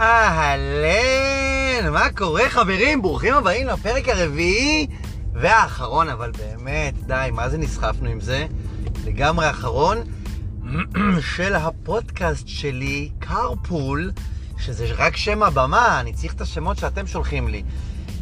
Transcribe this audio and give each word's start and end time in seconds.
אהלן, 0.00 1.92
מה 1.92 2.06
קורה 2.16 2.48
חברים? 2.48 3.02
ברוכים 3.02 3.34
הבאים 3.34 3.66
לפרק 3.66 4.08
הרביעי 4.08 4.86
והאחרון, 5.34 6.08
אבל 6.08 6.30
באמת, 6.30 6.94
די, 7.06 7.28
מה 7.32 7.48
זה 7.48 7.58
נסחפנו 7.58 8.08
עם 8.08 8.20
זה? 8.20 8.46
לגמרי 9.06 9.46
האחרון 9.46 9.98
של 11.36 11.54
הפודקאסט 11.54 12.48
שלי, 12.48 13.10
קרפול, 13.18 14.12
שזה 14.58 14.86
רק 14.96 15.16
שם 15.16 15.42
הבמה, 15.42 16.00
אני 16.00 16.12
צריך 16.12 16.34
את 16.34 16.40
השמות 16.40 16.78
שאתם 16.78 17.06
שולחים 17.06 17.48
לי. 17.48 17.62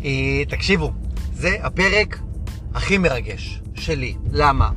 אה, 0.05 0.45
תקשיבו, 0.48 0.92
זה 1.33 1.56
הפרק 1.62 2.19
הכי 2.74 2.98
מרגש 2.98 3.62
שלי. 3.74 4.16
למה? 4.33 4.70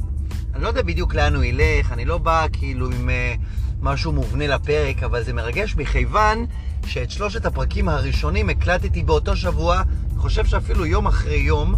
אני 0.53 0.63
לא 0.63 0.67
יודע 0.67 0.81
בדיוק 0.81 1.15
לאן 1.15 1.35
הוא 1.35 1.43
ילך, 1.43 1.91
אני 1.91 2.05
לא 2.05 2.17
בא 2.17 2.45
כאילו 2.53 2.85
עם 2.85 3.09
uh, 3.09 3.41
משהו 3.81 4.11
מובנה 4.11 4.47
לפרק, 4.47 5.03
אבל 5.03 5.23
זה 5.23 5.33
מרגש 5.33 5.75
מכיוון 5.75 6.45
שאת 6.85 7.11
שלושת 7.11 7.45
הפרקים 7.45 7.89
הראשונים 7.89 8.49
הקלטתי 8.49 9.03
באותו 9.03 9.35
שבוע, 9.35 9.81
אני 10.11 10.19
חושב 10.19 10.45
שאפילו 10.45 10.85
יום 10.85 11.07
אחרי 11.07 11.37
יום, 11.37 11.75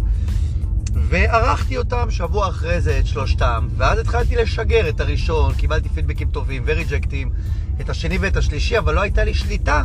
וערכתי 0.94 1.76
אותם 1.76 2.10
שבוע 2.10 2.48
אחרי 2.48 2.80
זה, 2.80 2.98
את 2.98 3.06
שלושתם, 3.06 3.68
ואז 3.76 3.98
התחלתי 3.98 4.36
לשגר 4.36 4.88
את 4.88 5.00
הראשון, 5.00 5.54
קיבלתי 5.54 5.88
פידבקים 5.88 6.30
טובים 6.30 6.62
וריג'קטים, 6.66 7.30
את 7.80 7.90
השני 7.90 8.18
ואת 8.18 8.36
השלישי, 8.36 8.78
אבל 8.78 8.94
לא 8.94 9.00
הייתה 9.00 9.24
לי 9.24 9.34
שליטה. 9.34 9.82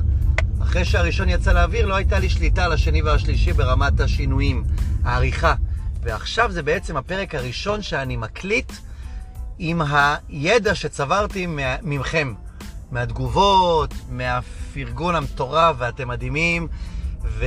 אחרי 0.62 0.86
שהראשון 0.86 1.30
יצא 1.30 1.52
לאוויר, 1.52 1.86
לא 1.86 1.96
הייתה 1.96 2.20
לי 2.20 2.30
שליטה 2.30 2.66
על 2.66 2.72
השני 2.72 3.02
והשלישי 3.02 3.54
ברמת 3.54 4.00
השינויים, 4.00 4.64
העריכה. 5.04 5.56
ועכשיו 6.04 6.52
זה 6.52 6.64
בעצם 6.64 6.98
הפרק 6.98 7.36
הראשון 7.36 7.82
שאני 7.82 8.18
מקליט 8.18 8.72
עם 9.60 9.82
הידע 9.82 10.76
שצברתי 10.76 11.48
ממכם, 11.84 12.34
מהתגובות, 12.92 13.94
מהפרגון 14.80 15.16
המטורף, 15.16 15.76
ואתם 15.80 16.08
מדהימים, 16.08 16.68
ו... 17.24 17.46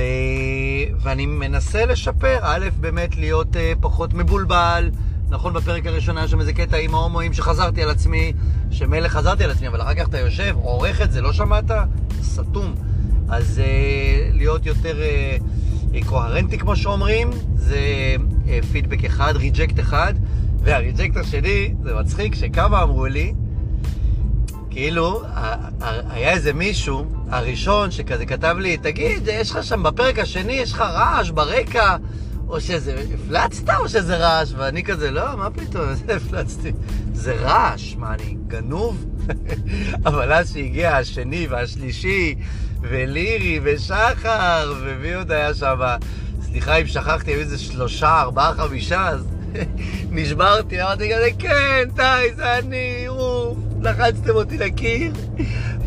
ואני 0.99 1.25
מנסה 1.25 1.85
לשפר, 1.85 2.39
א', 2.41 2.67
באמת 2.79 3.15
להיות 3.15 3.55
uh, 3.55 3.57
פחות 3.79 4.13
מבולבל. 4.13 4.89
נכון, 5.29 5.53
בפרק 5.53 5.85
הראשון 5.85 6.17
היה 6.17 6.27
שם 6.27 6.39
איזה 6.39 6.53
קטע 6.53 6.77
עם 6.77 6.95
ההומואים 6.95 7.33
שחזרתי 7.33 7.83
על 7.83 7.89
עצמי, 7.89 8.33
שמילא 8.71 9.07
חזרתי 9.07 9.43
על 9.43 9.51
עצמי, 9.51 9.67
אבל 9.67 9.81
אחר 9.81 9.93
כך 9.93 10.07
אתה 10.07 10.19
יושב, 10.19 10.55
עורך 10.61 11.01
את 11.01 11.11
זה, 11.11 11.21
לא 11.21 11.33
שמעת? 11.33 11.71
סתום. 12.21 12.75
אז 13.29 13.61
uh, 13.63 14.35
להיות 14.35 14.65
יותר 14.65 14.97
uh, 15.91 16.05
קוהרנטי, 16.05 16.57
כמו 16.57 16.75
שאומרים, 16.75 17.29
זה 17.55 17.79
uh, 18.45 18.49
פידבק 18.71 19.05
אחד, 19.05 19.33
ריג'קט 19.35 19.79
אחד. 19.79 20.13
והריג'קט 20.63 21.17
השני, 21.17 21.73
זה 21.83 21.95
מצחיק, 21.95 22.35
שכמה 22.35 22.83
אמרו 22.83 23.05
לי, 23.05 23.33
כאילו, 24.69 25.21
היה 26.09 26.31
איזה 26.31 26.53
מישהו, 26.53 27.05
הראשון 27.33 27.91
שכזה 27.91 28.25
כתב 28.25 28.55
לי, 28.59 28.77
תגיד, 28.77 29.27
יש 29.27 29.51
לך 29.51 29.63
שם 29.63 29.83
בפרק 29.83 30.19
השני, 30.19 30.53
יש 30.53 30.73
לך 30.73 30.81
רעש 30.81 31.29
ברקע, 31.29 31.97
או 32.47 32.61
שזה, 32.61 33.03
הפלצת 33.13 33.69
או 33.79 33.89
שזה 33.89 34.17
רעש? 34.17 34.53
ואני 34.57 34.83
כזה, 34.83 35.11
לא, 35.11 35.37
מה 35.37 35.49
פתאום, 35.49 35.89
איזה 35.89 36.15
הפלצתי? 36.25 36.71
זה 37.13 37.33
רעש, 37.33 37.95
מה, 37.95 38.13
אני 38.13 38.37
גנוב? 38.47 39.05
אבל 40.05 40.33
אז 40.33 40.53
שהגיע 40.53 40.97
השני 40.97 41.47
והשלישי, 41.47 42.35
ולירי 42.81 43.59
ושחר, 43.63 44.73
ומי 44.81 45.13
עוד 45.13 45.31
היה 45.31 45.53
שם? 45.53 45.79
סליחה 46.41 46.75
אם 46.75 46.87
שכחתי, 46.87 47.31
היו 47.31 47.39
איזה 47.39 47.57
שלושה, 47.57 48.21
ארבעה, 48.21 48.53
חמישה, 48.53 49.07
אז 49.07 49.25
נשברתי, 50.11 50.81
אמרתי 50.81 51.11
כזה, 51.13 51.29
כן, 51.39 51.83
די, 51.95 52.27
זה 52.35 52.57
אני, 52.57 53.05
רוף, 53.07 53.57
לחצתם 53.81 54.35
אותי 54.35 54.57
לקיר. 54.57 55.13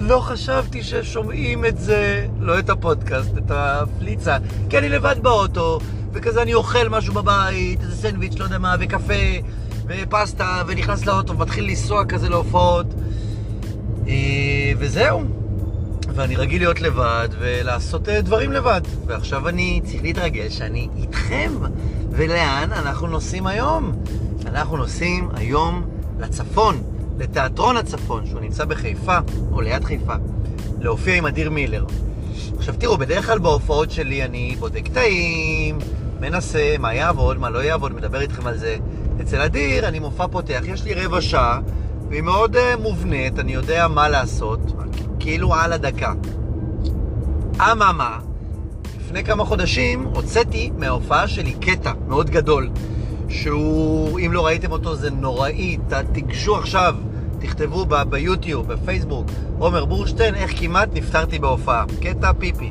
לא 0.06 0.20
חשבתי 0.20 0.82
ששומעים 0.82 1.64
את 1.64 1.78
זה, 1.78 2.26
לא 2.40 2.58
את 2.58 2.70
הפודקאסט, 2.70 3.30
את 3.38 3.50
הפליצה, 3.50 4.36
כי 4.70 4.78
אני 4.78 4.88
לבד 4.88 5.16
באוטו, 5.22 5.78
וכזה 6.12 6.42
אני 6.42 6.54
אוכל 6.54 6.88
משהו 6.88 7.14
בבית, 7.14 7.80
איזה 7.80 7.96
סנדוויץ', 7.96 8.38
לא 8.38 8.44
יודע 8.44 8.58
מה, 8.58 8.74
וקפה, 8.80 9.14
ופסטה, 9.86 10.62
ונכנס 10.66 11.06
לאוטו, 11.06 11.32
ומתחיל 11.32 11.64
לנסוע 11.64 12.04
כזה 12.04 12.28
להופעות. 12.28 12.86
אה, 14.08 14.72
וזהו. 14.78 15.24
ואני 16.14 16.36
רגיל 16.36 16.62
להיות 16.62 16.80
לבד 16.80 17.28
ולעשות 17.38 18.08
אה, 18.08 18.22
דברים 18.22 18.52
לבד. 18.52 18.80
ועכשיו 19.06 19.48
אני 19.48 19.80
צריך 19.84 20.02
להתרגש 20.02 20.58
שאני 20.58 20.88
איתכם. 20.96 21.52
ולאן 22.10 22.72
אנחנו 22.72 23.06
נוסעים 23.06 23.46
היום? 23.46 23.92
אנחנו 24.46 24.76
נוסעים 24.76 25.28
היום 25.34 25.82
לצפון, 26.18 26.82
לתיאטרון 27.18 27.76
הצפון, 27.76 28.26
שהוא 28.26 28.40
נמצא 28.40 28.64
בחיפה, 28.64 29.18
או 29.52 29.60
ליד 29.60 29.84
חיפה, 29.84 30.14
להופיע 30.80 31.14
עם 31.14 31.26
אדיר 31.26 31.50
מילר. 31.50 31.84
עכשיו 32.56 32.74
תראו, 32.78 32.96
בדרך 32.98 33.26
כלל 33.26 33.38
בהופעות 33.38 33.90
שלי 33.90 34.24
אני 34.24 34.56
בודק 34.58 34.88
תאים, 34.88 35.78
מנסה 36.20 36.76
מה 36.78 36.94
יעבוד, 36.94 37.38
מה 37.38 37.50
לא 37.50 37.58
יעבוד, 37.58 37.94
מדבר 37.94 38.20
איתכם 38.20 38.46
על 38.46 38.58
זה. 38.58 38.76
אצל 39.20 39.40
אדיר 39.40 39.88
אני 39.88 39.98
מופע 39.98 40.26
פותח, 40.26 40.60
יש 40.64 40.84
לי 40.84 40.94
רבע 40.94 41.20
שעה, 41.20 41.60
והיא 42.08 42.22
מאוד 42.22 42.56
uh, 42.56 42.58
מובנית, 42.82 43.38
אני 43.38 43.54
יודע 43.54 43.88
מה 43.88 44.08
לעשות, 44.08 44.60
כאילו 45.20 45.54
על 45.54 45.72
הדקה. 45.72 46.12
אממה, 47.72 48.18
לפני 49.00 49.24
כמה 49.24 49.44
חודשים 49.44 50.02
הוצאתי 50.02 50.70
מההופעה 50.76 51.28
שלי 51.28 51.52
קטע 51.52 51.92
מאוד 52.08 52.30
גדול, 52.30 52.70
שהוא, 53.28 54.20
אם 54.20 54.32
לא 54.32 54.46
ראיתם 54.46 54.72
אותו, 54.72 54.96
זה 54.96 55.10
נוראי. 55.10 55.78
תיגשו 56.12 56.56
עכשיו, 56.56 56.94
תכתבו 57.38 57.86
ב- 57.88 58.02
ביוטיוב, 58.02 58.72
בפייסבוק, 58.72 59.26
עומר 59.58 59.84
בורשטיין, 59.84 60.34
איך 60.34 60.60
כמעט 60.60 60.88
נפטרתי 60.92 61.38
בהופעה. 61.38 61.84
קטע 62.00 62.32
פיפי. 62.38 62.70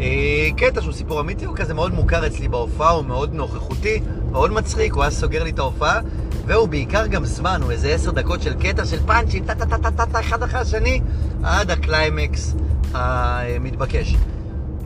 אה, 0.00 0.48
קטע 0.56 0.82
שהוא 0.82 0.92
סיפור 0.92 1.20
אמיתי, 1.20 1.44
הוא 1.44 1.56
כזה 1.56 1.74
מאוד 1.74 1.94
מוכר 1.94 2.26
אצלי 2.26 2.48
בהופעה, 2.48 2.90
הוא 2.90 3.04
מאוד 3.04 3.34
נוכחותי, 3.34 4.00
מאוד 4.32 4.52
מצחיק, 4.52 4.92
הוא 4.92 5.02
היה 5.02 5.10
סוגר 5.10 5.44
לי 5.44 5.50
את 5.50 5.58
ההופעה, 5.58 6.00
והוא 6.46 6.68
בעיקר 6.68 7.06
גם 7.06 7.24
זמן, 7.24 7.60
הוא 7.62 7.70
איזה 7.70 7.88
עשר 7.88 8.10
דקות 8.10 8.42
של 8.42 8.54
קטע 8.54 8.84
של 8.84 8.98
פאנצ'ים, 9.06 9.44
טה-טה-טה-טה, 9.44 10.20
אחד 10.20 10.42
אחרי 10.42 10.60
השני, 10.60 11.00
עד 11.42 11.70
הקליימקס 11.70 12.54
המתבקש. 12.94 14.16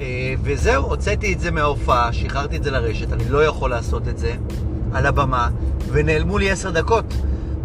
אה, 0.01 0.35
וזהו, 0.43 0.85
הוצאתי 0.85 1.33
את 1.33 1.41
זה 1.41 1.51
מההופעה, 1.51 2.13
שחררתי 2.13 2.57
את 2.57 2.63
זה 2.63 2.71
לרשת, 2.71 3.13
אני 3.13 3.29
לא 3.29 3.45
יכול 3.45 3.71
לעשות 3.71 4.09
את 4.09 4.19
זה 4.19 4.35
על 4.93 5.07
הבמה, 5.07 5.49
ונעלמו 5.93 6.39
לי 6.39 6.51
עשר 6.51 6.71
דקות. 6.71 7.15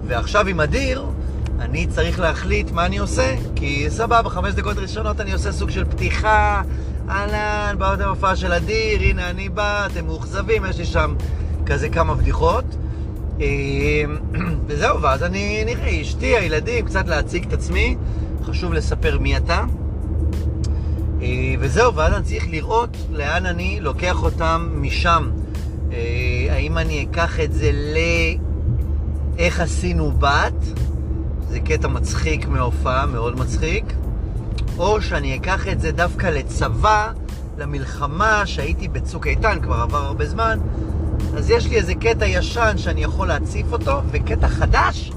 ועכשיו 0.08 0.47
עם 0.47 0.62
אדיר, 0.62 1.06
אני 1.59 1.88
צריך 1.88 2.19
להחליט 2.19 2.72
מה 2.72 2.86
אני 2.86 2.97
עושה, 2.97 3.36
כי 3.56 3.86
סבבה, 3.90 4.30
חמש 4.30 4.53
דקות 4.53 4.78
ראשונות 4.78 5.22
אני 5.22 5.34
עושה 5.34 5.52
סוג 5.52 5.69
של 5.69 5.86
פתיחה, 5.86 6.62
אהלן, 7.09 7.75
באו 7.78 7.94
את 7.94 8.00
ההופעה 8.00 8.36
של 8.36 8.53
אדיר, 8.53 9.02
הנה 9.02 9.30
אני 9.30 9.50
בא, 9.50 9.86
אתם 9.86 10.06
מאוכזבים, 10.06 10.66
יש 10.66 10.78
לי 10.78 10.86
שם 10.86 11.16
כזה 11.66 11.90
כמה 11.90 12.16
בדיחות. 12.16 12.66
אה, 13.42 13.46
וזהו, 14.68 15.02
ואז 15.02 15.24
אני 15.24 15.63
נראה, 15.66 16.02
אשתי, 16.02 16.38
הילדים, 16.38 16.86
קצת 16.86 17.07
להציג 17.07 17.46
את 17.47 17.53
עצמי, 17.53 17.96
חשוב 18.44 18.74
לספר 18.74 19.19
מי 19.19 19.38
אתה. 19.38 19.63
אה, 21.22 21.28
וזהו, 21.59 21.96
ואז 21.96 22.13
אני 22.13 22.24
צריך 22.24 22.46
לראות 22.50 22.97
לאן 23.12 23.46
אני 23.46 23.80
לוקח 23.81 24.24
אותם 24.24 24.69
משם. 24.75 25.30
אה, 25.95 26.53
האם 26.56 26.78
אני 26.78 27.03
אקח 27.09 27.39
את 27.39 27.53
זה 27.53 27.72
ל... 27.73 27.97
איך 29.38 29.59
עשינו 29.59 30.11
בת, 30.11 30.66
זה 31.50 31.59
קטע 31.59 31.88
מצחיק 31.88 32.47
מהופעה, 32.47 33.06
מאוד 33.06 33.39
מצחיק, 33.39 33.94
או 34.78 35.01
שאני 35.01 35.35
אקח 35.35 35.67
את 35.67 35.81
זה 35.81 35.91
דווקא 35.91 36.28
לצבא, 36.28 37.11
למלחמה 37.57 38.45
שהייתי 38.45 38.88
בצוק 38.88 39.28
איתן, 39.28 39.59
כבר 39.61 39.75
עבר 39.75 40.06
הרבה 40.06 40.25
זמן, 40.25 40.59
אז 41.38 41.50
יש 41.50 41.67
לי 41.67 41.75
איזה 41.75 41.95
קטע 41.95 42.25
ישן 42.25 42.73
שאני 42.77 43.03
יכול 43.03 43.27
להציף 43.27 43.73
אותו, 43.73 44.01
וקטע 44.12 44.47
חדש, 44.47 45.12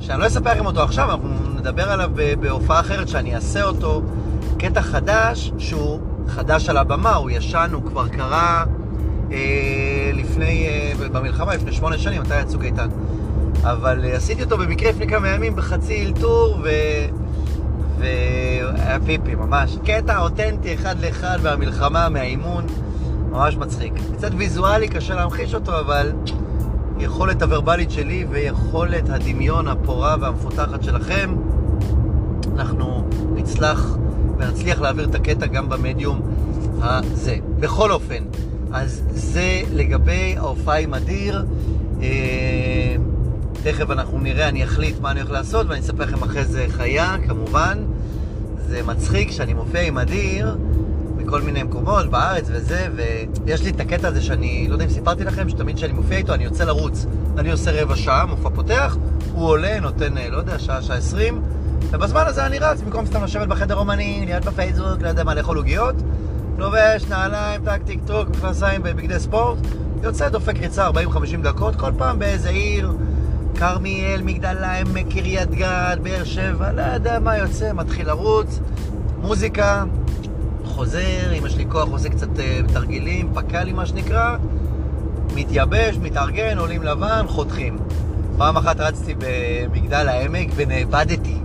שאני 0.00 0.20
לא 0.20 0.26
אספר 0.26 0.52
לכם 0.52 0.66
אותו 0.66 0.82
עכשיו, 0.82 1.10
אנחנו 1.10 1.28
נדבר 1.56 1.90
עליו 1.92 2.10
בהופעה 2.40 2.80
אחרת 2.80 3.08
שאני 3.08 3.34
אעשה 3.34 3.64
אותו. 3.64 4.02
קטע 4.58 4.82
חדש, 4.82 5.52
שהוא 5.58 6.00
חדש 6.28 6.68
על 6.68 6.76
הבמה, 6.76 7.14
הוא 7.14 7.30
ישן, 7.30 7.70
הוא 7.72 7.82
כבר 7.82 8.08
קרה 8.08 8.64
לפני, 10.14 10.66
אה, 10.66 11.08
במלחמה, 11.12 11.54
לפני 11.54 11.72
שמונה 11.72 11.98
שנים, 11.98 12.22
מתי 12.22 12.34
היה 12.34 12.44
צוק 12.44 12.64
איתן. 12.64 12.88
אבל 13.62 14.04
אה, 14.04 14.16
עשיתי 14.16 14.42
אותו 14.42 14.58
במקרה 14.58 14.90
לפני 14.90 15.08
כמה 15.08 15.28
ימים 15.28 15.56
בחצי 15.56 16.06
אלתור, 16.06 16.58
ו... 16.64 16.68
והיה 17.98 18.98
פיפי, 19.06 19.34
ממש. 19.34 19.76
קטע 19.84 20.18
אותנטי 20.18 20.74
אחד 20.74 21.00
לאחד 21.00 21.38
מהמלחמה, 21.42 22.08
מהאימון, 22.08 22.64
ממש 23.30 23.56
מצחיק. 23.56 23.92
קצת 24.16 24.30
ויזואלי, 24.36 24.88
קשה 24.88 25.14
להמחיש 25.14 25.54
אותו, 25.54 25.80
אבל 25.80 26.12
יכולת 26.98 27.42
הוורבלית 27.42 27.90
שלי 27.90 28.26
ויכולת 28.30 29.08
הדמיון 29.08 29.68
הפורה 29.68 30.16
והמפותחת 30.20 30.82
שלכם, 30.82 31.34
אנחנו 32.56 33.08
נצלח 33.34 33.96
ונצליח 34.38 34.80
להעביר 34.80 35.08
את 35.08 35.14
הקטע 35.14 35.46
גם 35.46 35.68
במדיום 35.68 36.20
הזה. 36.82 37.36
בכל 37.60 37.90
אופן, 37.92 38.24
אז 38.74 39.02
זה 39.10 39.60
לגבי 39.72 40.34
ההופעה 40.38 40.78
עם 40.78 40.94
אדיר. 40.94 41.44
אה, 42.02 42.96
תכף 43.62 43.90
אנחנו 43.90 44.18
נראה, 44.18 44.48
אני 44.48 44.64
אחליט 44.64 45.00
מה 45.00 45.10
אני 45.10 45.20
הולך 45.20 45.32
לעשות, 45.32 45.66
ואני 45.68 45.80
אספר 45.80 46.02
לכם 46.02 46.22
אחרי 46.22 46.44
זה 46.44 46.66
חיה, 46.68 47.16
כמובן. 47.28 47.84
זה 48.68 48.82
מצחיק 48.82 49.30
שאני 49.30 49.54
מופיע 49.54 49.80
עם 49.80 49.98
אדיר 49.98 50.56
בכל 51.16 51.42
מיני 51.42 51.62
מקומות 51.62 52.10
בארץ 52.10 52.44
וזה, 52.52 52.88
ויש 53.44 53.62
לי 53.62 53.70
את 53.70 53.80
הקטע 53.80 54.08
הזה 54.08 54.22
שאני, 54.22 54.66
לא 54.68 54.74
יודע 54.74 54.84
אם 54.84 54.90
סיפרתי 54.90 55.24
לכם, 55.24 55.48
שתמיד 55.48 55.76
כשאני 55.76 55.92
מופיע 55.92 56.18
איתו 56.18 56.34
אני 56.34 56.44
יוצא 56.44 56.64
לרוץ. 56.64 57.06
אני 57.38 57.52
עושה 57.52 57.82
רבע 57.82 57.96
שעה, 57.96 58.26
מופע 58.26 58.50
פותח, 58.54 58.96
הוא 59.32 59.48
עולה, 59.48 59.80
נותן, 59.80 60.18
אה, 60.18 60.30
לא 60.30 60.36
יודע, 60.36 60.58
שעה, 60.58 60.82
שעה 60.82 60.96
עשרים, 60.96 61.42
ובזמן 61.90 62.22
הזה 62.26 62.46
אני 62.46 62.58
רץ, 62.58 62.80
במקום 62.80 63.06
סתם 63.06 63.24
לשבת 63.24 63.48
בחדר 63.48 63.76
אומני, 63.76 64.22
להיות 64.26 64.44
בפייסבוק, 64.44 65.02
לא 65.02 65.08
יודע 65.08 65.24
מה, 65.24 65.34
לאכול 65.34 65.56
עוגיות, 65.56 65.94
לובש, 66.58 67.04
נעליים, 67.08 67.64
טק, 67.64 67.82
טיק 67.86 68.00
טוק, 68.06 68.28
מכנסיים 68.28 68.82
בבגדי 68.82 69.20
ספורט, 69.20 69.58
יוצא, 70.02 70.28
דופק 70.28 70.58
ריצה 70.58 70.88
40-50 70.88 70.92
דקות, 71.42 71.76
כל 71.76 71.90
פעם 71.98 72.18
באיזה 72.18 72.48
עיר, 72.48 72.92
כרמיאל, 73.54 74.22
מגדל 74.22 74.64
העמק, 74.64 75.06
קריית 75.10 75.50
גת, 75.50 75.98
באר 76.02 76.24
שבע, 76.24 76.72
לא 76.72 76.82
יודע 76.82 77.18
מה 77.18 77.36
יוצא, 77.36 77.72
מתחיל 77.72 78.06
לרוץ, 78.06 78.60
מוזיקה, 79.22 79.84
חוזר, 80.64 81.32
אם 81.38 81.46
יש 81.46 81.56
לי 81.56 81.64
כוח 81.68 81.88
עושה 81.88 82.08
קצת 82.08 82.28
uh, 82.36 82.72
תרגילים, 82.72 83.32
פק"לי 83.34 83.72
מה 83.72 83.86
שנקרא, 83.86 84.36
מתייבש, 85.34 85.96
מתארגן, 85.96 86.58
עולים 86.58 86.82
לבן, 86.82 87.24
חותכים. 87.28 87.78
פעם 88.38 88.56
אחת 88.56 88.80
רצתי 88.80 89.14
במגדל 89.18 90.08
העמק 90.08 90.48
ונאבדתי. 90.56 91.43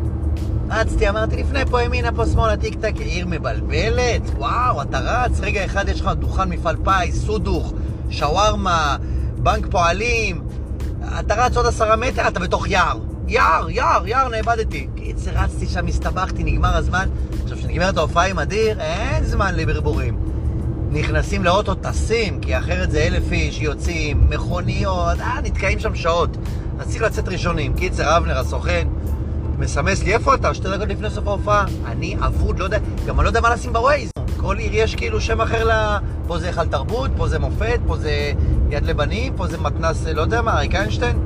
רצתי, 0.69 1.09
אמרתי, 1.09 1.37
לפני 1.37 1.65
פה 1.65 1.81
ימינה, 1.81 2.11
פה 2.11 2.25
שמאלה, 2.25 2.57
טיק 2.57 2.75
טק, 2.81 2.93
עיר 2.99 3.25
מבלבלת, 3.29 4.21
וואו, 4.37 4.81
אתה 4.81 4.99
רץ, 4.99 5.39
רגע 5.39 5.65
אחד 5.65 5.89
יש 5.89 6.01
לך 6.01 6.07
דוכן 6.07 6.49
מפעל 6.49 6.75
פיס, 6.83 7.25
סודוך, 7.25 7.73
שווארמה, 8.09 8.97
בנק 9.37 9.67
פועלים, 9.71 10.41
אתה 11.19 11.45
רץ 11.45 11.57
עוד 11.57 11.65
עשרה 11.65 11.95
מטר, 11.95 12.27
אתה 12.27 12.39
בתוך 12.39 12.67
יער. 12.67 12.99
יער, 13.27 13.69
יער, 13.69 14.07
יער, 14.07 14.27
נאבדתי. 14.27 14.87
קיצר, 14.95 15.31
רצתי 15.33 15.65
שם, 15.65 15.87
הסתבכתי, 15.87 16.43
נגמר 16.43 16.77
הזמן. 16.77 17.09
עכשיו, 17.43 17.57
כשנגמרת 17.57 17.97
ההופעה 17.97 18.27
עם 18.27 18.39
אדיר, 18.39 18.79
אין 18.79 19.23
זמן 19.23 19.55
לברבורים. 19.55 20.19
נכנסים 20.91 21.43
לאוטו, 21.43 21.75
טסים, 21.75 22.39
כי 22.39 22.57
אחרת 22.57 22.91
זה 22.91 22.99
אלף 22.99 23.31
איש, 23.31 23.61
יוצאים, 23.61 24.29
מכוניות, 24.29 25.19
אה, 25.19 25.41
נתקעים 25.43 25.79
שם 25.79 25.95
שעות. 25.95 26.37
אז 26.79 26.89
צריך 26.89 27.01
לצאת 27.01 27.27
ראשונים. 27.27 27.73
קיצר, 27.73 28.17
אבנר, 28.17 28.39
הסוכן, 28.39 28.87
מסמס 29.59 30.03
לי, 30.03 30.13
איפה 30.13 30.35
אתה? 30.35 30.53
שתי 30.53 30.67
דקות 30.69 30.87
לפני 30.87 31.09
סוף 31.09 31.27
ההופעה. 31.27 31.65
אני 31.85 32.15
אבוד, 32.25 32.59
לא 32.59 32.63
יודע, 32.63 32.77
גם 33.07 33.19
אני 33.19 33.23
לא 33.23 33.29
יודע 33.29 33.41
מה 33.41 33.49
לשים 33.49 33.73
בווייז. 33.73 34.11
כל 34.37 34.57
עיר 34.57 34.71
יש 34.73 34.95
כאילו 34.95 35.21
שם 35.21 35.41
אחר 35.41 35.67
ל... 35.67 35.97
פה 36.27 36.39
זה 36.39 36.47
היכל 36.47 36.65
תרבות, 36.65 37.11
פה 37.17 37.27
זה 37.27 37.39
מופת, 37.39 37.79
פה 37.87 37.97
זה 37.97 38.31
יד 38.69 38.85
לבנים, 38.85 39.33
פה 39.37 39.47
זה 39.47 39.57
מתנס, 39.57 40.05
לא 40.07 40.21
יודע 40.21 40.41
מה, 40.41 40.57
אריק 40.57 40.75
איינשטיין. 40.75 41.19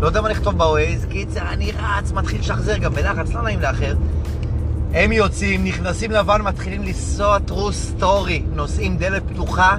לא 0.00 0.06
יודע 0.06 0.20
מה 0.20 0.28
לכתוב 0.28 0.58
בווייז, 0.58 1.04
קיצר, 1.04 1.40
אני 1.52 1.72
רץ, 1.72 2.12
מתחיל 2.12 2.40
לשחזר, 2.40 2.76
גם 2.76 2.94
בלחץ, 2.94 3.32
לא 3.34 3.42
נעים 3.42 3.60
לאחר. 3.60 3.94
הם 4.94 5.12
יוצאים, 5.12 5.64
נכנסים 5.64 6.10
לבן, 6.10 6.42
מתחילים 6.42 6.82
לנסוע 6.82 7.38
true 7.48 8.00
story, 8.00 8.40
נוסעים 8.54 8.96
דלת 8.96 9.22
פתוחה. 9.32 9.76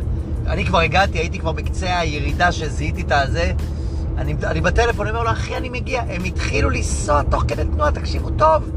אני 0.47 0.65
כבר 0.65 0.79
הגעתי, 0.79 1.17
הייתי 1.17 1.39
כבר 1.39 1.51
בקצה 1.51 1.99
הירידה 1.99 2.51
שזיהיתי 2.51 3.01
את 3.01 3.11
הזה. 3.11 3.53
אני, 4.23 4.35
אני 4.43 4.61
בטלפון, 4.61 5.07
אני 5.07 5.17
אומר 5.17 5.23
לו, 5.23 5.31
אחי, 5.31 5.57
אני 5.57 5.69
מגיע. 5.69 6.01
הם 6.09 6.23
התחילו 6.23 6.69
לנסוע 6.69 7.23
תוך 7.23 7.43
כדי 7.47 7.63
תנועה, 7.63 7.91
תקשיבו 7.91 8.29
טוב. 8.29 8.71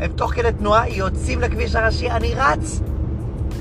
הם 0.00 0.12
תוך 0.12 0.34
כדי 0.34 0.52
תנועה 0.58 0.88
יוצאים 0.88 1.40
לכביש 1.40 1.74
הראשי, 1.74 2.10
אני 2.10 2.34
רץ. 2.34 2.80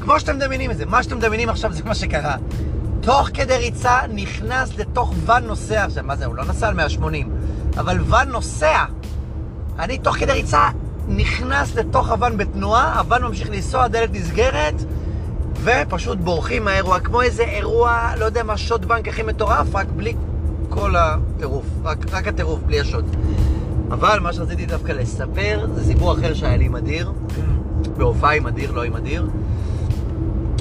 כמו 0.01 0.19
שאתם 0.19 0.35
מדמיינים 0.35 0.71
את 0.71 0.77
זה, 0.77 0.85
מה 0.85 1.03
שאתם 1.03 1.17
מדמיינים 1.17 1.49
עכשיו 1.49 1.73
זה 1.73 1.83
מה 1.83 1.95
שקרה. 1.95 2.35
תוך 3.01 3.29
כדי 3.33 3.57
ריצה 3.57 3.99
נכנס 4.13 4.77
לתוך 4.77 5.13
ואן 5.25 5.43
נוסע. 5.43 5.83
עכשיו, 5.85 6.03
מה 6.03 6.15
זה, 6.15 6.25
הוא 6.25 6.35
לא 6.35 6.45
נסע 6.45 6.67
על 6.67 6.73
180, 6.73 7.29
אבל 7.77 7.99
ואן 8.01 8.29
נוסע. 8.29 8.85
אני 9.79 9.97
תוך 9.97 10.15
כדי 10.15 10.31
ריצה 10.31 10.69
נכנס 11.07 11.75
לתוך 11.75 12.09
הוואן 12.09 12.38
בתנועה, 12.38 12.99
הוואן 12.99 13.23
ממשיך 13.23 13.49
לנסוע, 13.49 13.83
הדלת 13.83 14.09
נסגרת, 14.13 14.83
ופשוט 15.63 16.17
בורחים 16.17 16.65
מהאירוע, 16.65 16.99
כמו 16.99 17.21
איזה 17.21 17.43
אירוע, 17.43 18.11
לא 18.17 18.25
יודע 18.25 18.43
מה, 18.43 18.57
שוד 18.57 18.85
בנק 18.85 19.07
הכי 19.07 19.23
מטורף, 19.23 19.75
רק 19.75 19.88
בלי 19.95 20.13
כל 20.71 20.95
הטירוף, 20.95 21.65
רק, 21.83 21.97
רק 22.12 22.27
הטירוף, 22.27 22.59
בלי 22.65 22.79
השוד. 22.79 23.15
אבל 23.91 24.19
מה 24.19 24.33
שרציתי 24.33 24.65
דווקא 24.65 24.91
לספר, 24.91 25.68
זה 25.75 25.85
סיפור 25.85 26.13
אחר 26.13 26.33
שהיה 26.33 26.57
לי 26.57 26.65
עם 26.65 26.75
אדיר, 26.75 27.12
בהופעה 27.97 28.35
עם 28.35 28.47
אדיר, 28.47 28.71
לא 28.71 28.83
עם 28.83 28.95
אדיר. 28.95 29.27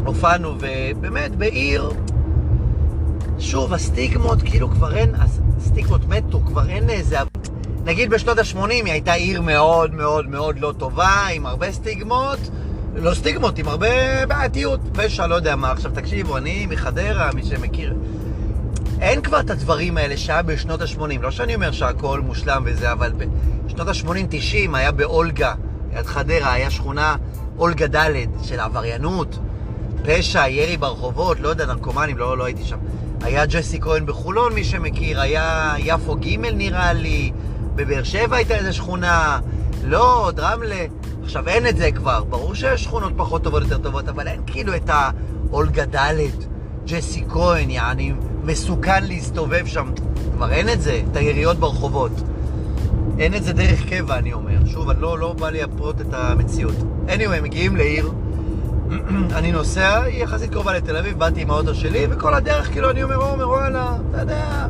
הופענו, 0.05 0.55
ובאמת, 0.61 1.37
בעיר, 1.37 1.91
שוב, 3.39 3.73
הסטיגמות, 3.73 4.43
כאילו 4.43 4.71
כבר 4.71 4.97
אין, 4.97 5.15
הסטיגמות 5.59 6.09
מתו, 6.09 6.41
כבר 6.47 6.69
אין 6.69 6.91
איזה... 6.91 7.17
נגיד 7.85 8.11
בשנות 8.11 8.39
ה-80 8.39 8.71
היא 8.71 8.93
הייתה 8.93 9.13
עיר 9.13 9.41
מאוד 9.41 9.95
מאוד 9.95 10.29
מאוד 10.29 10.61
לא 10.61 10.73
טובה, 10.79 11.27
עם 11.33 11.47
הרבה 11.47 11.73
סטיגמות, 11.73 12.39
לא 12.95 13.15
סטיגמות, 13.15 13.59
עם 13.59 13.69
הרבה 13.69 14.27
בעייתיות, 14.27 14.81
פשע, 14.93 15.27
לא 15.27 15.35
יודע 15.35 15.57
מה. 15.57 15.71
עכשיו 15.71 15.91
תקשיבו, 15.95 16.37
אני 16.37 16.67
מחדרה, 16.67 17.31
מי 17.35 17.43
שמכיר, 17.43 17.95
אין 19.01 19.23
כבר 19.23 19.41
את 19.41 19.51
הדברים 19.51 19.97
האלה 19.97 20.17
שהיה 20.17 20.43
בשנות 20.43 20.83
ה-80. 20.83 21.21
לא 21.21 21.31
שאני 21.31 21.55
אומר 21.55 21.73
שהכל 21.73 22.21
מושלם 22.21 22.63
וזה, 22.67 22.93
אבל 22.93 23.13
בשנות 23.67 23.89
ה-80-90 23.89 24.77
היה 24.77 24.93
באולגה, 24.93 25.55
ליד 25.93 26.07
חדרה, 26.07 26.53
היה 26.53 26.71
שכונה 26.71 27.17
אולגה 27.59 27.87
ד' 27.87 28.27
של 28.43 28.61
עבריינות, 28.61 29.39
פשע, 30.05 30.49
ירי 30.49 30.77
ברחובות, 30.77 31.41
לא 31.41 31.49
יודע, 31.49 31.67
נרקומנים, 31.67 32.19
לא, 32.19 32.39
לא 32.39 32.45
הייתי 32.45 32.65
שם. 32.65 32.79
היה 33.23 33.47
ג'סי 33.47 33.81
כהן 33.81 34.07
בחולון, 34.07 34.53
מי 34.53 34.65
שמכיר, 34.65 35.21
היה 35.21 35.75
יפו 35.79 36.17
ג' 36.17 36.37
נראה 36.39 36.93
לי, 36.93 37.33
בבאר 37.75 38.03
שבע 38.03 38.37
הייתה 38.37 38.55
איזה 38.55 38.73
שכונה, 38.73 39.41
לוד, 39.85 40.41
רמלה. 40.41 40.85
עכשיו 41.23 41.49
אין 41.49 41.67
את 41.67 41.77
זה 41.77 41.93
כבר, 41.93 42.25
ברור 42.25 42.55
שיש 42.55 42.85
שכונות 42.85 43.13
פחות 43.17 43.43
טובות, 43.43 43.63
יותר 43.63 43.79
טובות, 43.79 44.09
אבל 44.09 44.29
אין 44.29 44.41
כאילו 44.47 44.77
את 44.77 44.91
האולגה 44.91 45.85
ד', 45.85 46.15
ג'סי 46.87 47.25
כהן, 47.29 47.71
יעני, 47.71 48.13
מסוכן 48.45 49.05
להסתובב 49.05 49.67
שם. 49.67 49.91
כבר 50.37 50.53
אין 50.53 50.69
את 50.69 50.81
זה, 50.81 51.01
את 51.11 51.17
היריות 51.17 51.57
ברחובות. 51.57 52.13
אין 53.19 53.35
את 53.35 53.45
זה 53.45 53.53
דרך 53.53 53.89
קבע, 53.89 54.19
אני 54.19 54.33
אומר. 54.33 54.67
שוב, 54.67 54.91
אני 54.91 55.01
לא, 55.01 55.19
לא 55.19 55.33
בא 55.33 55.51
לייפות 55.51 56.01
את 56.01 56.07
המציאות. 56.13 56.75
anyway, 57.09 57.43
מגיעים 57.43 57.77
לעיר, 57.77 58.11
אני 59.39 59.53
נוסע, 59.53 60.03
היא 60.03 60.25
יחסית 60.25 60.51
קרובה 60.51 60.73
לתל 60.73 60.97
אביב, 60.97 61.19
באתי 61.19 61.43
עם 61.43 61.51
האוטו 61.51 61.75
שלי, 61.75 62.07
וכל 62.11 62.35
הדרך, 62.35 62.73
כאילו, 62.73 62.91
אני 62.91 63.03
אומר, 63.03 63.17
עומר, 63.17 63.49
וואלה, 63.49 63.97
אתה 64.11 64.21
יודע, 64.21 64.67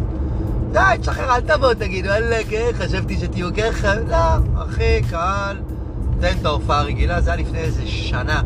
די, 0.72 0.80
תשחרר, 1.00 1.34
אל 1.34 1.40
תבוא, 1.40 1.72
תגיד, 1.72 2.06
וואלה, 2.06 2.38
כן, 2.48 2.70
חשבתי 2.78 3.18
שתהיו 3.18 3.48
ככה. 3.54 3.94
לא, 3.94 4.16
אחי, 4.64 5.02
קהל, 5.10 5.56
תן 6.20 6.32
את 6.40 6.44
ההופעה 6.44 6.80
הרגילה, 6.80 7.20
זה 7.20 7.32
היה 7.32 7.42
לפני 7.42 7.58
איזה 7.58 7.86
שנה. 7.86 8.42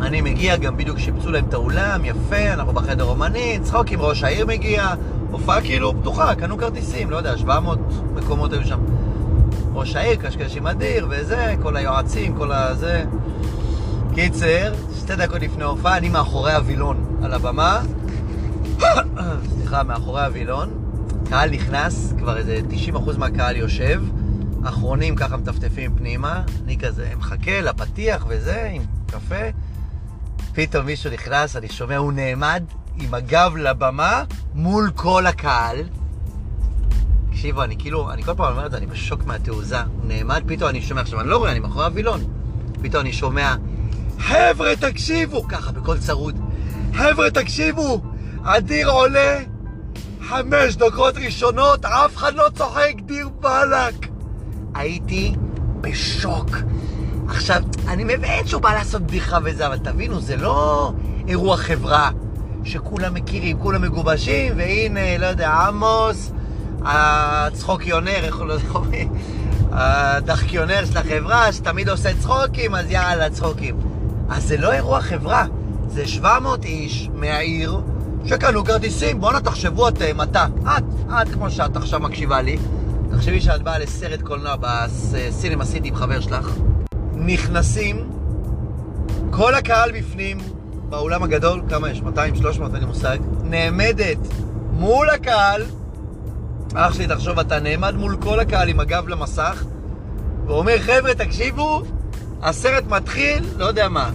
אני 0.00 0.20
מגיע, 0.20 0.56
גם 0.56 0.76
בדיוק 0.76 0.98
שיפצו 0.98 1.30
להם 1.30 1.44
את 1.48 1.54
האולם, 1.54 2.04
יפה, 2.04 2.52
אנחנו 2.52 2.72
בחדר 2.72 3.04
אומני, 3.04 3.58
צחוק 3.62 3.90
עם 3.90 4.00
ראש 4.00 4.24
העיר 4.24 4.46
מגיע, 4.46 4.94
הופעה 5.30 5.60
כאילו 5.60 6.00
פתוחה, 6.00 6.34
קנו 6.34 6.58
כרטיסים, 6.58 7.10
לא 7.10 7.16
יודע, 7.16 7.38
700 7.38 7.78
מקומות 8.14 8.52
היו 8.52 8.66
שם. 8.66 8.80
ראש 9.74 9.96
העיר, 9.96 10.16
קשקשים 10.16 10.66
אדיר, 10.66 11.06
וזה, 11.10 11.54
כל 11.62 11.76
היועצים, 11.76 12.36
כל 12.36 12.52
הזה. 12.52 13.04
קיצר, 14.14 14.72
שתי 14.98 15.16
דקות 15.16 15.42
לפני 15.42 15.64
הופעה, 15.64 15.96
אני 15.96 16.08
מאחורי 16.08 16.52
הווילון 16.52 17.18
על 17.22 17.32
הבמה. 17.32 17.82
סליחה, 19.54 19.82
מאחורי 19.82 20.24
הווילון. 20.24 20.68
קהל 21.28 21.50
נכנס, 21.50 22.14
כבר 22.18 22.36
איזה 22.36 22.60
90% 22.94 23.18
מהקהל 23.18 23.56
יושב. 23.56 24.02
אחרונים 24.64 25.16
ככה 25.16 25.36
מטפטפים 25.36 25.96
פנימה. 25.96 26.42
אני 26.64 26.78
כזה 26.78 27.08
מחכה 27.18 27.60
לפתיח 27.60 28.24
וזה, 28.28 28.70
עם 28.72 28.82
קפה. 29.06 29.44
פתאום 30.54 30.86
מישהו 30.86 31.12
נכנס, 31.12 31.56
אני 31.56 31.68
שומע, 31.68 31.96
הוא 31.96 32.12
נעמד 32.12 32.64
עם 33.00 33.14
הגב 33.14 33.56
לבמה 33.56 34.24
מול 34.54 34.90
כל 34.94 35.26
הקהל. 35.26 35.76
תקשיבו, 37.30 37.62
אני 37.62 37.76
כאילו, 37.78 38.10
אני 38.10 38.22
כל 38.22 38.34
פעם 38.34 38.52
אומר 38.52 38.66
את 38.66 38.70
זה, 38.70 38.76
אני 38.76 38.86
בשוק 38.86 39.24
מהתעוזה. 39.24 39.80
הוא 39.80 40.04
נעמד, 40.04 40.42
פתאום 40.46 40.70
אני 40.70 40.82
שומע, 40.82 41.00
עכשיו 41.00 41.20
אני 41.20 41.28
לא 41.28 41.36
רואה, 41.36 41.50
אני 41.50 41.58
מאחורי 41.58 41.84
הווילון. 41.84 42.20
פתאום 42.82 43.00
אני 43.00 43.12
שומע, 43.12 43.54
חבר'ה, 44.18 44.76
תקשיבו! 44.76 45.48
ככה, 45.48 45.72
בקול 45.72 45.98
צרוד. 45.98 46.40
חבר'ה, 46.94 47.30
תקשיבו! 47.30 48.02
אדיר 48.42 48.90
עולה, 48.90 49.38
חמש 50.28 50.76
דקות 50.76 51.16
ראשונות, 51.16 51.84
אף 51.84 52.16
אחד 52.16 52.34
לא 52.34 52.44
צוחק, 52.54 52.94
דיר 53.06 53.28
באלק. 53.28 53.94
הייתי 54.74 55.34
בשוק. 55.80 56.50
עכשיו, 57.28 57.62
אני 57.88 58.04
מבין 58.04 58.46
שהוא 58.46 58.62
בא 58.62 58.72
לעשות 58.72 59.02
בדיחה 59.02 59.38
וזה, 59.44 59.66
אבל 59.66 59.78
תבינו, 59.78 60.20
זה 60.20 60.36
לא 60.36 60.92
אירוע 61.28 61.56
חברה 61.56 62.10
שכולם 62.64 63.14
מכירים, 63.14 63.58
כולם 63.58 63.82
מגובשים, 63.82 64.52
והנה, 64.56 65.18
לא 65.18 65.26
יודע, 65.26 65.50
עמוס, 65.50 66.32
הצחוקיונר, 66.82 68.24
איך 68.24 68.36
הוא 68.36 68.46
לא 68.46 68.52
יודע, 68.52 68.68
הדחקיונר 69.72 70.84
של 70.84 70.98
החברה, 70.98 71.52
שתמיד 71.52 71.88
עושה 71.88 72.10
צחוקים, 72.20 72.74
אז 72.74 72.90
יאללה, 72.90 73.30
צחוקים. 73.30 73.76
אז 74.28 74.48
זה 74.48 74.56
לא 74.56 74.72
אירוע 74.72 75.00
חברה, 75.00 75.46
זה 75.88 76.06
700 76.06 76.64
איש 76.64 77.10
מהעיר 77.14 77.80
שקנו 78.24 78.64
כרטיסים. 78.64 79.20
בואנה, 79.20 79.40
תחשבו 79.40 79.88
אתם, 79.88 80.20
אתה, 80.22 80.46
את, 80.62 80.84
את 81.08 81.28
כמו 81.28 81.50
שאת 81.50 81.76
עכשיו 81.76 82.00
מקשיבה 82.00 82.42
לי, 82.42 82.58
תחשבי 83.10 83.40
שאת 83.40 83.62
באה 83.62 83.78
לסרט 83.78 84.22
קולנוע 84.22 84.54
בסינמה 84.60 85.64
סיטי 85.64 85.88
עם 85.88 85.96
חבר 85.96 86.20
שלך, 86.20 86.50
נכנסים, 87.26 88.10
כל 89.30 89.54
הקהל 89.54 89.92
בפנים, 89.92 90.38
באולם 90.88 91.22
הגדול, 91.22 91.62
כמה 91.68 91.90
יש? 91.90 92.02
200, 92.02 92.36
300, 92.36 92.72
אין 92.72 92.80
לי 92.80 92.86
מושג, 92.86 93.18
נעמדת 93.42 94.18
מול 94.72 95.10
הקהל, 95.10 95.62
אח 96.74 96.94
שלי, 96.94 97.06
תחשוב, 97.06 97.38
אתה 97.38 97.60
נעמד 97.60 97.94
מול 97.94 98.16
כל 98.20 98.40
הקהל 98.40 98.68
עם 98.68 98.80
הגב 98.80 99.08
למסך, 99.08 99.64
ואומר, 100.46 100.78
חבר'ה, 100.78 101.14
תקשיבו, 101.14 101.82
הסרט 102.42 102.84
מתחיל, 102.86 103.44
לא 103.56 103.64
יודע 103.64 103.88
מה, 103.88 104.10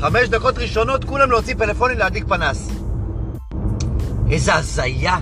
חמש 0.00 0.28
דקות 0.28 0.58
ראשונות, 0.58 1.04
כולם 1.04 1.30
להוציא 1.30 1.54
פלאפונים 1.54 1.98
להדליק 1.98 2.24
פנס. 2.28 2.70
איזה 4.30 4.54
הזיה. 4.54 5.18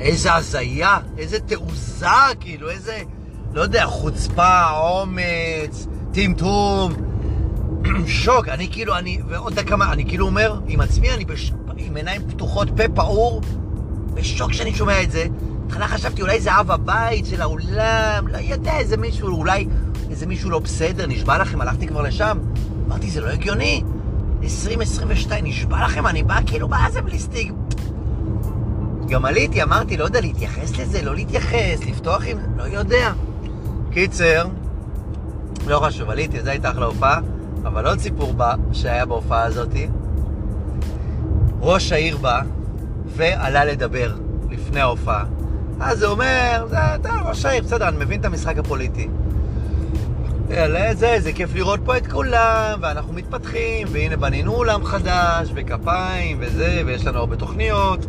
איזה 0.00 0.34
הזיה, 0.34 0.98
איזה 1.18 1.40
תעוזה, 1.40 2.06
כאילו, 2.40 2.70
איזה, 2.70 3.02
לא 3.56 3.60
יודע, 3.62 3.86
חוצפה, 3.86 4.70
אומץ, 4.70 5.86
טמטום, 6.12 6.92
שוק. 8.06 8.48
אני 8.48 8.68
כאילו, 8.72 8.96
אני, 8.98 9.18
ועוד 9.28 9.54
דקה 9.54 9.76
מה, 9.76 9.92
אני 9.92 10.04
כאילו 10.08 10.26
אומר 10.26 10.60
עם 10.66 10.80
עצמי, 10.80 11.10
אני 11.10 11.24
בש... 11.24 11.52
עם 11.76 11.96
עיניים 11.96 12.22
פתוחות, 12.28 12.68
פה 12.76 12.82
פעור, 12.94 13.40
בשוק 14.14 14.52
שאני 14.52 14.74
שומע 14.74 15.02
את 15.02 15.10
זה. 15.10 15.26
בהתחלה 15.62 15.88
חשבתי, 15.88 16.22
אולי 16.22 16.40
זה 16.40 16.60
אב 16.60 16.70
הבית 16.70 17.26
של 17.26 17.42
האולם, 17.42 18.28
לא 18.28 18.38
יודע, 18.38 18.78
איזה 18.78 18.96
מישהו, 18.96 19.28
אולי 19.28 19.66
איזה 20.10 20.26
מישהו 20.26 20.50
לא 20.50 20.58
בסדר, 20.58 21.06
נשבע 21.06 21.38
לכם, 21.38 21.60
הלכתי 21.60 21.86
כבר 21.86 22.02
לשם. 22.02 22.38
אמרתי, 22.86 23.10
זה 23.10 23.20
לא 23.20 23.28
הגיוני. 23.28 23.82
2022, 24.42 25.44
נשבע 25.44 25.84
לכם, 25.84 26.06
אני 26.06 26.22
בא 26.22 26.38
כאילו, 26.46 26.68
מה 26.68 26.88
זה 26.92 27.02
בלי 27.02 27.18
סטיג? 27.18 27.52
גם 29.08 29.24
עליתי, 29.24 29.62
אמרתי, 29.62 29.96
לא 29.96 30.04
יודע, 30.04 30.20
להתייחס 30.20 30.76
לזה, 30.76 31.02
לא 31.02 31.14
להתייחס, 31.14 31.84
לפתוח 31.86 32.22
עם... 32.26 32.38
לא 32.56 32.62
יודע. 32.62 33.12
קיצר, 33.96 34.46
לא 35.66 35.80
חשוב, 35.80 36.10
עליתי, 36.10 36.40
זו 36.40 36.50
הייתה 36.50 36.70
אחלה 36.70 36.86
הופעה, 36.86 37.20
אבל 37.64 37.86
עוד 37.86 37.98
סיפור 37.98 38.32
בא, 38.32 38.54
שהיה 38.72 39.06
בהופעה 39.06 39.44
הזאתי. 39.44 39.88
ראש 41.60 41.92
העיר 41.92 42.16
בא 42.16 42.40
ועלה 43.06 43.64
לדבר 43.64 44.14
לפני 44.50 44.80
ההופעה. 44.80 45.24
אז 45.80 46.02
הוא 46.02 46.12
אומר, 46.12 46.66
זה, 46.70 46.94
אתה 46.94 47.10
ראש 47.24 47.44
העיר, 47.44 47.62
בסדר, 47.62 47.88
אני 47.88 47.96
מבין 48.04 48.20
את 48.20 48.24
המשחק 48.24 48.58
הפוליטי. 48.58 49.08
יאללה, 50.50 50.94
זה, 50.94 51.16
זה 51.20 51.32
כיף 51.32 51.54
לראות 51.54 51.80
פה 51.84 51.96
את 51.96 52.06
כולם, 52.06 52.78
ואנחנו 52.82 53.12
מתפתחים, 53.12 53.88
והנה 53.90 54.16
בנינו 54.16 54.54
אולם 54.54 54.84
חדש, 54.84 55.50
וכפיים, 55.54 56.36
וזה, 56.40 56.82
ויש 56.86 57.06
לנו 57.06 57.18
הרבה 57.18 57.36
תוכניות. 57.36 58.06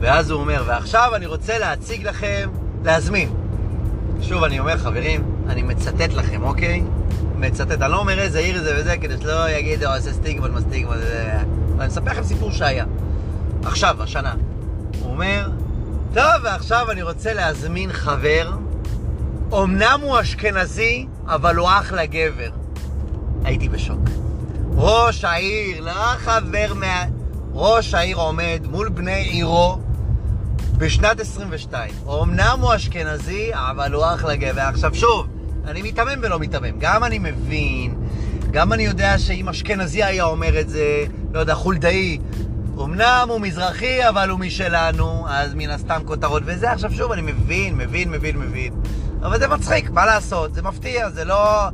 ואז 0.00 0.30
הוא 0.30 0.40
אומר, 0.40 0.62
ועכשיו 0.66 1.10
אני 1.14 1.26
רוצה 1.26 1.58
להציג 1.58 2.06
לכם, 2.06 2.50
להזמין. 2.84 3.45
שוב, 4.22 4.44
אני 4.44 4.58
אומר, 4.58 4.76
חברים, 4.78 5.24
אני 5.48 5.62
מצטט 5.62 6.12
לכם, 6.12 6.42
אוקיי? 6.42 6.82
מצטט, 7.38 7.82
אני 7.82 7.92
לא 7.92 7.98
אומר 7.98 8.18
איזה 8.18 8.38
עיר 8.38 8.62
זה 8.62 8.76
וזה, 8.78 8.96
כדי 8.96 9.14
שלא 9.20 9.50
יגידו, 9.50 9.86
עושה 9.86 10.12
סטיגמות, 10.12 10.50
מה 10.50 10.60
סטיגמות, 10.60 10.96
זה... 10.96 11.32
אני 11.78 11.86
מספר 11.86 12.10
לכם 12.10 12.22
סיפור 12.22 12.50
שהיה. 12.50 12.84
עכשיו, 13.64 14.02
השנה. 14.02 14.34
הוא 15.00 15.10
אומר, 15.10 15.48
טוב, 16.14 16.44
ועכשיו 16.44 16.90
אני 16.90 17.02
רוצה 17.02 17.32
להזמין 17.32 17.92
חבר, 17.92 18.52
אמנם 19.52 20.00
הוא 20.02 20.20
אשכנזי, 20.20 21.06
אבל 21.26 21.56
הוא 21.56 21.68
אחלה 21.68 22.06
גבר. 22.06 22.50
הייתי 23.44 23.68
בשוק. 23.68 24.00
ראש 24.74 25.24
העיר, 25.24 25.80
לא 25.80 25.92
חבר 26.16 26.74
מה... 26.74 27.04
ראש 27.52 27.94
העיר 27.94 28.16
עומד 28.16 28.60
מול 28.70 28.88
בני 28.88 29.22
עירו 29.22 29.78
בשנת 30.78 31.20
22. 31.20 31.94
אמנם 32.22 32.58
הוא 32.60 32.74
אשכנזי, 32.74 33.50
אבל 33.52 33.92
הוא 33.92 34.04
אחלה 34.14 34.36
גבר. 34.36 34.60
עכשיו 34.60 34.94
שוב, 34.94 35.26
אני 35.66 35.82
מיתמם 35.82 36.18
ולא 36.22 36.38
מיתמם. 36.38 36.78
גם 36.78 37.04
אני 37.04 37.18
מבין, 37.18 37.94
גם 38.50 38.72
אני 38.72 38.82
יודע 38.82 39.18
שאם 39.18 39.48
אשכנזי 39.48 40.04
היה 40.04 40.24
אומר 40.24 40.60
את 40.60 40.68
זה, 40.68 41.04
לא 41.32 41.40
יודע, 41.40 41.54
חולדאי, 41.54 42.18
אמנם 42.80 43.26
הוא 43.28 43.40
מזרחי, 43.40 44.08
אבל 44.08 44.28
הוא 44.28 44.40
משלנו, 44.40 45.26
אז 45.28 45.54
מן 45.54 45.70
הסתם 45.70 46.00
כותרות 46.04 46.42
וזה. 46.46 46.72
עכשיו 46.72 46.92
שוב, 46.92 47.12
אני 47.12 47.22
מבין, 47.22 47.76
מבין, 47.76 48.10
מבין, 48.10 48.38
מבין. 48.38 48.74
אבל 49.22 49.38
זה 49.38 49.48
מצחיק, 49.48 49.90
מה 49.90 50.06
לעשות? 50.06 50.54
זה 50.54 50.62
מפתיע, 50.62 51.10
זה 51.10 51.24
לא... 51.24 51.68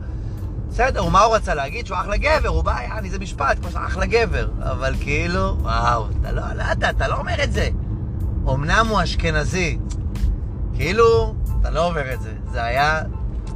בסדר, 0.69 1.05
ומה 1.05 1.23
הוא 1.23 1.35
רצה 1.35 1.55
להגיד? 1.55 1.87
שהוא 1.87 1.99
אחלה 1.99 2.17
גבר, 2.17 2.49
הוא 2.49 2.65
בא, 2.65 2.81
יעני, 2.83 3.11
זה 3.11 3.19
משפט, 3.19 3.59
כמו 3.61 3.71
שאחלה 3.71 4.07
גבר. 4.07 4.49
אבל 4.63 4.95
כאילו, 5.01 5.57
וואו, 5.61 6.07
אתה 6.21 6.33
לא, 6.33 6.43
לא 6.57 6.63
אתה, 6.73 6.91
אתה 6.91 7.09
לא 7.09 7.15
אומר 7.15 7.45
את 7.45 7.53
זה. 7.53 7.69
אמנם 8.49 8.87
הוא 8.91 9.03
אשכנזי. 9.03 9.79
כאילו, 10.75 11.35
אתה 11.61 11.71
לא 11.71 11.87
אומר 11.87 12.13
את 12.13 12.23
זה. 12.23 12.33
זה 12.53 12.65
היה, 12.65 13.01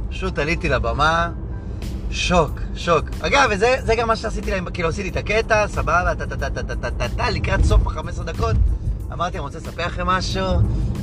פשוט 0.09 0.39
עליתי 0.39 0.69
לבמה, 0.69 1.29
שוק, 2.11 2.59
שוק. 2.75 3.05
אגב, 3.21 3.49
וזה 3.51 3.75
זה 3.85 3.95
גם 3.95 4.07
מה 4.07 4.15
שעשיתי 4.15 4.51
להם, 4.51 4.65
כאילו 4.73 4.89
עשיתי 4.89 5.09
את 5.09 5.17
הקטע, 5.17 5.67
סבבה, 5.67 6.15
טה 6.15 6.25
טה 6.27 6.37
טה 6.37 6.49
טה 6.49 6.75
טה 6.75 6.91
טה 6.91 7.09
טה, 7.09 7.29
לקראת 7.29 7.65
סוף 7.65 7.87
ה-15 7.87 8.23
דקות. 8.23 8.55
אמרתי, 9.13 9.37
אני 9.37 9.43
רוצה 9.45 9.57
לספר 9.57 9.85
לכם 9.85 10.07
משהו, 10.07 10.45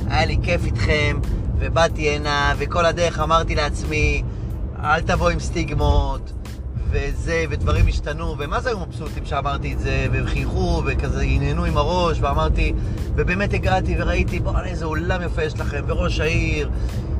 היה 0.09 0.25
לי 0.25 0.37
כיף 0.43 0.65
איתכם, 0.65 1.19
ובאתי 1.59 2.09
הנה, 2.09 2.53
וכל 2.57 2.85
הדרך 2.85 3.19
אמרתי 3.19 3.55
לעצמי, 3.55 4.23
אל 4.83 5.01
תבוא 5.01 5.29
עם 5.29 5.39
סטיגמות, 5.39 6.31
וזה, 6.95 7.45
ודברים 7.49 7.87
השתנו, 7.87 8.35
ומה 8.39 8.61
זה 8.61 8.69
היו 8.69 8.79
מבסוטים 8.79 9.25
שאמרתי 9.25 9.73
את 9.73 9.79
זה, 9.79 10.07
והם 10.11 10.25
חייכו, 10.25 10.83
וכזה 10.85 11.21
הנהנו 11.21 11.65
עם 11.65 11.77
הראש, 11.77 12.17
ואמרתי, 12.21 12.73
ובאמת 13.15 13.53
הגעתי 13.53 13.95
וראיתי, 13.99 14.39
בוא'נה 14.39 14.65
איזה 14.65 14.85
אולם 14.85 15.21
יפה 15.21 15.43
יש 15.43 15.59
לכם, 15.59 15.83
וראש 15.87 16.19
העיר, 16.19 16.69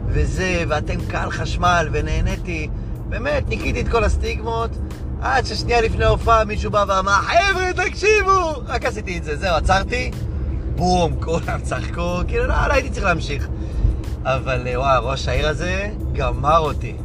וזה, 0.07 0.63
ואתם 0.67 1.05
קהל 1.07 1.31
חשמל, 1.31 1.89
ונהניתי. 1.91 2.67
באמת, 3.09 3.49
ניקיתי 3.49 3.81
את 3.81 3.87
כל 3.87 4.03
הסטיגמות, 4.03 4.69
עד 5.21 5.45
ששנייה 5.45 5.81
לפני 5.81 6.05
ההופעה 6.05 6.45
מישהו 6.45 6.71
בא 6.71 6.85
ואמר, 6.87 7.11
חבר'ה, 7.11 7.85
תקשיבו! 7.85 8.53
רק 8.65 8.85
עשיתי 8.85 9.17
את 9.17 9.23
זה, 9.23 9.35
זהו, 9.35 9.55
עצרתי, 9.55 10.11
בום, 10.75 11.15
כולם 11.21 11.61
צחקו, 11.63 12.19
כאילו, 12.27 12.47
לא, 12.47 12.67
לא 12.67 12.73
הייתי 12.73 12.89
צריך 12.89 13.05
להמשיך. 13.05 13.47
אבל 14.23 14.67
וואו, 14.75 15.07
ראש 15.07 15.27
העיר 15.27 15.47
הזה 15.47 15.89
גמר 16.13 16.59
אותי. 16.59 16.95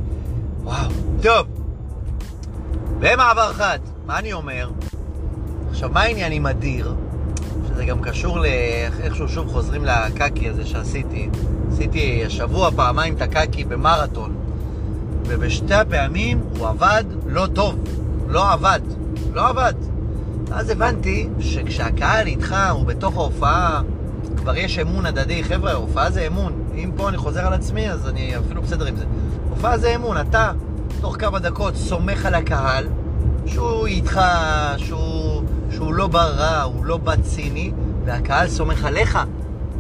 וואו. 0.63 0.91
טוב, 1.23 1.60
במעבר 3.01 3.53
חד, 3.53 3.79
מה 4.07 4.19
אני 4.19 4.33
אומר? 4.33 4.71
עכשיו, 5.71 5.91
מה 5.93 6.01
העניין 6.01 6.33
עם 6.33 6.47
אדיר? 6.47 6.95
שזה 7.69 7.85
גם 7.85 8.01
קשור 8.01 8.39
לאיכשהו 8.39 9.29
שוב 9.29 9.49
חוזרים 9.49 9.85
לקקי 9.85 10.49
הזה 10.49 10.67
שעשיתי. 10.67 11.29
עשיתי 11.73 12.23
השבוע 12.27 12.71
פעמיים 12.71 13.17
את 13.17 13.23
הקקי 13.23 13.65
במרתון, 13.65 14.37
ובשתי 15.27 15.75
הפעמים 15.75 16.41
הוא 16.59 16.69
עבד 16.69 17.05
לא 17.27 17.47
טוב. 17.55 17.79
לא 18.29 18.53
עבד. 18.53 18.81
לא 19.33 19.49
עבד. 19.49 19.75
אז 20.53 20.71
הבנתי 20.71 21.29
שכשהקהל 21.41 22.27
איתך, 22.27 22.57
הוא 22.71 22.87
בתוך 22.87 23.17
ההופעה, 23.17 23.83
כבר 24.37 24.57
יש 24.57 24.79
אמון 24.79 25.07
הדדי. 25.07 25.45
חבר'ה, 25.45 25.73
הופעה 25.73 26.11
זה 26.11 26.27
אמון. 26.27 26.53
אם 26.75 26.91
פה 26.97 27.09
אני 27.09 27.17
חוזר 27.17 27.47
על 27.47 27.53
עצמי, 27.53 27.91
אז 27.91 28.09
אני 28.09 28.37
אפילו 28.39 28.63
בסדר 28.63 28.87
עם 28.87 28.97
זה. 28.97 29.05
הופעה 29.51 29.79
זה 29.79 29.95
אמון. 29.95 30.17
אתה, 30.21 30.53
תוך 31.01 31.17
כמה 31.19 31.39
דקות, 31.39 31.77
סומך 31.77 32.27
על 32.27 32.35
הקהל, 32.35 32.87
שהוא 33.47 33.87
איתך, 33.87 34.21
שהוא, 34.77 35.43
שהוא 35.71 35.95
לא 35.95 36.07
בא 36.07 36.25
רע, 36.25 36.63
הוא 36.63 36.85
לא 36.85 36.97
בא 36.97 37.17
ציני, 37.17 37.73
והקהל 38.05 38.49
סומך 38.49 38.85
עליך, 38.85 39.19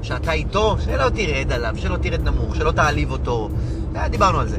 שאתה 0.03 0.33
איתו, 0.33 0.77
שלא 0.85 1.09
תרד 1.09 1.53
עליו, 1.53 1.75
שלא 1.77 1.97
תרד 1.97 2.29
נמוך, 2.29 2.57
שלא 2.57 2.71
תעליב 2.71 3.11
אותו. 3.11 3.49
אה, 3.97 4.09
דיברנו 4.09 4.41
על 4.41 4.49
זה. 4.49 4.59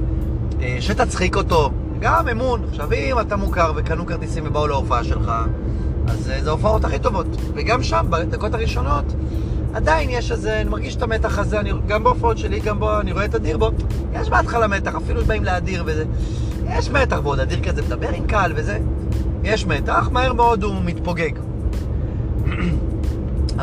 אה, 0.61 0.77
שתצחיק 0.79 1.35
אותו, 1.35 1.71
גם 1.99 2.27
אמון. 2.27 2.61
עכשיו, 2.69 2.93
אם 2.93 3.19
אתה 3.19 3.35
מוכר 3.35 3.73
וקנו 3.75 4.05
כרטיסים 4.05 4.43
ובאו 4.47 4.67
להופעה 4.67 5.03
שלך, 5.03 5.31
אז 6.07 6.29
אה, 6.29 6.43
זה 6.43 6.49
ההופעות 6.49 6.85
הכי 6.85 6.99
טובות. 6.99 7.27
וגם 7.53 7.83
שם, 7.83 8.05
בדקות 8.09 8.53
הראשונות, 8.53 9.05
עדיין 9.73 10.09
יש 10.09 10.31
איזה, 10.31 10.61
אני 10.61 10.69
מרגיש 10.69 10.95
את 10.95 11.01
המתח 11.01 11.39
הזה, 11.39 11.59
אני, 11.59 11.71
גם 11.87 12.03
בהופעות 12.03 12.37
שלי, 12.37 12.59
גם 12.59 12.79
בו, 12.79 12.99
אני 12.99 13.11
רואה 13.11 13.25
את 13.25 13.35
אדיר 13.35 13.57
בו, 13.57 13.71
יש 14.13 14.29
בהתחלה 14.29 14.67
מתח, 14.67 14.95
אפילו 14.95 15.25
באים 15.25 15.43
לאדיר 15.43 15.83
וזה. 15.85 16.05
יש 16.69 16.89
מתח, 16.89 17.19
ועוד 17.23 17.39
אדיר 17.39 17.63
כזה 17.63 17.81
מדבר 17.81 18.09
עם 18.09 18.27
קהל 18.27 18.51
וזה. 18.55 18.79
יש 19.43 19.65
מתח, 19.65 20.09
מהר 20.11 20.33
מאוד 20.33 20.63
הוא 20.63 20.75
מתפוגג. 20.85 21.31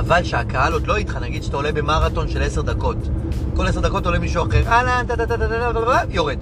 אבל 0.01 0.23
שהקהל 0.23 0.73
עוד 0.73 0.87
לא 0.87 0.97
איתך, 0.97 1.17
נגיד 1.17 1.43
שאתה 1.43 1.57
עולה 1.57 1.73
במרתון 1.73 2.29
של 2.29 2.43
עשר 2.43 2.63
דקות. 2.63 2.97
כל 3.57 3.67
עשר 3.67 3.81
דקות 3.81 4.07
עולה 4.07 4.19
מישהו 4.19 4.47
אחר, 4.47 4.63
אהלן, 4.67 5.05
טה 5.07 5.17
טה 5.17 5.27
טה 5.27 5.39
טה 5.39 5.49
טה 5.49 5.73
טה 5.73 6.01
יורד. 6.11 6.39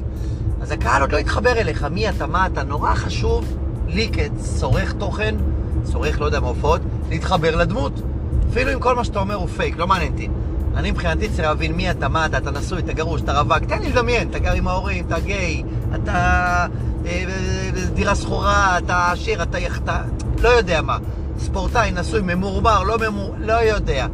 אז 0.61 0.70
הקהל 0.70 1.00
עוד 1.00 1.12
לא 1.12 1.18
יתחבר 1.18 1.52
אליך, 1.52 1.85
מי 1.85 2.08
אתה, 2.08 2.26
מה 2.26 2.46
אתה, 2.46 2.62
נורא 2.62 2.94
חשוב 2.94 3.56
לי 3.88 4.11
כצורך 4.12 4.92
תוכן, 4.92 5.35
צורך, 5.82 6.20
לא 6.20 6.26
יודע 6.26 6.40
מה 6.40 6.49
הופעות, 6.49 6.80
להתחבר 7.08 7.56
לדמות. 7.56 8.00
אפילו 8.56 8.72
אם 8.72 8.80
כל 8.80 8.94
מה 8.94 9.04
שאתה 9.04 9.18
אומר 9.18 9.34
הוא 9.34 9.48
פייק, 9.48 9.76
לא 9.76 9.86
מעניין 9.86 10.12
אותי. 10.12 10.28
אני 10.76 10.90
מבחינתי 10.90 11.28
צריך 11.28 11.40
להבין 11.40 11.72
מי 11.72 11.90
אתה, 11.90 12.08
מה 12.08 12.26
אתה, 12.26 12.38
אתה 12.38 12.50
נשוי, 12.50 12.78
אתה 12.78 12.92
גרוש, 12.92 13.22
אתה 13.22 13.40
רווק, 13.40 13.58
תן 13.58 13.82
לי 13.82 13.88
לדמיין, 13.88 14.28
אתה 14.30 14.38
גר 14.38 14.52
עם 14.52 14.68
ההורים, 14.68 15.04
אתה 15.06 15.20
גיי, 15.20 15.62
אתה 15.94 16.66
אה, 17.06 17.25
דירה 17.94 18.14
שכורה, 18.14 18.78
אתה 18.78 19.12
עשיר, 19.12 19.42
אתה 19.42 19.58
יחטא, 19.58 20.02
לא 20.42 20.48
יודע 20.48 20.82
מה. 20.82 20.98
ספורטאי, 21.38 21.90
נשוי, 21.90 22.20
ממורמר, 22.20 22.82
לא 22.82 22.98
ממור... 22.98 23.34
לא 23.38 23.52
יודע. 23.52 24.06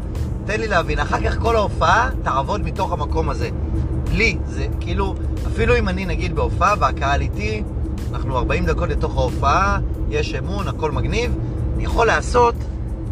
תן 0.44 0.61
לי 0.61 0.68
להבין. 0.68 0.99
אחר 0.99 1.20
כך 1.20 1.38
כל 1.38 1.56
ההופעה 1.56 2.11
תעבוד 2.22 2.64
מתוך 2.64 2.92
המקום 2.92 3.30
הזה. 3.30 3.49
לי, 4.12 4.37
זה 4.46 4.66
כאילו, 4.80 5.14
אפילו 5.46 5.78
אם 5.78 5.88
אני 5.88 6.06
נגיד 6.06 6.34
בהופעה 6.34 6.75
והקהל 6.78 7.20
איתי, 7.20 7.62
אנחנו 8.12 8.38
40 8.38 8.66
דקות 8.66 8.88
לתוך 8.88 9.16
ההופעה, 9.16 9.78
יש 10.11 10.34
אמון, 10.34 10.68
הכל 10.68 10.90
מגניב, 10.90 11.34
אני 11.75 11.84
יכול 11.84 12.06
לעשות 12.06 12.54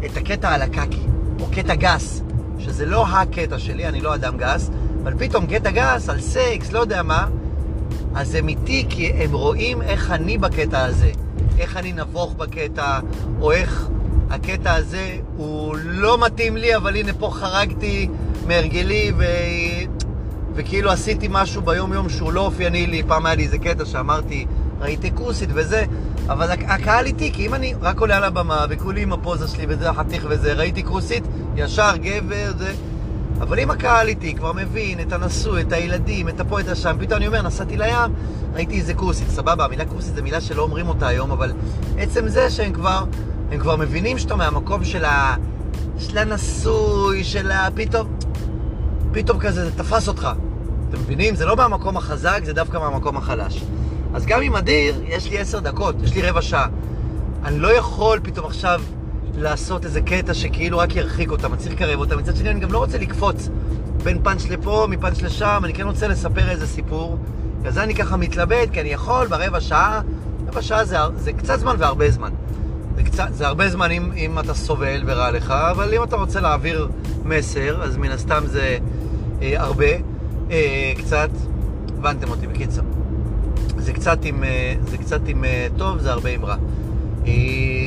את 0.05 0.17
הקטע 0.17 0.53
על 0.53 0.61
הקקי, 0.61 1.10
או 1.41 1.45
קטע 1.51 1.75
גס, 1.75 2.21
שזה 2.59 2.85
לא 2.85 3.07
הקטע 3.07 3.59
שלי, 3.59 3.87
אני 3.87 4.01
לא 4.01 4.15
אדם 4.15 4.37
גס, 4.37 4.69
אבל 5.03 5.13
פתאום 5.17 5.45
קטע 5.45 5.71
גס 5.71 6.09
על 6.09 6.21
סקס, 6.21 6.71
לא 6.71 6.79
יודע 6.79 7.03
מה, 7.03 7.27
אז 8.15 8.35
הם 8.35 8.47
איתי 8.47 8.85
כי 8.89 9.07
הם 9.07 9.33
רואים 9.33 9.81
איך 9.81 10.11
אני 10.11 10.37
בקטע 10.37 10.83
הזה, 10.83 11.11
איך 11.59 11.77
אני 11.77 11.93
נבוך 11.93 12.33
בקטע, 12.33 12.99
או 13.41 13.51
איך 13.51 13.87
הקטע 14.29 14.73
הזה 14.73 15.17
הוא 15.37 15.75
לא 15.83 16.17
מתאים 16.25 16.57
לי, 16.57 16.75
אבל 16.75 16.95
הנה 16.95 17.13
פה 17.13 17.29
חרגתי 17.33 18.09
מהרגלי 18.47 19.11
ו... 19.17 19.23
וכאילו 20.53 20.91
עשיתי 20.91 21.27
משהו 21.31 21.61
ביום-יום 21.61 22.09
שהוא 22.09 22.31
לא 22.33 22.41
אופייני 22.41 22.87
לי. 22.87 23.03
פעם 23.07 23.25
היה 23.25 23.35
לי 23.35 23.43
איזה 23.43 23.57
קטע 23.57 23.85
שאמרתי, 23.85 24.45
ראיתי 24.79 25.11
כוסית 25.15 25.49
וזה, 25.53 25.85
אבל 26.29 26.51
הקהל 26.51 27.05
איתי, 27.05 27.31
כי 27.33 27.47
אם 27.47 27.53
אני 27.53 27.73
רק 27.81 27.99
עולה 27.99 28.17
על 28.17 28.23
הבמה 28.23 28.65
וכולי 28.69 29.01
עם 29.01 29.13
הפוזה 29.13 29.47
שלי 29.47 29.65
וזה 29.69 29.89
החתיך 29.89 30.25
וזה, 30.29 30.53
ראיתי 30.53 30.83
כוסית, 30.83 31.23
ישר 31.55 31.91
גבר, 32.01 32.51
זה... 32.57 32.73
אבל 33.41 33.59
אם 33.59 33.71
הקהל 33.71 34.07
איתי 34.07 34.33
כבר 34.35 34.53
מבין 34.53 34.99
את 34.99 35.13
הנשוי, 35.13 35.61
את 35.61 35.73
הילדים, 35.73 36.29
את 36.29 36.39
הפה, 36.39 36.59
את 36.59 36.67
השם, 36.67 36.95
פתאום 36.99 37.17
אני 37.17 37.27
אומר, 37.27 37.41
נסעתי 37.41 37.77
לים, 37.77 38.13
ראיתי 38.53 38.79
איזה 38.79 38.93
כוסית, 38.93 39.29
סבבה, 39.29 39.65
המילה 39.65 39.85
כוסית 39.85 40.15
זו 40.15 40.23
מילה 40.23 40.41
שלא 40.41 40.61
אומרים 40.61 40.87
אותה 40.87 41.07
היום, 41.07 41.31
אבל 41.31 41.53
עצם 41.97 42.27
זה 42.27 42.49
שהם 42.49 42.73
כבר, 42.73 43.03
הם 43.51 43.59
כבר 43.59 43.75
מבינים 43.75 44.17
שאתה 44.17 44.35
מהמקום 44.35 44.83
של, 44.83 45.05
ה... 45.05 45.35
של 45.97 46.17
הנשוי, 46.17 47.23
של 47.23 47.51
ה... 47.51 47.67
פתאום, 47.75 48.17
פתאום 49.11 49.39
כזה, 49.39 49.65
זה 49.65 49.71
תפס 49.71 50.07
אותך. 50.07 50.29
אתם 50.89 50.99
מבינים? 50.99 51.35
זה 51.35 51.45
לא 51.45 51.55
מהמקום 51.55 51.97
החזק, 51.97 52.41
זה 52.43 52.53
דווקא 52.53 52.77
מהמקום 52.77 53.17
החלש. 53.17 53.63
אז 54.13 54.25
גם 54.25 54.41
עם 54.41 54.55
אדיר, 54.55 55.03
יש 55.07 55.29
לי 55.29 55.39
עשר 55.39 55.59
דקות, 55.59 55.95
יש 56.03 56.15
לי 56.15 56.21
רבע 56.21 56.41
שעה. 56.41 56.67
אני 57.43 57.59
לא 57.59 57.67
יכול 57.73 58.19
פתאום 58.23 58.45
עכשיו 58.45 58.81
לעשות 59.35 59.85
איזה 59.85 60.01
קטע 60.01 60.33
שכאילו 60.33 60.77
רק 60.77 60.95
ירחיק 60.95 61.31
אותם, 61.31 61.53
אני 61.53 61.61
צריך 61.61 61.73
לקרב 61.73 61.99
אותם. 61.99 62.17
מצד 62.17 62.35
שני, 62.35 62.49
אני 62.49 62.59
גם 62.59 62.71
לא 62.71 62.77
רוצה 62.77 62.97
לקפוץ 62.97 63.49
בין 64.03 64.23
פאנץ' 64.23 64.49
לפה, 64.49 64.87
מפאנץ' 64.89 65.21
לשם, 65.21 65.61
אני 65.63 65.73
כן 65.73 65.87
רוצה 65.87 66.07
לספר 66.07 66.49
איזה 66.49 66.67
סיפור. 66.67 67.17
זה 67.69 67.83
אני 67.83 67.95
ככה 67.95 68.17
מתלבט, 68.17 68.69
כי 68.73 68.81
אני 68.81 68.89
יכול 68.89 69.27
ברבע 69.27 69.61
שעה, 69.61 70.01
רבע 70.47 70.61
שעה 70.61 70.85
זה, 70.85 70.97
זה 71.15 71.33
קצת 71.33 71.59
זמן 71.59 71.75
והרבה 71.79 72.11
זמן. 72.11 72.31
זה, 72.95 73.03
קצת, 73.03 73.27
זה 73.31 73.47
הרבה 73.47 73.69
זמן 73.69 73.91
אם, 73.91 74.11
אם 74.15 74.39
אתה 74.39 74.53
סובל 74.53 75.03
ורע 75.05 75.31
לך, 75.31 75.51
אבל 75.51 75.93
אם 75.93 76.03
אתה 76.03 76.15
רוצה 76.15 76.41
להעביר 76.41 76.89
מסר, 77.25 77.83
אז 77.83 77.97
מן 77.97 78.11
הסתם 78.11 78.43
זה 78.45 78.77
אה, 79.41 79.61
הרבה, 79.61 79.85
אה, 80.51 80.93
קצת, 80.97 81.29
הבנתם 81.97 82.29
אותי 82.29 82.47
בקיצור. 82.47 82.85
זה 83.81 83.93
קצת 83.93 84.25
עם, 84.25 84.43
אה, 84.43 84.73
זה 84.87 84.97
קצת 84.97 85.21
עם 85.27 85.43
אה, 85.43 85.67
טוב, 85.77 85.99
זה 85.99 86.11
הרבה 86.11 86.29
עם 86.29 86.45
רע. 86.45 86.55
אה, 87.27 87.33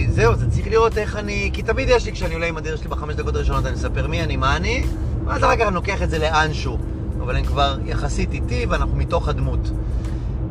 זהו, 0.09 0.35
זה 0.37 0.51
צריך 0.51 0.67
לראות 0.67 0.99
איך 0.99 1.17
אני... 1.17 1.51
כי 1.53 1.63
תמיד 1.63 1.89
יש 1.89 2.07
לי, 2.07 2.13
כשאני 2.13 2.35
עולה 2.35 2.47
עם 2.47 2.57
הדרך 2.57 2.79
שלי 2.79 2.89
בחמש 2.89 3.15
דקות 3.15 3.37
הראשונות, 3.37 3.67
אני 3.67 3.75
אספר 3.75 4.07
מי 4.07 4.23
אני, 4.23 4.37
מה 4.37 4.57
אני, 4.57 4.85
ואז 5.25 5.45
אחר 5.45 5.57
כך 5.57 5.67
אני 5.67 5.75
לוקח 5.75 6.03
את 6.03 6.11
זה 6.11 6.19
לאנשהו. 6.19 6.79
אבל 7.21 7.37
הם 7.37 7.45
כבר 7.45 7.79
יחסית 7.85 8.33
איתי, 8.33 8.67
ואנחנו 8.69 8.97
מתוך 8.97 9.29
הדמות. 9.29 9.71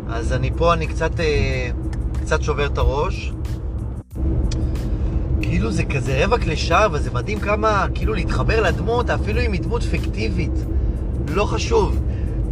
אז 0.09 0.33
אני 0.33 0.51
פה, 0.57 0.73
אני 0.73 0.87
קצת, 0.87 1.11
קצת 2.21 2.41
שובר 2.41 2.65
את 2.65 2.77
הראש. 2.77 3.33
כאילו 5.41 5.71
זה 5.71 5.83
כזה 5.83 6.25
רבע 6.25 6.37
קלישה, 6.37 6.87
וזה 6.91 7.11
מדהים 7.13 7.39
כמה, 7.39 7.85
כאילו 7.95 8.13
להתחבר 8.13 8.61
לדמות, 8.61 9.09
אפילו 9.09 9.41
אם 9.41 9.51
היא 9.51 9.61
דמות 9.61 9.83
פיקטיבית. 9.83 10.65
לא 11.27 11.45
חשוב. 11.45 12.01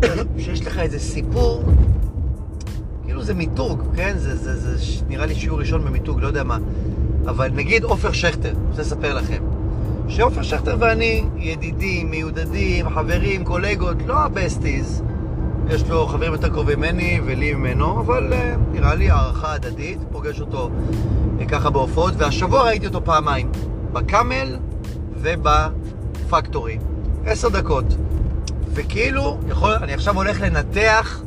שיש 0.43 0.65
לך 0.65 0.79
איזה 0.79 0.99
סיפור 0.99 1.63
כאילו 3.21 3.27
זה 3.27 3.33
מיתוג, 3.33 3.81
כן? 3.95 4.13
זה, 4.17 4.35
זה, 4.35 4.55
זה, 4.55 4.77
זה 4.77 5.03
נראה 5.07 5.25
לי 5.25 5.35
שיעור 5.35 5.59
ראשון 5.59 5.85
במיתוג, 5.85 6.21
לא 6.21 6.27
יודע 6.27 6.43
מה. 6.43 6.57
אבל 7.25 7.49
נגיד 7.53 7.83
עופר 7.83 8.11
שכטר, 8.11 8.49
אני 8.49 8.67
רוצה 8.69 8.81
לספר 8.81 9.13
לכם. 9.13 9.43
שעופר 10.07 10.41
שכטר 10.41 10.75
ואני 10.79 11.23
ידידים, 11.35 12.11
מיודדים, 12.11 12.89
חברים, 12.89 13.43
קולגות, 13.43 13.97
לא 14.05 14.17
הבסטיז. 14.17 15.03
יש 15.69 15.89
לו 15.89 16.07
חברים 16.07 16.31
יותר 16.31 16.49
קרובים 16.49 16.79
ממני 16.79 17.19
ולי 17.25 17.53
ממנו, 17.53 17.99
אבל 17.99 18.33
uh, 18.33 18.35
נראה 18.71 18.95
לי 18.95 19.09
הערכה 19.09 19.53
הדדית, 19.53 19.99
פוגש 20.11 20.41
אותו 20.41 20.69
uh, 21.39 21.45
ככה 21.49 21.69
בהופעות, 21.69 22.13
והשבוע 22.17 22.63
ראיתי 22.63 22.87
אותו 22.87 23.05
פעמיים, 23.05 23.51
בקאמל 23.93 24.57
ובפקטורי. 25.15 26.77
עשר 27.25 27.49
דקות. 27.49 27.85
וכאילו, 28.73 29.37
יכול, 29.47 29.73
אני 29.73 29.93
עכשיו 29.93 30.15
הולך 30.15 30.41
לנתח 30.41 31.21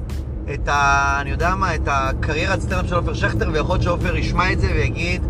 את 0.54 0.68
ה... 0.68 1.18
אני 1.20 1.30
יודע 1.30 1.54
מה, 1.54 1.74
את 1.74 1.88
הקריירת 1.90 2.60
סטנדאפ 2.60 2.88
של 2.88 2.94
עופר 2.94 3.14
שכטר, 3.14 3.50
ויכול 3.52 3.74
להיות 3.74 3.82
שעופר 3.82 4.16
ישמע 4.16 4.52
את 4.52 4.60
זה 4.60 4.66
ויגיד, 4.74 5.22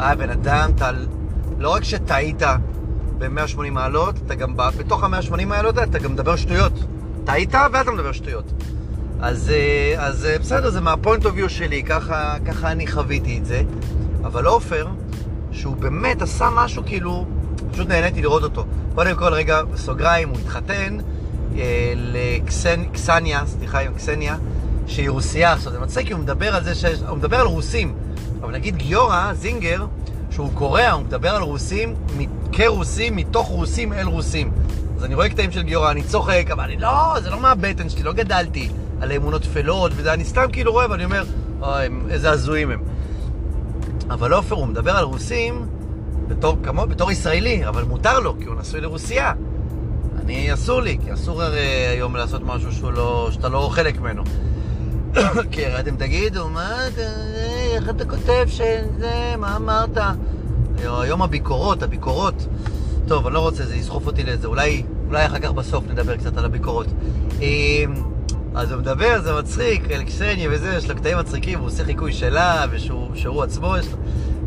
אה, 0.00 0.14
בן 0.14 0.30
אדם, 0.30 0.70
אתה... 0.76 0.90
לא 1.60 1.74
רק 1.74 1.84
שטעית 1.84 2.42
ב-180 3.18 3.70
מעלות, 3.70 4.14
אתה 4.26 4.34
גם 4.34 4.54
בתוך 4.56 5.04
ה-180 5.04 5.44
מעלות 5.44 5.78
אתה 5.78 5.98
גם 5.98 6.12
מדבר 6.12 6.36
שטויות. 6.36 6.72
טעית 7.24 7.54
ואתה 7.72 7.90
מדבר 7.90 8.12
שטויות. 8.12 8.52
אז, 9.20 9.50
אה, 9.50 9.94
אז 10.06 10.26
אה, 10.26 10.38
בסדר, 10.38 10.70
זה 10.70 10.80
מה 10.80 10.93
point 10.93 11.26
of 11.26 11.36
view 11.36 11.48
שלי, 11.48 11.82
ככה, 11.82 12.34
ככה 12.46 12.72
אני 12.72 12.86
חוויתי 12.86 13.38
את 13.38 13.46
זה. 13.46 13.62
אבל 14.24 14.46
עופר, 14.46 14.86
שהוא 15.52 15.76
באמת 15.76 16.22
עשה 16.22 16.48
משהו 16.54 16.82
כאילו, 16.86 17.26
פשוט 17.72 17.88
נהניתי 17.88 18.22
לראות 18.22 18.42
אותו. 18.42 18.64
קודם 18.94 19.16
כל, 19.16 19.32
רגע, 19.32 19.60
סוגריים, 19.76 20.28
הוא 20.28 20.38
התחתן 20.38 20.98
לקסניה, 21.96 23.42
סליחה, 23.46 23.80
עם 23.80 23.94
קסניה, 23.94 24.36
שהיא 24.86 25.10
רוסייה. 25.10 25.52
עכשיו, 25.52 25.72
זה 25.72 25.80
מצחיק 25.80 26.12
הוא 26.12 26.20
מדבר 26.20 26.54
על 26.54 26.64
זה, 26.64 26.74
ש... 26.74 26.84
הוא 26.84 27.16
מדבר 27.16 27.36
על 27.36 27.46
רוסים. 27.46 27.94
אבל 28.42 28.52
נגיד 28.52 28.76
גיורא, 28.76 29.32
זינגר, 29.34 29.86
שהוא 30.30 30.50
קורא, 30.54 30.82
הוא 30.82 31.02
מדבר 31.02 31.30
על 31.30 31.42
רוסים 31.42 31.94
כרוסים, 32.52 33.16
מתוך 33.16 33.48
רוסים 33.48 33.92
אל 33.92 34.06
רוסים. 34.06 34.50
אז 34.96 35.04
אני 35.04 35.14
רואה 35.14 35.28
קטעים 35.28 35.52
של 35.52 35.62
גיורא, 35.62 35.90
אני 35.90 36.02
צוחק, 36.02 36.44
אבל 36.52 36.64
אני 36.64 36.76
לא, 36.76 37.20
זה 37.22 37.30
לא 37.30 37.40
מהבטן 37.40 37.88
שלי, 37.88 38.02
לא 38.02 38.12
גדלתי 38.12 38.68
על 39.00 39.12
אמונות 39.12 39.42
טפלות 39.42 39.92
וזה, 39.96 40.12
אני 40.12 40.24
סתם 40.24 40.44
כאילו 40.52 40.72
רואה 40.72 40.90
ואני 40.90 41.04
אומר, 41.04 41.24
אוי, 41.60 41.88
איזה 42.10 42.30
הזויים 42.30 42.70
הם. 42.70 42.82
אבל 44.10 44.32
עופר, 44.32 44.54
הוא 44.54 44.66
מדבר 44.66 44.96
על 44.96 45.04
רוסים 45.04 45.66
בתור, 46.28 46.56
כמו, 46.62 46.86
בתור 46.86 47.10
ישראלי, 47.10 47.68
אבל 47.68 47.84
מותר 47.84 48.20
לו, 48.20 48.34
כי 48.40 48.44
הוא 48.44 48.54
נשוי 48.60 48.80
לרוסייה. 48.80 49.32
אני, 50.24 50.54
אסור 50.54 50.80
לי, 50.80 50.98
כי 51.04 51.12
אסור 51.12 51.42
הרי 51.42 51.86
היום 51.90 52.16
לעשות 52.16 52.42
משהו 52.42 52.90
לא, 52.90 53.28
שאתה 53.32 53.48
לא 53.48 53.68
חלק 53.72 54.00
ממנו. 54.00 54.22
כי 55.52 55.66
הרי 55.66 55.80
אתם 55.80 55.96
תגידו, 55.96 56.48
מה 56.48 56.88
אתה, 56.88 57.00
איך 57.74 57.88
אתה 57.88 58.04
כותב 58.04 58.44
שזה, 58.46 59.34
מה 59.38 59.56
אמרת? 59.56 59.98
היום 60.84 61.22
הביקורות, 61.22 61.82
הביקורות. 61.82 62.46
טוב, 63.08 63.26
אני 63.26 63.34
לא 63.34 63.40
רוצה, 63.40 63.66
זה 63.66 63.76
יסחוף 63.76 64.06
אותי 64.06 64.24
לזה. 64.24 64.46
אולי, 64.46 64.82
אולי 65.06 65.26
אחר 65.26 65.38
כך 65.38 65.50
בסוף 65.50 65.84
נדבר 65.90 66.16
קצת 66.16 66.36
על 66.36 66.44
הביקורות. 66.44 66.86
אמ, 67.40 67.94
אז 68.54 68.72
הוא 68.72 68.80
מדבר, 68.80 69.20
זה 69.22 69.32
מצחיק, 69.32 69.90
אל 69.90 70.02
קסניה 70.02 70.48
וזה, 70.52 70.74
יש 70.76 70.88
לו 70.88 70.96
קטעים 70.96 71.18
מצחיקים, 71.18 71.58
הוא 71.58 71.66
עושה 71.66 71.84
חיקוי 71.84 72.12
שלה, 72.12 72.64
ושהוא 72.70 73.42
עצמו, 73.42 73.76
יש 73.76 73.86
לו... 73.92 73.98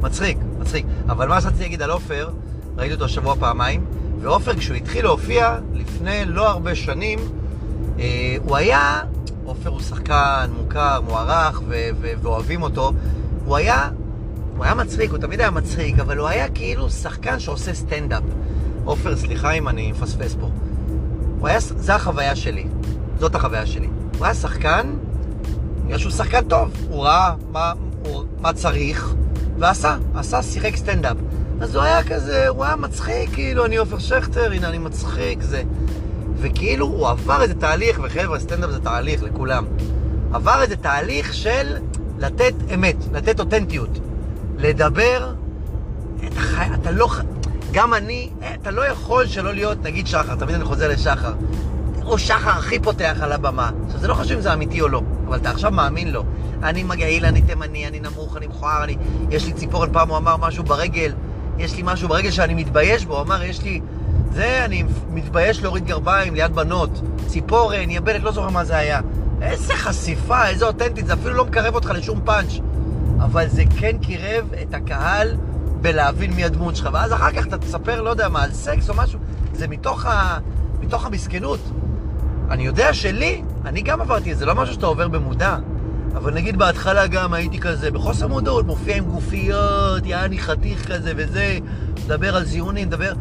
מצחיק, 0.02 0.38
מצחיק. 0.60 0.86
אבל 1.10 1.28
מה 1.28 1.42
שרציתי 1.42 1.64
להגיד 1.64 1.82
על 1.82 1.92
עופר, 1.92 2.30
ראיתי 2.78 2.94
אותו 2.94 3.06
השבוע 3.06 3.36
פעמיים, 3.36 3.86
ועופר, 4.24 4.56
כשהוא 4.56 4.78
התחיל 4.78 5.06
להופיע 5.06 5.58
לפני 5.74 6.26
לא 6.26 6.50
הרבה 6.50 6.76
שנים, 6.76 7.20
אה, 8.00 8.36
הוא 8.44 8.56
היה, 8.56 9.02
עופר 9.46 9.70
הוא 9.70 9.80
שחקן 9.80 10.50
מוכר, 10.58 11.02
מוערך, 11.02 11.62
ו- 11.68 11.90
ו- 12.02 12.12
ואוהבים 12.22 12.62
אותו, 12.62 12.92
הוא 13.46 13.56
היה, 13.56 13.90
הוא 14.58 14.64
היה 14.66 14.74
מצחיק, 14.74 15.12
הוא 15.12 15.20
תמיד 15.20 15.40
היה 15.40 15.52
מצחיק, 15.52 16.00
אבל 16.00 16.18
הוא 16.18 16.28
היה 16.28 16.50
כאילו 16.50 16.90
שחקן 16.90 17.40
שעושה 17.40 17.74
סטנדאפ. 17.74 18.24
עופר, 18.86 19.16
סליחה 19.18 19.52
אם 19.52 19.68
אני 19.68 19.92
מפספס 19.92 20.36
פה. 20.40 20.50
הוא 21.40 21.48
היה, 21.48 21.60
זה 21.60 21.96
החוויה 21.96 22.36
שלי, 22.36 22.68
זאת 23.20 23.36
החוויה 23.36 23.66
שלי. 23.66 23.88
הוא 24.18 24.26
היה 24.26 24.34
שחקן, 24.34 24.94
בגלל 25.86 25.98
שהוא 25.98 26.12
שחקן 26.12 26.44
טוב, 26.44 26.72
הוא 26.90 27.04
ראה 27.04 27.34
מה, 27.52 27.74
הוא, 28.06 28.24
מה 28.42 28.54
צריך, 28.54 29.14
ועשה, 29.60 29.98
עשה, 30.16 30.42
שיחק 30.44 30.76
סטנדאפ. 30.76 31.18
אז 31.64 31.76
הוא 31.76 31.84
היה 31.84 32.04
כזה, 32.04 32.48
הוא 32.48 32.64
היה 32.64 32.76
מצחיק, 32.76 33.30
כאילו, 33.34 33.66
אני 33.66 33.78
עופר 33.78 34.00
שכטר, 34.00 34.52
הנה 34.52 34.70
אני 34.70 34.78
מצחיק, 34.78 35.42
זה. 35.42 35.64
וכאילו 36.38 36.86
הוא 36.86 37.08
עבר 37.08 37.42
איזה 37.42 37.54
תהליך, 37.54 38.00
וחבר'ה, 38.04 38.40
סטנדאפ 38.40 38.70
זה 38.70 38.80
תהליך 38.80 39.24
לכולם. 39.24 39.66
עבר 40.34 40.62
איזה 40.62 40.76
תהליך 40.76 41.34
של 41.34 41.78
לתת 42.18 42.54
אמת, 42.74 42.96
לתת 43.14 43.40
אותנטיות. 43.40 44.00
לדבר, 44.58 45.34
אתה, 46.28 46.40
חי, 46.40 46.66
אתה 46.74 46.92
לא, 46.92 47.10
גם 47.72 47.94
אני, 47.94 48.30
אתה 48.62 48.72
לא 48.72 48.86
יכול 48.88 49.28
שלא 49.28 49.54
להיות, 49.54 49.84
נגיד 49.84 50.08
שחר, 50.08 50.36
תמיד 50.36 50.56
אני 50.56 50.66
חוזר 50.66 50.90
לשחר. 50.90 51.34
או 52.06 52.20
שחר 52.20 52.50
הכי 52.50 52.80
פותח 52.80 53.18
על 53.22 53.32
הבמה. 53.32 53.72
עכשיו, 53.86 54.00
זה 54.00 54.08
לא 54.08 54.14
חשוב 54.14 54.32
אם 54.32 54.42
זה 54.42 54.54
אמיתי 54.54 54.82
או 54.82 54.88
לא, 54.88 55.02
אבל 55.28 55.38
אתה 55.38 55.50
עכשיו 55.50 55.72
מאמין 55.72 56.12
לו. 56.12 56.24
אני 56.64 56.84
מגעיל, 56.84 57.26
אני 57.26 57.42
תימני, 57.42 57.88
אני 57.88 58.00
נמוך, 58.00 58.38
אני 58.38 58.48
מכוער, 58.48 58.84
אני... 58.84 58.98
יש 59.30 59.46
לי 59.46 59.54
ציפורן, 59.54 59.94
פעם 59.94 60.10
הוא 60.10 60.18
אמר 60.18 60.38
משהו 60.38 60.64
ברגל, 60.64 61.14
יש 61.58 61.76
לי 61.76 61.82
משהו 61.86 62.10
ברגל 62.10 62.32
שאני 62.32 62.54
מתבייש 62.54 63.06
בו, 63.06 63.22
אמר, 63.22 63.44
יש 63.44 63.64
לי 63.64 63.82
זה, 64.32 64.66
אני 64.66 64.84
מתבייש 65.10 65.62
להוריד 65.62 65.86
גרביים 65.86 66.36
ליד 66.36 66.56
בנות. 66.56 67.02
ציפורן, 67.28 67.90
יבלת, 67.90 68.24
לא 68.24 68.32
זוכר 68.32 68.50
מה 68.50 68.64
זה 68.64 68.78
היה. 68.78 69.02
איזה 69.42 69.74
חשיפה, 69.74 70.48
איזה 70.48 70.66
אותנטית, 70.66 71.08
זה 71.08 71.14
אפילו 71.14 71.34
לא 71.34 71.46
מקרב 71.46 71.76
אותך 71.76 71.90
לשום 71.90 72.22
פאנץ'. 72.26 72.60
אבל 73.20 73.48
זה 73.48 73.64
כן 73.80 73.98
קירב 73.98 74.46
את 74.62 74.74
הקהל 74.74 75.36
בלהבין 75.82 76.34
מי 76.34 76.44
הדמות 76.44 76.76
שלך. 76.76 76.90
ואז 76.94 77.14
אחר 77.14 77.32
כך 77.32 77.48
אתה 77.48 77.58
תספר, 77.58 78.02
לא 78.02 78.10
יודע 78.10 78.30
מה, 78.30 78.44
על 78.44 78.52
סקס 78.52 78.90
או 78.90 78.94
משהו. 78.96 79.20
זה 79.54 79.68
מתוך, 79.68 80.06
ה... 80.06 80.38
מתוך 80.80 81.06
המסכנות. 81.06 81.60
אני 82.50 82.66
יודע 82.66 82.94
שלי, 82.94 83.42
אני 83.66 83.82
גם 83.82 84.02
עברתי 84.02 84.32
את 84.32 84.38
זה, 84.38 84.46
לא 84.46 84.56
משהו 84.56 84.74
שאתה 84.74 84.86
עובר 84.86 85.08
במודע. 85.08 85.58
אבל 86.16 86.34
נגיד 86.34 86.58
בהתחלה 86.58 87.08
גם 87.08 87.34
הייתי 87.34 87.60
כזה, 87.60 87.92
בחוסר 87.92 88.28
מודעות, 88.28 88.66
מופיע 88.66 88.96
עם 88.96 89.06
גופיות, 89.06 90.06
יעני 90.06 90.40
חתיך 90.40 90.92
כזה 90.92 91.14
וזה, 91.16 91.58
מדבר 92.06 92.36
על 92.36 92.46
זיונים, 92.46 92.88
מדבר... 92.88 93.14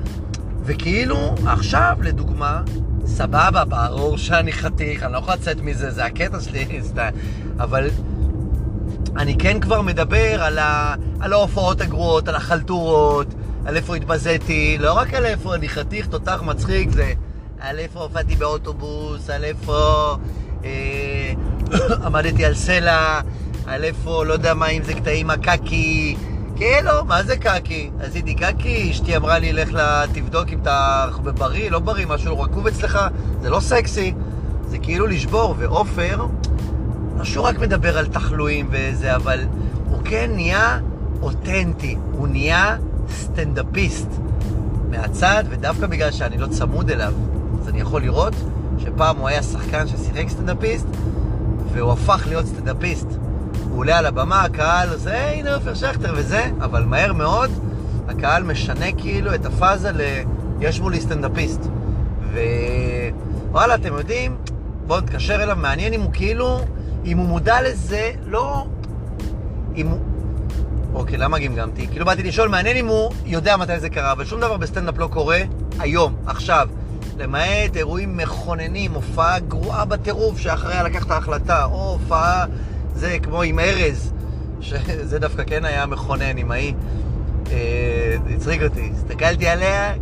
וכאילו, 0.65 1.35
עכשיו, 1.47 1.97
לדוגמה, 2.03 2.63
סבבה, 3.07 3.65
ברור 3.65 4.19
שאני 4.19 4.53
חתיך, 4.53 5.03
אני 5.03 5.13
לא 5.13 5.19
יכול 5.19 5.35
לצאת 5.35 5.61
מזה, 5.61 5.91
זה 5.91 6.05
הקטע 6.05 6.41
שלי, 6.41 6.81
אבל 7.61 7.91
אני 9.17 9.39
כן 9.39 9.61
כבר 9.61 9.83
מדבר 9.83 10.43
על, 10.43 10.59
ה... 10.59 10.95
על 11.21 11.33
ההופעות 11.33 11.81
הגרועות, 11.81 12.29
על 12.29 12.35
החלטורות, 12.35 13.27
על 13.67 13.77
איפה 13.77 13.97
התבזיתי, 13.97 14.77
לא 14.81 14.93
רק 14.93 15.15
על 15.15 15.25
איפה 15.25 15.55
אני 15.55 15.69
חתיך, 15.69 16.07
תותח 16.07 16.43
מצחיק, 16.47 16.91
זה 16.91 17.13
על 17.61 17.79
איפה 17.79 18.01
הופעתי 18.01 18.37
באוטובוס, 18.37 19.31
על 19.31 19.45
איפה 19.45 19.77
אה, 20.65 21.33
עמדתי 22.07 22.45
על 22.45 22.55
סלע, 22.55 23.21
על 23.67 23.85
איפה, 23.85 24.25
לא 24.25 24.33
יודע 24.33 24.55
מה, 24.55 24.69
אם 24.69 24.83
זה 24.83 24.95
קטעים 24.95 25.31
הקקי, 25.31 26.17
כאילו, 26.57 27.05
מה 27.07 27.23
זה 27.23 27.37
קקי? 27.37 27.91
עשיתי 28.01 28.35
קקי, 28.35 28.91
אשתי 28.91 29.17
אמרה 29.17 29.39
לי, 29.39 29.53
לך 29.53 29.79
תבדוק 30.13 30.49
אם 30.49 30.59
אתה 30.63 31.09
בריא, 31.39 31.71
לא 31.71 31.79
בריא, 31.79 32.07
משהו 32.07 32.41
רקוב 32.41 32.67
אצלך, 32.67 32.99
זה 33.43 33.51
לא 33.51 33.61
סקסי, 33.61 34.15
זה 34.69 34.79
כאילו 34.79 35.07
לשבור, 35.07 35.55
ועופר, 35.59 36.27
לא 37.19 37.25
שהוא 37.25 37.45
רק 37.45 37.59
מדבר 37.59 37.99
על 37.99 38.07
תחלואים 38.07 38.69
וזה, 38.71 39.17
אבל 39.17 39.41
הוא 39.89 39.99
כן 40.05 40.31
נהיה 40.35 40.79
אותנטי, 41.23 41.97
הוא 42.13 42.29
נהיה 42.29 42.77
סטנדאפיסט. 43.11 44.09
מהצד, 44.91 45.45
ודווקא 45.51 45.87
בגלל 45.87 46.11
שאני 46.11 46.39
לא 46.39 46.47
צמוד 46.47 46.91
אליו, 46.91 47.13
אז 47.61 47.69
אני 47.69 47.81
יכול 47.81 48.03
לראות 48.03 48.35
שפעם 48.79 49.17
הוא 49.17 49.29
היה 49.29 49.43
שחקן 49.43 49.87
ששיחק 49.89 50.29
סטנדאפיסט, 50.29 50.87
והוא 51.73 51.93
הפך 51.93 52.25
להיות 52.29 52.47
סטנדאפיסט. 52.47 53.07
הוא 53.71 53.79
עולה 53.79 53.99
על 53.99 54.07
הבמה, 54.07 54.43
הקהל 54.43 54.89
עושה, 54.93 55.33
הנה 55.33 55.55
עופר 55.55 55.75
שכטר 55.75 56.13
וזה, 56.17 56.51
אבל 56.61 56.85
מהר 56.85 57.13
מאוד 57.13 57.51
הקהל 58.09 58.43
משנה 58.43 58.93
כאילו 58.99 59.35
את 59.35 59.47
הפאזה 59.47 59.93
ל... 59.93 60.01
יש 60.61 60.81
מולי 60.81 61.01
סטנדאפיסט. 61.01 61.61
ווואלה, 63.51 63.75
אתם 63.75 63.95
יודעים, 63.95 64.37
בואו 64.87 65.01
נתקשר 65.01 65.43
אליו, 65.43 65.57
מעניין 65.57 65.93
אם 65.93 66.01
הוא 66.01 66.13
כאילו, 66.13 66.61
אם 67.05 67.19
הוא 67.19 67.27
מודע 67.27 67.63
לזה, 67.63 68.11
לא... 68.27 68.67
אם 69.77 69.87
הוא... 69.87 69.99
אוקיי, 70.95 71.19
למה 71.19 71.39
גמגמתי? 71.39 71.87
כאילו 71.87 72.05
באתי 72.05 72.23
לשאול, 72.23 72.49
מעניין 72.49 72.77
אם 72.77 72.87
הוא 72.87 73.13
יודע 73.27 73.57
מתי 73.57 73.81
זה 73.81 73.91
קרה, 73.91 74.13
אבל 74.13 74.25
שום 74.25 74.41
דבר 74.41 74.57
בסטנדאפ 74.57 74.99
לא 74.99 75.07
קורה 75.07 75.41
היום, 75.79 76.15
עכשיו. 76.27 76.69
למעט 77.19 77.77
אירועים 77.77 78.17
מכוננים, 78.17 78.93
הופעה 78.93 79.39
גרועה 79.39 79.85
בטירוף 79.85 80.39
שאחריה 80.39 80.83
לקח 80.83 81.05
את 81.05 81.11
ההחלטה, 81.11 81.65
או 81.65 81.91
הופעה, 81.93 82.45
זה 82.95 83.19
כמו 83.23 83.43
עם 83.43 83.59
ארז, 83.59 84.13
שזה 84.61 85.19
דווקא 85.19 85.43
כן 85.47 85.65
היה 85.65 85.87
מכונן 85.87 86.37
עם 86.37 86.51
ההיא. 86.51 86.75
אה, 87.51 88.17
הצחיק 88.35 88.63
אותי, 88.63 88.93
הסתכלתי 88.95 89.49
עליה, 89.49 89.95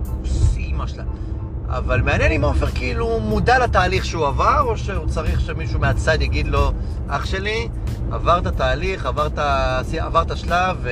אימא 0.57 0.87
שלה. 0.87 1.05
אבל 1.69 2.01
מעניין 2.03 2.33
אם 2.33 2.45
עופר 2.45 2.67
כאילו 2.67 3.21
מודע 3.21 3.59
לתהליך 3.59 4.05
שהוא 4.05 4.27
עבר, 4.27 4.61
או 4.61 4.79
שהוא 4.79 5.07
צריך 5.07 5.41
שמישהו 5.41 5.81
מהצד 5.81 6.23
יגיד 6.23 6.47
לו, 6.47 6.73
אח 7.09 7.25
שלי, 7.27 7.69
עברת 8.13 8.47
תהליך, 8.47 9.07
עברת, 9.07 9.39
עברת 9.99 10.37
שלב, 10.37 10.77
ו... 10.83 10.91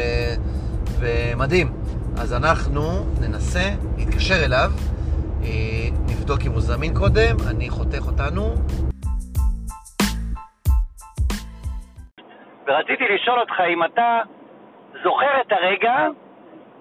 ומדהים. 1.00 1.72
אז 2.16 2.32
אנחנו 2.32 3.06
ננסה 3.20 3.70
להתקשר 3.98 4.44
אליו. 4.44 4.72
אה, 5.48 5.88
נבדוק 6.08 6.40
אם 6.46 6.52
הוא 6.52 6.60
זמין 6.60 6.94
קודם, 6.94 7.36
אני 7.50 7.70
חותך 7.70 8.06
אותנו. 8.06 8.42
ורציתי 12.66 13.04
לשאול 13.14 13.40
אותך 13.40 13.60
אם 13.68 13.84
אתה 13.84 14.20
זוכר 15.02 15.40
את 15.40 15.52
הרגע 15.52 16.06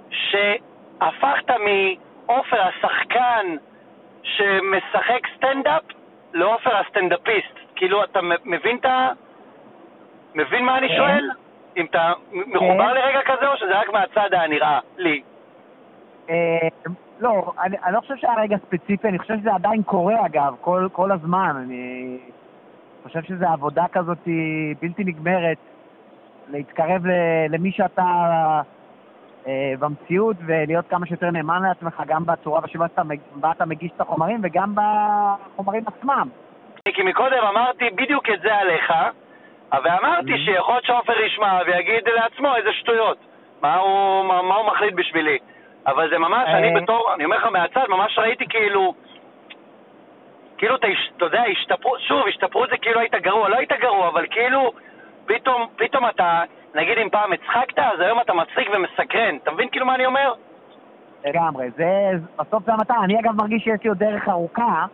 שהפכת 0.09 1.49
מעופר 1.49 2.61
השחקן 2.61 3.55
שמשחק 4.23 5.21
סטנדאפ 5.37 5.83
לעופר 6.33 6.77
הסטנדאפיסט. 6.77 7.57
כאילו, 7.75 8.03
אתה 8.03 8.19
מבין 8.45 8.77
את 8.77 8.85
ה... 8.85 9.09
מבין 10.35 10.65
מה 10.65 10.77
אני 10.77 10.87
כן. 10.87 10.95
שואל? 10.97 11.29
אם 11.77 11.85
אתה 11.85 12.13
מחובר 12.31 12.87
כן. 12.89 12.95
לרגע 12.95 13.19
כזה 13.25 13.47
או 13.47 13.57
שזה 13.57 13.79
רק 13.79 13.89
מהצד 13.89 14.33
הנראה 14.33 14.79
לי? 14.97 15.21
לא, 17.19 17.53
אני, 17.63 17.77
אני 17.83 17.93
לא 17.93 17.99
חושב 17.99 18.15
שהיה 18.15 18.33
רגע 18.41 18.57
ספציפי, 18.57 19.07
אני 19.07 19.19
חושב 19.19 19.33
שזה 19.39 19.53
עדיין 19.53 19.83
קורה 19.83 20.25
אגב, 20.25 20.55
כל, 20.61 20.87
כל 20.91 21.11
הזמן. 21.11 21.55
אני 21.63 22.17
חושב 23.03 23.23
שזו 23.23 23.45
עבודה 23.45 23.85
כזאת 23.91 24.27
בלתי 24.81 25.03
נגמרת, 25.03 25.57
להתקרב 26.49 27.01
למי 27.49 27.71
שאתה 27.71 28.03
אה, 29.47 29.73
במציאות 29.79 30.37
ולהיות 30.45 30.85
כמה 30.89 31.05
שיותר 31.05 31.31
נאמן 31.31 31.61
לעצמך, 31.63 32.03
גם 32.07 32.25
בצורה 32.25 32.61
שבה 32.67 32.85
אתה 33.51 33.65
מגיש 33.65 33.91
את 33.95 34.01
החומרים 34.01 34.39
וגם 34.43 34.75
בחומרים 34.75 35.83
עצמם. 35.87 36.29
כי 36.93 37.03
מקודם 37.03 37.43
אמרתי 37.49 37.89
בדיוק 37.89 38.29
את 38.29 38.41
זה 38.41 38.55
עליך, 38.55 38.93
ואמרתי 39.71 40.33
mm-hmm. 40.33 40.45
שיכול 40.45 40.73
להיות 40.73 40.85
שעופר 40.85 41.21
ישמע 41.21 41.59
ויגיד 41.67 42.03
לעצמו 42.15 42.55
איזה 42.55 42.69
שטויות. 42.73 43.17
מה 43.61 43.75
הוא, 43.75 44.25
מה, 44.25 44.41
מה 44.41 44.55
הוא 44.55 44.67
מחליט 44.67 44.93
בשבילי? 44.93 45.37
אבל 45.87 46.09
זה 46.09 46.17
ממש, 46.17 46.47
אני 46.47 46.75
אה. 46.75 46.81
בתור, 46.81 47.13
אני 47.15 47.25
אומר 47.25 47.37
לך 47.37 47.45
מהצד, 47.45 47.85
ממש 47.89 48.19
ראיתי 48.19 48.47
כאילו, 48.47 48.93
כאילו 50.57 50.75
אתה, 50.75 50.87
יודע, 51.21 51.43
השתפרו, 51.51 51.99
שוב, 51.99 52.27
השתפרות 52.27 52.69
זה 52.69 52.77
כאילו 52.77 52.99
היית 52.99 53.15
גרוע, 53.15 53.49
לא 53.49 53.55
היית 53.55 53.71
גרוע, 53.71 54.07
אבל 54.07 54.25
כאילו, 54.29 54.71
פתאום, 55.25 55.67
פתאום 55.75 56.09
אתה, 56.09 56.43
נגיד 56.75 56.97
אם 56.97 57.09
פעם 57.09 57.33
הצחקת, 57.33 57.79
אז 57.79 57.99
היום 57.99 58.21
אתה 58.21 58.33
מצחיק 58.33 58.69
ומסקרן. 58.73 59.35
אתה 59.43 59.51
מבין 59.51 59.69
כאילו 59.69 59.85
מה 59.85 59.95
אני 59.95 60.05
אומר? 60.05 60.33
לגמרי, 61.25 61.69
זה, 61.77 62.11
בסוף 62.35 62.63
זה 62.65 62.73
המטרה. 62.73 63.03
אני 63.03 63.19
אגב 63.19 63.31
מרגיש 63.35 63.63
שיש 63.63 63.83
לי 63.83 63.89
עוד 63.89 63.97
דרך 63.97 64.29
ארוכה 64.29 64.85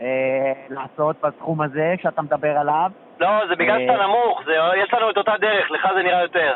אה, 0.00 0.52
לעשות 0.68 1.16
בתחום 1.20 1.60
הזה 1.60 1.94
שאתה 2.02 2.22
מדבר 2.22 2.58
עליו. 2.58 2.90
לא, 3.20 3.46
זה 3.48 3.56
בגלל 3.56 3.80
אה... 3.80 3.86
שאתה 3.86 4.06
נמוך, 4.06 4.42
זה, 4.44 4.52
יש 4.76 4.94
לנו 4.94 5.10
את 5.10 5.16
אותה 5.16 5.32
דרך, 5.40 5.70
לך 5.70 5.88
זה 5.94 6.02
נראה 6.02 6.22
יותר. 6.22 6.54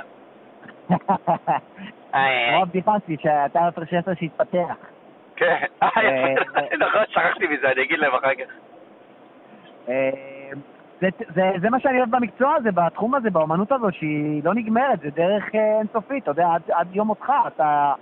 כמו 2.12 2.62
הבדיחה 2.62 2.92
שלי, 3.06 3.16
שאתה 3.22 3.66
הפרשסטר 3.66 4.14
שהתפתח. 4.14 4.74
כן, 5.36 5.64
אה, 5.82 5.88
אה, 5.96 6.34
נכון, 6.86 7.02
שכחתי 7.08 7.46
מזה, 7.46 7.70
אני 7.72 7.82
אגיד 7.82 7.98
להם 7.98 8.14
אחר 8.14 8.34
כך. 8.34 8.52
אה, 9.88 10.50
זה, 11.60 11.70
מה 11.70 11.80
שאני 11.80 11.98
אוהב 11.98 12.10
במקצוע 12.10 12.54
הזה, 12.54 12.72
בתחום 12.72 13.14
הזה, 13.14 13.30
באמנות 13.30 13.72
הזו, 13.72 13.86
שהיא 13.92 14.44
לא 14.44 14.54
נגמרת, 14.54 15.00
זה 15.00 15.10
דרך 15.10 15.44
אינסופית, 15.54 16.22
אתה 16.22 16.30
יודע, 16.30 16.48
עד, 16.72 16.86
יום 16.92 17.06
מותך 17.06 17.32
אתה 17.46 17.92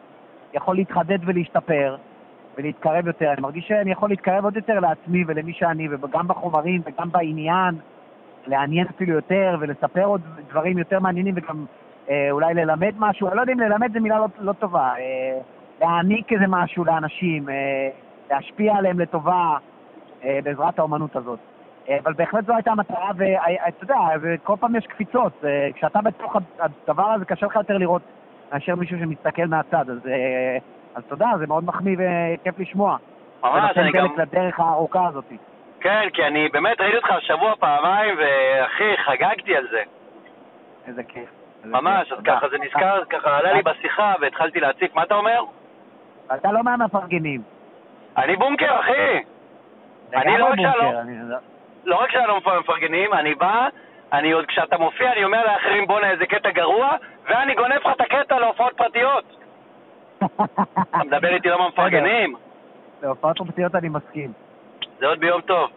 יכול 0.55 0.77
להתחדד 0.77 1.19
ולהשתפר 1.27 1.97
ולהתקרב 2.57 3.07
יותר. 3.07 3.33
אני 3.33 3.41
מרגיש 3.41 3.69
שאני 3.69 3.93
יכול 3.93 4.09
להתקרב 4.09 4.45
עוד 4.45 4.57
יותר 4.57 4.81
לעצמי 4.81 5.25
ולמי 5.27 5.53
שאני, 5.53 5.89
וגם 5.89 6.29
בחומרים 6.29 6.83
וגם 6.85 7.11
בעניין, 7.11 7.75
לעניין 8.47 8.87
אפילו 8.87 9.13
יותר 9.13 9.57
ולספר 9.61 10.05
עוד 10.05 10.21
דברים 10.49 10.79
יותר 10.79 11.01
מעניינים 11.01 11.35
וגם 11.37 11.57
אה, 11.59 11.88
אולי 12.31 12.55
ללמד 12.55 12.95
משהו, 12.99 13.29
אני 13.29 13.37
לא 13.37 13.41
יודע 13.41 13.53
אם 13.53 13.61
ללמד 13.61 13.93
זה 13.93 14.01
מילה 14.01 14.19
לא, 14.19 14.27
לא 14.39 14.53
טובה, 14.53 14.93
אה, 14.99 15.39
להעניק 15.81 16.33
איזה 16.33 16.45
משהו 16.49 16.85
לאנשים, 16.85 17.49
אה, 17.49 17.89
להשפיע 18.31 18.77
עליהם 18.77 19.01
לטובה 19.01 19.57
אה, 20.25 20.39
בעזרת 20.45 20.79
האומנות 20.79 21.17
הזאת. 21.17 21.39
אה, 21.89 21.99
אבל 22.05 22.13
בהחלט 22.13 22.47
זו 22.47 22.55
הייתה 22.55 22.71
המטרה, 22.71 23.11
ואתה 23.17 23.85
יודע, 23.85 23.99
וכל 24.23 24.55
פעם 24.61 24.77
יש 24.77 24.87
קפיצות. 24.87 25.33
אה, 25.45 25.69
כשאתה 25.75 26.01
בתוך 26.01 26.37
הדבר 26.59 27.07
הזה, 27.07 27.25
קשה 27.25 27.47
לך 27.47 27.57
יותר 27.57 27.79
לראות 27.79 28.03
מאשר 28.53 28.75
מישהו 28.75 28.99
שמסתכל 28.99 29.47
מהצד. 29.47 29.91
אז, 29.91 30.07
אה, 30.07 30.59
אז 30.95 31.03
תודה, 31.09 31.27
זה 31.39 31.47
מאוד 31.47 31.65
מחמיא 31.65 31.97
וכיף 31.99 32.59
לשמוע. 32.59 32.97
ממש, 33.43 33.77
אני 33.77 33.93
גם... 33.93 34.07
לדרך 34.17 34.61
הארוכה 34.61 35.07
הזאת. 35.07 35.25
כן, 35.81 36.09
כי 36.13 36.25
אני 36.25 36.49
באמת 36.49 36.81
ראיתי 36.81 36.97
אותך 36.97 37.11
השבוע 37.11 37.55
פעמיים, 37.59 38.15
ואחי, 38.19 38.97
חגגתי 38.97 39.57
על 39.57 39.67
זה. 39.71 39.83
איזה 40.87 41.03
כיף. 41.03 41.38
ממש, 41.71 42.13
אז 42.13 42.19
ככה 42.25 42.49
זה 42.49 42.59
נזכר, 42.59 43.05
ככה 43.05 43.39
עלה 43.39 43.53
לי 43.53 43.63
בשיחה 43.63 44.15
והתחלתי 44.21 44.61
להציף. 44.61 44.95
מה 44.95 45.03
אתה 45.03 45.15
אומר? 45.15 45.43
אתה 46.35 46.53
לא 46.53 46.63
מהמפרגנים. 46.63 47.43
אני 48.17 48.37
בונקר, 48.37 48.81
אחי. 48.81 49.23
אני 50.15 50.39
לא 50.39 50.45
רק 50.45 50.55
שלא... 50.57 50.93
לא 51.85 51.97
רק 51.97 52.11
שאני 52.11 52.27
לא 52.27 52.41
מפרגנים, 52.61 53.13
אני 53.13 53.35
בא, 53.35 53.69
אני 54.13 54.33
עוד 54.33 54.47
כשאתה 54.47 54.79
מופיע 54.79 55.13
אני 55.13 55.25
אומר 55.25 55.45
לאחרים 55.47 55.87
בואנה 55.87 56.11
איזה 56.11 56.27
קטע 56.27 56.51
גרוע, 56.51 56.91
ואני 57.29 57.55
גונב 57.55 57.73
לך 57.73 57.89
את 57.97 58.01
הקטע 58.01 58.39
להופעות 58.39 58.73
פרטיות. 58.77 59.25
אתה 60.17 61.05
מדבר 61.05 61.35
איתי 61.35 61.49
לא 61.49 61.59
מהמפרגנים? 61.63 62.35
להופעות 63.03 63.39
פרטיות 63.39 63.75
אני 63.75 63.89
מסכים. 63.89 64.33
זה 64.99 65.07
עוד 65.07 65.21
ביום 65.21 65.41
טוב. 65.41 65.71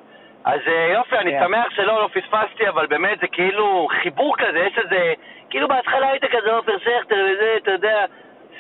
אז 0.46 0.60
אה, 0.68 0.92
יופי, 0.94 1.18
אני 1.18 1.32
כן. 1.32 1.44
שמח 1.46 1.70
שלא, 1.70 2.02
לא 2.02 2.08
פספסתי, 2.08 2.70
אבל 2.70 2.88
באמת 2.88 3.20
זה 3.20 3.28
כאילו 3.28 3.88
חיבור 4.02 4.36
כזה, 4.38 4.60
יש 4.60 4.78
איזה... 4.78 5.14
כאילו 5.50 5.68
בהתחלה 5.68 6.10
היית 6.10 6.24
כזה 6.26 6.52
עופר 6.52 6.78
שכטר 6.78 7.26
וזה, 7.32 7.54
אתה 7.58 7.72
יודע, 7.72 8.06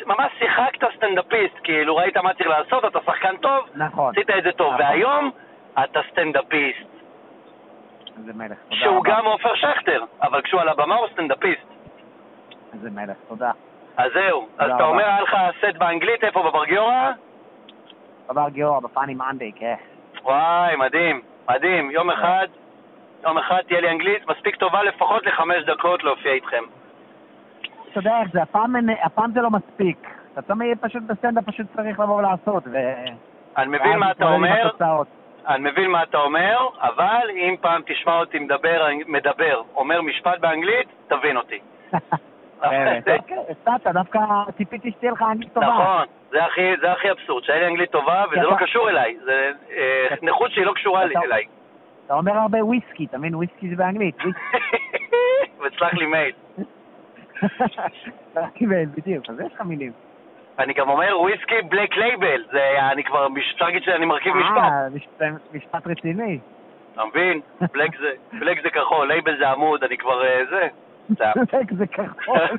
ממש 0.05 0.31
שיחקת 0.39 0.87
סטנדאפיסט, 0.95 1.55
כאילו 1.63 1.95
ראית 1.95 2.17
מה 2.17 2.33
צריך 2.33 2.47
לעשות, 2.49 2.85
אתה 2.85 2.99
שחקן 3.05 3.37
טוב, 3.37 3.65
נכון. 3.75 4.13
עשית 4.13 4.29
את 4.29 4.43
זה 4.43 4.51
טוב, 4.51 4.73
נכון. 4.73 4.85
והיום 4.85 5.31
אתה 5.83 5.99
סטנדאפיסט, 6.11 6.87
איזה 8.17 8.33
מלך, 8.35 8.57
תודה 8.69 8.75
שהוא 8.81 8.97
רבה. 8.97 9.09
גם 9.09 9.25
עופר 9.25 9.55
שכטר, 9.55 10.03
אבל 10.21 10.41
כשהוא 10.41 10.61
על 10.61 10.69
הבמה 10.69 10.95
הוא 10.95 11.07
סטנדאפיסט. 11.13 11.67
איזה 12.73 12.89
מלך, 12.89 13.17
תודה. 13.27 13.51
אז 13.97 14.11
זהו, 14.13 14.47
אז 14.57 14.65
אתה 14.65 14.73
רבה. 14.73 14.85
אומר, 14.85 15.03
היה 15.05 15.21
לך 15.21 15.37
סט 15.59 15.77
באנגלית, 15.77 16.23
איפה, 16.23 16.43
בבר 16.43 16.65
גיורא? 16.65 17.11
דבר 18.31 18.49
גיורא 18.49 18.79
בפאני 18.79 19.13
מנדי, 19.13 19.51
כן. 19.55 19.75
וואי, 20.23 20.75
מדהים, 20.75 21.21
מדהים. 21.49 21.91
יום 21.91 22.09
אחד, 22.09 22.47
יום 23.23 23.37
אחד 23.37 23.61
תהיה 23.67 23.81
לי 23.81 23.89
אנגלית 23.89 24.27
מספיק 24.27 24.55
טובה 24.55 24.83
לפחות 24.83 25.25
לחמש 25.25 25.63
דקות 25.65 26.03
להופיע 26.03 26.31
איתכם. 26.31 26.63
אתה 27.91 27.99
יודע 27.99 28.21
איך 28.21 28.31
זה, 28.33 28.41
הפעם, 28.41 28.75
הפעם 29.03 29.31
זה 29.31 29.41
לא 29.41 29.49
מספיק. 29.49 30.07
אתה 30.33 30.41
תמיד 30.41 30.77
פשוט 30.81 31.03
בסטנדאפ 31.03 31.43
פשוט 31.45 31.65
צריך 31.75 31.99
לבוא 31.99 32.15
ולעשות, 32.15 32.63
ו... 32.67 32.77
אני 33.57 33.77
מבין 33.77 33.97
מה 33.97 34.11
אתה 34.11 34.25
אומר. 34.25 34.69
אני 35.47 35.71
מבין 35.71 35.91
מה 35.91 36.03
אתה 36.03 36.17
אומר, 36.17 36.67
אבל 36.79 37.29
אם 37.35 37.55
פעם 37.61 37.81
תשמע 37.85 38.19
אותי 38.19 38.39
מדבר, 38.39 38.87
מדבר, 39.07 39.61
אומר 39.75 40.01
משפט 40.01 40.39
באנגלית, 40.39 40.87
תבין 41.07 41.37
אותי. 41.37 41.59
באמת, 42.69 43.07
אוקיי, 43.07 43.37
הפתעת, 43.49 43.87
דווקא 43.93 44.19
ציפיתי 44.57 44.91
שתהיה 44.91 45.11
לך 45.11 45.21
אנגלית 45.21 45.53
טובה. 45.53 45.67
נכון, 45.67 46.05
זה 46.31 46.45
הכי, 46.91 47.11
אבסורד, 47.11 47.43
שהיה 47.43 47.59
לי 47.59 47.67
אנגלית 47.67 47.91
טובה, 47.91 48.23
וזה 48.31 48.41
לא 48.41 48.55
קשור 48.59 48.89
אליי, 48.89 49.17
זה 49.23 49.51
אה, 49.77 50.07
נכות 50.21 50.51
שהיא 50.51 50.65
לא 50.65 50.73
קשורה 50.73 51.05
לי- 51.05 51.15
אליי. 51.25 51.43
אתה 52.05 52.13
אומר 52.13 52.37
הרבה 52.37 52.65
וויסקי, 52.65 53.05
אתה 53.05 53.17
מבין? 53.17 53.35
וויסקי 53.35 53.69
זה 53.69 53.75
באנגלית. 53.75 54.15
וסלח 55.61 55.93
לי 55.99 56.05
מייל. 56.05 56.31
קיבל, 58.53 58.85
בדיוק, 58.85 59.29
אז 59.29 59.39
יש 59.39 59.53
לך 59.53 59.61
מילים. 59.61 59.91
אני 60.59 60.73
גם 60.73 60.89
אומר 60.89 61.19
וויסקי 61.19 61.61
Black 61.61 61.97
Label, 61.97 62.43
זה, 62.51 62.79
אני 62.91 63.03
כבר, 63.03 63.27
אפשר 63.53 63.65
להגיד 63.65 63.83
שאני 63.83 64.05
מרכיב 64.05 64.33
משפט. 64.35 64.57
אה, 65.21 65.29
משפט- 65.53 65.87
רציני. 65.87 66.39
אתה 66.93 67.05
מבין? 67.05 67.41
black 67.73 67.97
זה, 67.99 68.11
black 68.39 68.61
זה 68.63 68.69
כחול, 68.69 69.07
לייבל 69.07 69.37
זה 69.37 69.49
עמוד, 69.49 69.83
אני 69.83 69.97
כבר 69.97 70.25
אה, 70.25 70.41
זה. 70.49 70.67
זה- 71.19 71.25
צודק, 71.33 71.71
זה 71.77 71.87
כחול. 71.87 72.47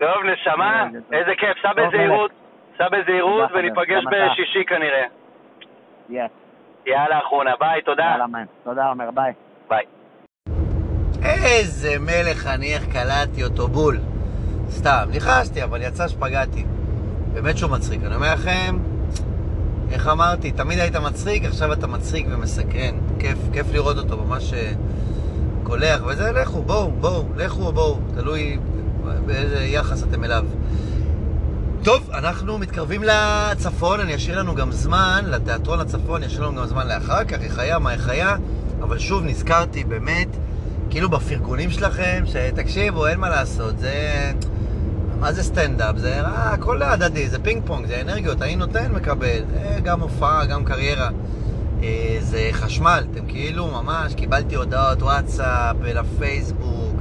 טוב, 0.00 0.16
נשמה. 0.32 0.86
איזה 1.18 1.30
כיף, 1.38 1.56
סע 1.62 1.72
בזהירות, 1.72 2.30
סע 2.78 2.88
בזהירות 2.88 3.50
וניפגש. 3.54 4.04
בשישי 4.06 4.64
כנראה. 4.66 5.04
יאללה, 6.86 7.18
אחרונה, 7.18 7.50
ביי, 7.60 7.82
תודה. 7.82 8.02
יאללה 8.02 8.26
man. 8.26 8.44
תודה, 8.64 8.86
עומר, 8.88 9.10
ביי. 9.10 9.32
ביי. 9.68 9.84
איזה 11.24 11.88
מלך 12.00 12.46
אני, 12.54 12.74
איך 12.74 12.84
קלטתי 12.92 13.44
אותו 13.44 13.68
בול. 13.68 13.98
סתם, 14.68 15.04
ניחשתי, 15.10 15.62
אבל 15.64 15.82
יצא 15.82 16.08
שפגעתי. 16.08 16.64
באמת 17.34 17.58
שהוא 17.58 17.70
מצחיק. 17.70 18.00
אני 18.06 18.14
אומר 18.14 18.32
לכם, 18.34 18.76
איך 19.92 20.08
אמרתי, 20.08 20.52
תמיד 20.52 20.78
היית 20.78 20.96
מצחיק, 20.96 21.44
עכשיו 21.44 21.72
אתה 21.72 21.86
מצחיק 21.86 22.26
ומסקרן. 22.30 22.94
כיף, 23.20 23.38
כיף 23.52 23.66
לראות 23.72 23.96
אותו, 23.96 24.24
ממש 24.24 24.54
אה, 24.54 24.70
קולח 25.64 26.00
וזה, 26.06 26.32
לכו, 26.32 26.62
בואו, 26.62 26.90
בואו, 27.00 27.24
לכו, 27.36 27.72
בואו. 27.72 27.98
תלוי 28.14 28.58
באיזה 29.26 29.64
יחס 29.64 30.02
אתם 30.02 30.24
אליו. 30.24 30.44
טוב, 31.82 32.10
אנחנו 32.14 32.58
מתקרבים 32.58 33.02
לצפון, 33.02 34.00
אני 34.00 34.14
אשאיר 34.14 34.38
לנו 34.38 34.54
גם 34.54 34.72
זמן, 34.72 35.24
לתיאטרון 35.26 35.80
הצפון, 35.80 36.22
אשאיר 36.22 36.46
לנו 36.46 36.60
גם 36.60 36.66
זמן 36.66 36.86
לאחר 36.86 37.24
כך, 37.24 37.38
איך 37.40 37.58
היה, 37.58 37.78
מה 37.78 37.92
איך 37.92 38.08
היה, 38.08 38.36
אבל 38.82 38.98
שוב 38.98 39.24
נזכרתי 39.24 39.84
באמת, 39.84 40.28
כאילו 40.90 41.10
בפרגונים 41.10 41.70
שלכם, 41.70 42.24
שתקשיבו, 42.26 43.06
אין 43.06 43.20
מה 43.20 43.28
לעשות, 43.28 43.78
זה... 43.78 44.32
מה 45.20 45.32
זה 45.32 45.42
סטנדאפ? 45.42 45.96
זה 45.96 46.20
הכל 46.24 46.82
הדדי, 46.82 47.28
זה 47.28 47.38
פינג 47.38 47.62
פונג, 47.66 47.86
זה 47.86 48.00
אנרגיות, 48.00 48.42
אני 48.42 48.56
נותן, 48.56 48.92
מקבל, 48.92 49.42
גם 49.82 50.00
הופעה, 50.00 50.46
גם 50.46 50.64
קריירה. 50.64 51.10
אה, 51.84 52.16
זה 52.20 52.48
חשמל, 52.52 53.04
אתם 53.12 53.26
כאילו 53.26 53.66
ממש, 53.66 54.14
קיבלתי 54.14 54.54
הודעות 54.54 55.02
וואטסאפ 55.02 55.76
ולפייסבוק, 55.80 56.96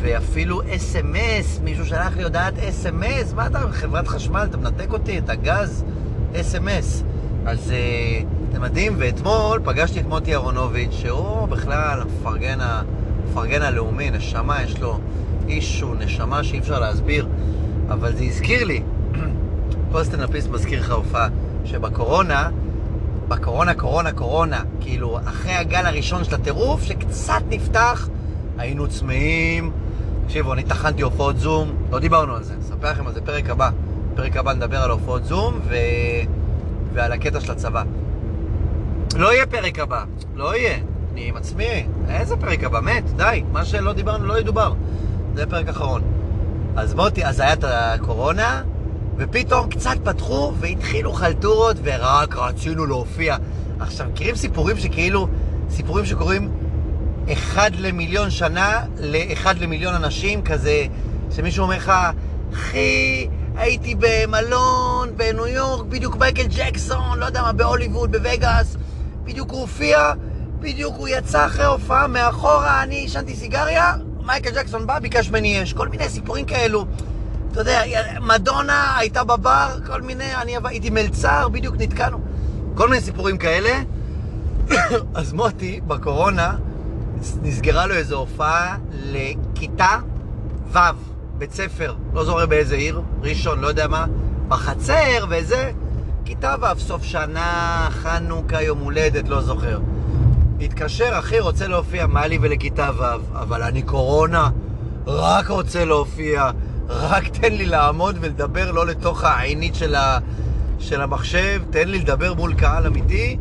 ואפילו 0.00 0.60
אס.אם.אס, 0.76 1.60
מישהו 1.64 1.86
שלח 1.86 2.16
לי 2.16 2.22
הודעת 2.22 2.58
אס.אם.אס, 2.58 3.32
מה 3.32 3.46
אתה, 3.46 3.58
חברת 3.58 4.08
חשמל, 4.08 4.46
אתה 4.50 4.56
מנתק 4.56 4.92
אותי, 4.92 5.18
את 5.18 5.30
הגז, 5.30 5.84
אס.אם.אס. 6.40 7.02
אז 7.46 7.70
אה, 7.70 8.20
זה 8.52 8.58
מדהים, 8.58 8.94
ואתמול 8.98 9.60
פגשתי 9.64 10.00
את 10.00 10.06
מוטי 10.06 10.34
אהרונוביץ', 10.34 10.92
שהוא 10.92 11.48
בכלל 11.48 12.00
המפרגן, 12.00 12.58
המפרגן 12.60 13.62
הלאומי, 13.62 14.10
נשמה 14.10 14.62
יש 14.62 14.80
לו, 14.80 14.98
איש 15.48 15.78
שהוא 15.78 15.96
נשמה 15.98 16.44
שאי 16.44 16.58
אפשר 16.58 16.80
להסביר, 16.80 17.28
אבל 17.88 18.16
זה 18.16 18.24
הזכיר 18.24 18.64
לי, 18.64 18.82
כל 19.92 20.04
סטנדאפיסט 20.04 20.48
מזכיר 20.48 20.80
לך 20.80 20.90
הופעה, 20.90 21.28
שבקורונה, 21.64 22.50
בקורונה, 23.28 23.74
קורונה, 23.74 24.12
קורונה, 24.12 24.62
כאילו, 24.80 25.18
אחרי 25.18 25.52
הגל 25.52 25.86
הראשון 25.86 26.24
של 26.24 26.34
הטירוף, 26.34 26.82
שקצת 26.82 27.42
נפתח, 27.48 28.08
היינו 28.58 28.88
צמאים. 28.88 29.72
תקשיבו, 30.26 30.52
אני 30.52 30.62
טחנתי 30.62 31.02
הופעות 31.02 31.38
זום, 31.38 31.72
לא 31.90 31.98
דיברנו 31.98 32.36
על 32.36 32.42
זה, 32.42 32.54
אספר 32.60 32.90
לכם 32.90 33.06
על 33.06 33.12
זה 33.12 33.20
פרק 33.20 33.50
הבא. 33.50 33.70
פרק 34.14 34.36
הבא 34.36 34.52
נדבר 34.52 34.78
על 34.82 34.90
הופעות 34.90 35.24
זום 35.24 35.60
ו... 35.68 35.76
ועל 36.92 37.12
הקטע 37.12 37.40
של 37.40 37.52
הצבא. 37.52 37.82
לא 39.16 39.32
יהיה 39.32 39.46
פרק 39.46 39.78
הבא, 39.78 40.04
לא 40.34 40.56
יהיה. 40.56 40.78
אני 41.12 41.28
עם 41.28 41.36
עצמי, 41.36 41.86
איזה 42.08 42.36
פרק 42.36 42.64
הבא? 42.64 42.80
מת, 42.80 43.04
די. 43.16 43.42
מה 43.52 43.64
שלא 43.64 43.92
דיברנו 43.92 44.26
לא 44.26 44.38
ידובר. 44.38 44.72
זה 45.34 45.46
פרק 45.46 45.68
אחרון. 45.68 46.02
אז 46.76 46.94
מוטי, 46.94 47.26
אז 47.26 47.40
היה 47.40 47.52
את 47.52 47.64
הקורונה, 47.68 48.62
ופתאום 49.18 49.68
קצת 49.68 49.96
פתחו 50.04 50.52
והתחילו 50.60 51.12
חלטורות 51.12 51.76
ורק 51.82 52.36
רצינו 52.36 52.86
להופיע. 52.86 53.36
עכשיו, 53.80 54.06
מכירים 54.12 54.36
סיפורים 54.36 54.78
שכאילו, 54.78 55.28
סיפורים 55.70 56.06
שקורים 56.06 56.50
אחד 57.32 57.70
למיליון 57.74 58.30
שנה 58.30 58.80
לאחד 59.00 59.58
למיליון 59.58 59.94
אנשים, 59.94 60.42
כזה, 60.42 60.86
שמישהו 61.36 61.62
אומר 61.62 61.76
לך, 61.76 61.92
אחי, 62.52 63.28
הייתי 63.56 63.94
במלון 63.98 65.16
בניו 65.16 65.46
יורק, 65.46 65.86
בדיוק 65.86 66.16
מייקל 66.16 66.46
ג'קסון, 66.56 67.18
לא 67.18 67.24
יודע 67.24 67.42
מה, 67.42 67.52
בהוליווד, 67.52 68.12
בווגאס, 68.12 68.76
בדיוק 69.24 69.50
הוא 69.50 69.60
הופיע, 69.60 70.12
בדיוק 70.60 70.96
הוא 70.96 71.08
יצא 71.08 71.46
אחרי 71.46 71.64
הופעה, 71.64 72.06
מאחורה 72.06 72.82
אני 72.82 72.94
עישנתי 72.94 73.36
סיגריה, 73.36 73.94
מייקל 74.26 74.50
ג'קסון 74.50 74.86
בא, 74.86 74.98
ביקש 74.98 75.30
ממני 75.30 75.62
אש, 75.62 75.72
כל 75.72 75.88
מיני 75.88 76.08
סיפורים 76.08 76.44
כאלו. 76.44 76.86
אתה 77.56 77.70
יודע, 77.70 77.82
מדונה 78.20 78.96
הייתה 78.98 79.24
בבר, 79.24 79.68
כל 79.86 80.02
מיני, 80.02 80.34
אני 80.34 80.56
הייתי 80.64 80.90
מלצר, 80.90 81.48
בדיוק 81.48 81.74
נתקענו. 81.78 82.18
כל 82.74 82.88
מיני 82.88 83.00
סיפורים 83.00 83.38
כאלה. 83.38 83.82
אז 85.14 85.32
מוטי, 85.32 85.80
בקורונה, 85.86 86.56
נסגרה 87.42 87.86
לו 87.86 87.94
איזו 87.94 88.16
הופעה 88.16 88.76
לכיתה 88.92 89.98
ו', 90.72 90.78
בית 91.38 91.52
ספר, 91.52 91.94
לא 92.14 92.24
זוכר 92.24 92.46
באיזה 92.46 92.76
עיר, 92.76 93.02
ראשון, 93.22 93.60
לא 93.60 93.66
יודע 93.66 93.88
מה, 93.88 94.06
בחצר 94.48 95.26
וזה, 95.28 95.70
כיתה 96.24 96.54
ו', 96.60 96.80
סוף 96.80 97.04
שנה, 97.04 97.88
חנוכה, 97.90 98.62
יום 98.62 98.78
הולדת, 98.78 99.28
לא 99.28 99.42
זוכר. 99.42 99.78
התקשר, 100.60 101.18
אחי, 101.18 101.40
רוצה 101.40 101.68
להופיע, 101.68 102.06
מה 102.06 102.26
לי 102.26 102.38
ולכיתה 102.40 102.90
ו', 102.98 103.02
אבל 103.34 103.62
אני 103.62 103.82
קורונה, 103.82 104.50
רק 105.06 105.48
רוצה 105.48 105.84
להופיע, 105.84 106.50
רק 106.88 107.28
תן 107.28 107.52
לי 107.52 107.66
לעמוד 107.66 108.16
ולדבר 108.20 108.70
לא 108.70 108.86
לתוך 108.86 109.24
העינית 109.24 109.74
של, 109.74 109.94
ה... 109.94 110.18
של 110.78 111.00
המחשב, 111.00 111.62
תן 111.70 111.88
לי 111.88 111.98
לדבר 111.98 112.34
מול 112.34 112.54
קהל 112.54 112.86
אמיתי 112.86 113.36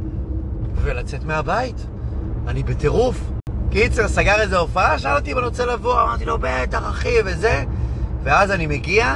ולצאת 0.76 1.24
מהבית. 1.24 1.86
אני 2.48 2.64
בטירוף. 2.64 3.22
קיצר, 3.72 4.08
סגר 4.08 4.42
איזה 4.42 4.58
הופעה, 4.58 5.00
שאל 5.00 5.16
אותי 5.16 5.32
אם 5.32 5.38
אני 5.38 5.46
רוצה 5.46 5.66
לבוא, 5.66 6.02
אמרתי 6.02 6.26
לו, 6.26 6.38
בטח, 6.42 6.90
אחי, 6.90 7.16
וזה. 7.26 7.64
ואז 8.24 8.52
אני 8.52 8.68
מגיע, 8.68 9.16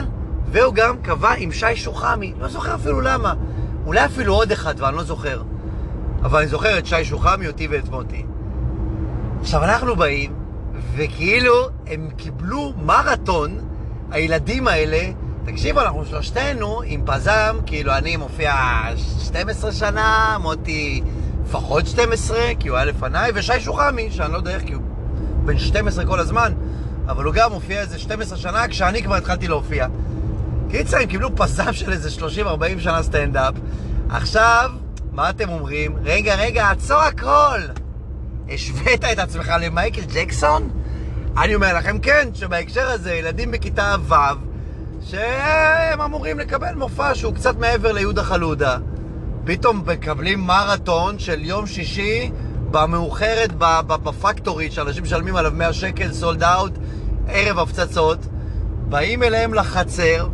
והוא 0.52 0.74
גם 0.74 0.98
קבע 1.02 1.32
עם 1.38 1.52
שי 1.52 1.76
שוחמי, 1.76 2.34
לא 2.40 2.48
זוכר 2.48 2.76
אפילו 2.76 3.02
למה. 3.02 3.34
אולי 3.86 4.06
אפילו 4.06 4.34
עוד 4.36 4.52
אחד, 4.52 4.76
ואני 4.78 4.96
לא 4.96 5.04
זוכר. 5.04 5.42
אבל 6.22 6.40
אני 6.40 6.48
זוכר 6.48 6.78
את 6.78 6.86
שי 6.86 7.06
שוחמי, 7.06 7.48
אותי 7.48 7.68
ואת 7.68 7.90
מוטי. 7.90 8.26
עכשיו, 9.42 9.64
אנחנו 9.64 9.96
באים, 9.96 10.34
וכאילו 10.96 11.54
הם 11.88 12.10
קיבלו 12.18 12.74
מרתון, 12.82 13.60
הילדים 14.12 14.68
האלה, 14.68 15.12
תקשיבו, 15.46 15.82
אנחנו 15.82 16.06
שלושתנו 16.06 16.82
עם 16.86 17.02
פזם, 17.06 17.58
כאילו 17.66 17.94
אני 17.94 18.18
מופיע 18.18 18.54
12 19.20 19.72
שנה, 19.72 20.38
מוטי 20.42 21.02
לפחות 21.46 21.88
12, 21.88 22.40
כי 22.60 22.68
הוא 22.68 22.78
היה 22.78 22.86
לפניי, 22.86 23.32
ושי 23.36 23.60
שוחמי, 23.60 24.12
שאני 24.12 24.32
לא 24.32 24.38
יודע 24.38 24.52
איך, 24.52 24.64
כי 24.64 24.74
הוא 24.74 24.84
בן 25.46 25.58
12 25.58 26.06
כל 26.06 26.20
הזמן, 26.20 26.54
אבל 27.08 27.24
הוא 27.24 27.34
גם 27.34 27.52
מופיע 27.52 27.82
איזה 27.82 28.00
12 28.00 28.38
שנה 28.38 28.68
כשאני 28.68 29.04
כבר 29.04 29.16
התחלתי 29.16 29.48
להופיע. 29.48 29.88
קיצר, 30.70 30.98
הם 30.98 31.06
קיבלו 31.06 31.36
פזם 31.36 31.74
של 31.74 31.92
איזה 31.92 32.10
30-40 32.78 32.80
שנה 32.80 33.04
סטנדאפ. 33.04 33.54
עכשיו, 34.10 34.72
מה 35.12 35.30
אתם 35.30 35.50
אומרים? 35.50 35.96
רגע, 36.04 36.36
רגע, 36.36 36.70
עצור 36.70 36.98
הכל! 36.98 37.60
השווית 38.50 39.06
את 39.06 39.20
עצמך 39.20 39.54
למייקל 39.62 40.02
ג'קסון? 40.14 40.70
אני 41.38 41.56
אומר 41.56 41.78
לכם 41.78 42.00
כן, 42.00 42.30
שבהקשר 42.34 42.90
הזה 42.90 43.14
ילדים 43.14 43.52
בכיתה 43.52 43.96
ו' 44.08 44.16
שהם 45.02 46.02
אמורים 46.02 46.40
לקבל 46.40 46.76
מופע 46.76 47.16
שהוא 47.16 47.34
קצת 47.34 47.58
מעבר 47.60 47.92
ליהודה 47.92 48.24
חלודה. 48.24 48.78
פתאום 49.44 49.84
מקבלים 49.86 50.40
מרתון 50.40 51.20
של 51.20 51.46
יום 51.46 51.68
שישי 51.68 52.32
במאוחרת 52.72 53.54
בפקטורי, 53.88 54.72
שאנשים 54.72 55.04
משלמים 55.04 55.36
עליו 55.36 55.52
100 55.56 55.74
שקל, 55.74 56.14
סולד 56.14 56.44
אאוט, 56.44 56.74
ערב 57.28 57.60
הפצצות, 57.60 58.20
באים 58.90 59.24
אליהם 59.24 59.54
לחצר, 59.54 60.28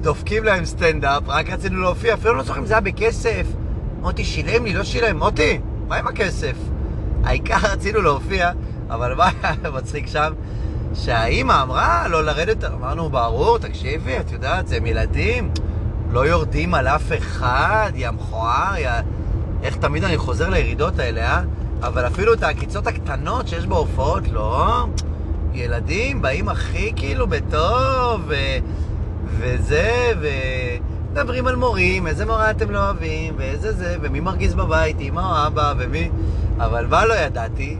דופקים 0.00 0.44
להם 0.44 0.64
סטנדאפ, 0.64 1.22
רק 1.26 1.50
רצינו 1.50 1.80
להופיע, 1.80 2.14
אפילו 2.14 2.34
לא 2.34 2.42
זוכר 2.42 2.60
אם 2.60 2.66
זה 2.66 2.74
היה 2.74 2.80
בכסף. 2.80 3.46
מוטי 4.00 4.24
שילם 4.24 4.64
לי, 4.64 4.72
לא 4.72 4.84
שילם, 4.84 5.18
מוטי, 5.18 5.60
מה 5.88 5.96
עם 5.96 6.06
הכסף? 6.06 6.56
העיקר 7.24 7.56
רצינו 7.62 8.00
להופיע, 8.02 8.50
אבל 8.94 9.14
מה 9.14 9.30
מצחיק 9.76 10.06
שם? 10.06 10.32
שהאימא 10.94 11.62
אמרה 11.62 12.08
לא 12.08 12.24
לרדת, 12.24 12.64
אמרנו, 12.64 13.10
ברור, 13.10 13.58
תקשיבי, 13.58 14.18
את 14.18 14.32
יודעת, 14.32 14.68
זה 14.68 14.76
הם 14.76 14.86
ילדים, 14.86 15.50
לא 16.10 16.26
יורדים 16.26 16.74
על 16.74 16.88
אף 16.88 17.12
אחד, 17.18 17.92
יא 17.94 18.10
מכוער, 18.10 18.76
יא... 18.76 18.90
איך 19.62 19.76
תמיד 19.76 20.04
אני 20.04 20.16
חוזר 20.16 20.50
לירידות 20.50 20.98
האלה, 20.98 21.20
אה? 21.20 21.42
אבל 21.82 22.06
אפילו 22.06 22.34
את 22.34 22.42
העקיצות 22.42 22.86
הקטנות 22.86 23.48
שיש 23.48 23.66
בהופעות, 23.66 24.28
לא. 24.28 24.86
ילדים 25.54 26.22
באים 26.22 26.48
הכי 26.48 26.92
כאילו 26.96 27.26
בטוב, 27.26 28.20
ו... 28.28 28.34
וזה, 29.26 30.12
ומדברים 30.20 31.46
על 31.46 31.56
מורים, 31.56 32.06
איזה 32.06 32.26
מורה 32.26 32.50
אתם 32.50 32.70
לא 32.70 32.78
אוהבים, 32.78 33.34
ואיזה 33.36 33.72
זה, 33.72 33.96
ומי 34.02 34.20
מרגיז 34.20 34.54
בבית, 34.54 35.00
אמא 35.00 35.20
או 35.20 35.46
אבא, 35.46 35.74
ומי... 35.78 36.10
אבל 36.58 36.86
מה 36.86 37.06
לא 37.06 37.14
ידעתי? 37.14 37.76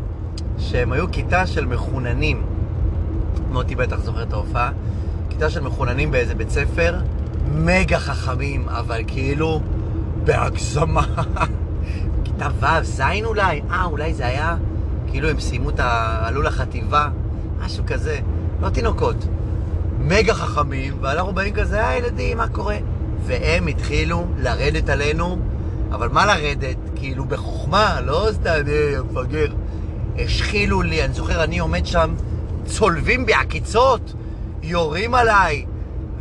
שהם 0.62 0.92
היו 0.92 1.12
כיתה 1.12 1.46
של 1.46 1.66
מחוננים. 1.66 2.42
מוטי 3.50 3.74
בטח 3.74 4.00
זוכר 4.00 4.22
את 4.22 4.32
ההופעה. 4.32 4.70
כיתה 5.30 5.50
של 5.50 5.60
מחוננים 5.60 6.10
באיזה 6.10 6.34
בית 6.34 6.50
ספר, 6.50 6.98
מגה 7.54 7.98
חכמים, 7.98 8.68
אבל 8.68 9.02
כאילו 9.06 9.60
בהגזמה. 10.24 11.06
כיתה 12.24 12.48
ו', 12.60 12.84
ז' 12.84 13.02
אולי? 13.24 13.62
אה, 13.70 13.84
אולי 13.84 14.14
זה 14.14 14.26
היה, 14.26 14.56
כאילו 15.10 15.28
הם 15.28 15.40
סיימו 15.40 15.70
את 15.70 15.80
ה... 15.80 16.20
עלו 16.26 16.42
לחטיבה, 16.42 17.08
משהו 17.60 17.84
כזה. 17.86 18.18
לא 18.60 18.68
תינוקות. 18.68 19.26
מגה 19.98 20.34
חכמים, 20.34 20.94
ואנחנו 21.00 21.32
באים 21.32 21.54
כזה, 21.54 21.84
אה 21.84 21.96
ילדים, 21.96 22.38
מה 22.38 22.48
קורה? 22.48 22.76
והם 23.26 23.66
התחילו 23.66 24.26
לרדת 24.38 24.88
עלינו, 24.88 25.38
אבל 25.92 26.08
מה 26.08 26.26
לרדת? 26.26 26.76
כאילו 26.96 27.24
בחוכמה, 27.24 28.00
לא 28.00 28.28
סתם, 28.32 28.60
אה, 28.68 29.02
מפגר. 29.10 29.52
השחילו 30.18 30.82
לי, 30.82 31.04
אני 31.04 31.12
זוכר, 31.12 31.44
אני 31.44 31.58
עומד 31.58 31.86
שם, 31.86 32.14
צולבים 32.64 33.26
בי 33.26 33.34
עקיצות, 33.34 34.12
יורים 34.62 35.14
עליי, 35.14 35.64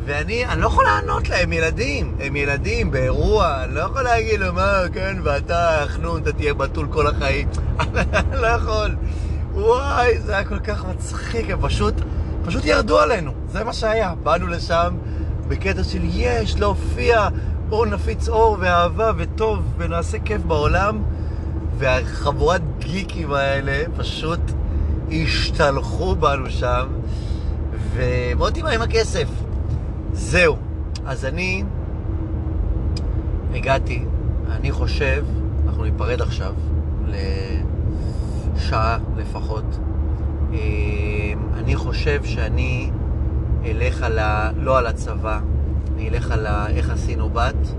ואני 0.05 0.45
אני 0.45 0.61
לא 0.61 0.67
יכול 0.67 0.85
לענות 0.85 1.29
להם, 1.29 1.53
ילדים. 1.53 2.15
הם 2.19 2.35
ילדים 2.35 2.91
באירוע, 2.91 3.63
אני 3.63 3.75
לא 3.75 3.79
יכול 3.79 4.01
להגיד 4.01 4.39
לו, 4.39 4.53
מה, 4.53 4.81
כן, 4.93 5.17
ואתה, 5.23 5.83
חנון, 5.87 6.21
אתה 6.21 6.31
תהיה 6.31 6.53
בתול 6.53 6.87
כל 6.89 7.07
החיים. 7.07 7.47
לא 8.41 8.47
יכול. 8.47 8.95
וואי, 9.53 10.19
זה 10.19 10.33
היה 10.33 10.45
כל 10.45 10.59
כך 10.59 10.85
מצחיק, 10.85 11.49
הם 11.49 11.59
פשוט, 11.61 11.93
פשוט 12.45 12.65
ירדו 12.65 12.99
עלינו. 12.99 13.31
זה 13.47 13.63
מה 13.63 13.73
שהיה. 13.73 14.13
באנו 14.23 14.47
לשם 14.47 14.97
בקטע 15.47 15.83
של 15.83 16.01
יש, 16.03 16.59
להופיע, 16.59 17.27
בואו 17.69 17.85
נפיץ 17.85 18.29
אור 18.29 18.57
ואהבה 18.59 19.11
וטוב 19.17 19.59
ונעשה 19.77 20.19
כיף 20.19 20.41
בעולם. 20.41 21.03
והחבורת 21.81 22.61
גיקים 22.79 23.33
האלה 23.33 23.83
פשוט 23.97 24.39
השתלחו 25.11 26.15
בנו 26.15 26.49
שם, 26.49 26.87
ומוטי 27.93 28.61
מה 28.61 28.69
עם 28.69 28.81
הכסף? 28.81 29.27
זהו. 30.13 30.57
אז 31.05 31.25
אני 31.25 31.63
הגעתי, 33.53 34.05
אני 34.51 34.71
חושב, 34.71 35.25
אנחנו 35.65 35.83
ניפרד 35.83 36.21
עכשיו 36.21 36.53
לשעה 37.07 38.97
לפחות. 39.17 39.79
אה, 40.53 40.57
אני 41.53 41.75
חושב 41.75 42.23
שאני 42.23 42.89
אלך 43.65 44.03
על 44.03 44.19
ה... 44.19 44.51
לא 44.55 44.77
על 44.77 44.87
הצבא, 44.87 45.39
אני 45.95 46.09
אלך 46.09 46.31
על 46.31 46.45
ה... 46.45 46.67
איך 46.67 46.89
עשינו 46.89 47.29
בת. 47.29 47.73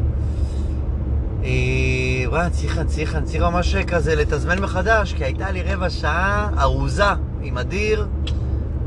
וואי, 2.26 2.50
צריך, 2.50 2.81
צריך, 2.87 3.18
צריך 3.24 3.42
ממש 3.42 3.76
כזה 3.76 4.14
לתזמן 4.14 4.59
מחדש, 4.59 5.12
כי 5.12 5.24
הייתה 5.24 5.50
לי 5.50 5.62
רבע 5.62 5.90
שעה 5.90 6.50
ארוזה 6.59 7.05
עם 7.42 7.59
אדיר, 7.59 8.07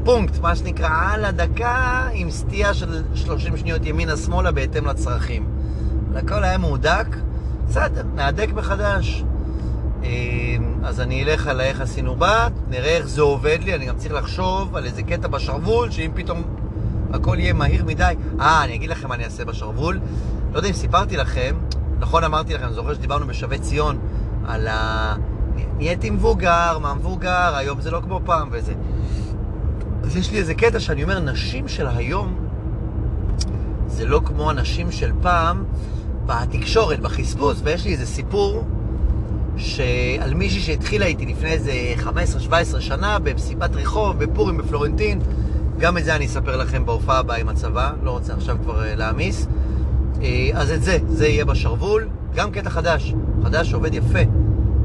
פונקט, 0.03 0.39
מה 0.39 0.55
שנקרא, 0.55 0.89
על 0.89 1.25
הדקה, 1.25 2.07
עם 2.13 2.31
סטייה 2.31 2.73
של 2.73 3.03
30 3.15 3.57
שניות 3.57 3.85
ימינה-שמאלה 3.85 4.51
בהתאם 4.51 4.87
לצרכים. 4.87 5.47
הכל 6.15 6.43
היה 6.43 6.57
מהודק, 6.57 7.07
בסדר, 7.69 8.03
נהדק 8.15 8.49
מחדש. 8.53 9.23
אה, 10.03 10.09
אז 10.83 10.99
אני 10.99 11.23
אלך 11.23 11.47
על 11.47 11.61
איך 11.61 11.81
עשינו 11.81 12.15
בת, 12.15 12.51
נראה 12.69 12.97
איך 12.97 13.07
זה 13.07 13.21
עובד 13.21 13.57
לי, 13.63 13.75
אני 13.75 13.85
גם 13.85 13.97
צריך 13.97 14.13
לחשוב 14.13 14.75
על 14.75 14.85
איזה 14.85 15.03
קטע 15.03 15.27
בשרוול, 15.27 15.91
שאם 15.91 16.11
פתאום 16.15 16.43
הכל 17.13 17.35
יהיה 17.39 17.53
מהיר 17.53 17.85
מדי... 17.85 18.13
אה, 18.39 18.63
אני 18.63 18.75
אגיד 18.75 18.89
לכם 18.89 19.07
מה 19.07 19.15
אני 19.15 19.23
אעשה 19.25 19.45
בשרוול. 19.45 19.99
לא 20.51 20.57
יודע 20.57 20.69
אם 20.69 20.73
סיפרתי 20.73 21.17
לכם, 21.17 21.55
נכון 21.99 22.23
אמרתי 22.23 22.53
לכם, 22.53 22.73
זוכר 22.73 22.93
שדיברנו 22.93 23.27
בשבי 23.27 23.59
ציון 23.59 23.97
על 24.45 24.67
ה... 24.67 25.15
נהייתי 25.77 26.09
מבוגר, 26.09 26.77
מה 26.81 26.93
מבוגר, 26.93 27.55
היום 27.55 27.81
זה 27.81 27.91
לא 27.91 28.01
כמו 28.03 28.21
פעם 28.25 28.49
וזה. 28.51 28.73
אז 30.03 30.17
יש 30.17 30.31
לי 30.31 30.37
איזה 30.37 30.53
קטע 30.53 30.79
שאני 30.79 31.03
אומר, 31.03 31.19
נשים 31.19 31.67
של 31.67 31.87
היום 31.87 32.35
זה 33.87 34.05
לא 34.05 34.21
כמו 34.25 34.49
הנשים 34.49 34.91
של 34.91 35.11
פעם 35.21 35.63
בתקשורת, 36.25 36.99
בחספוס, 36.99 37.61
ויש 37.63 37.85
לי 37.85 37.91
איזה 37.91 38.05
סיפור 38.05 38.63
שעל 39.57 40.33
מישהי 40.33 40.59
שהתחילה 40.59 41.05
איתי 41.05 41.25
לפני 41.25 41.51
איזה 41.51 41.71
15-17 42.49 42.53
שנה 42.79 43.19
במסיבת 43.19 43.75
רחוב, 43.75 44.23
בפורים, 44.23 44.57
בפלורנטין. 44.57 45.19
גם 45.77 45.97
את 45.97 46.05
זה 46.05 46.15
אני 46.15 46.25
אספר 46.25 46.57
לכם 46.57 46.85
בהופעה 46.85 47.19
הבאה 47.19 47.37
עם 47.37 47.49
הצבא, 47.49 47.91
לא 48.03 48.11
רוצה 48.11 48.33
עכשיו 48.33 48.57
כבר 48.63 48.85
אה, 48.85 48.95
להעמיס. 48.95 49.47
אה, 50.25 50.49
אז 50.53 50.71
את 50.71 50.83
זה, 50.83 50.97
זה 51.07 51.27
יהיה 51.27 51.45
בשרוול, 51.45 52.07
גם 52.35 52.51
קטע 52.51 52.69
חדש, 52.69 53.13
חדש 53.43 53.69
שעובד 53.69 53.93
יפה. 53.93 54.19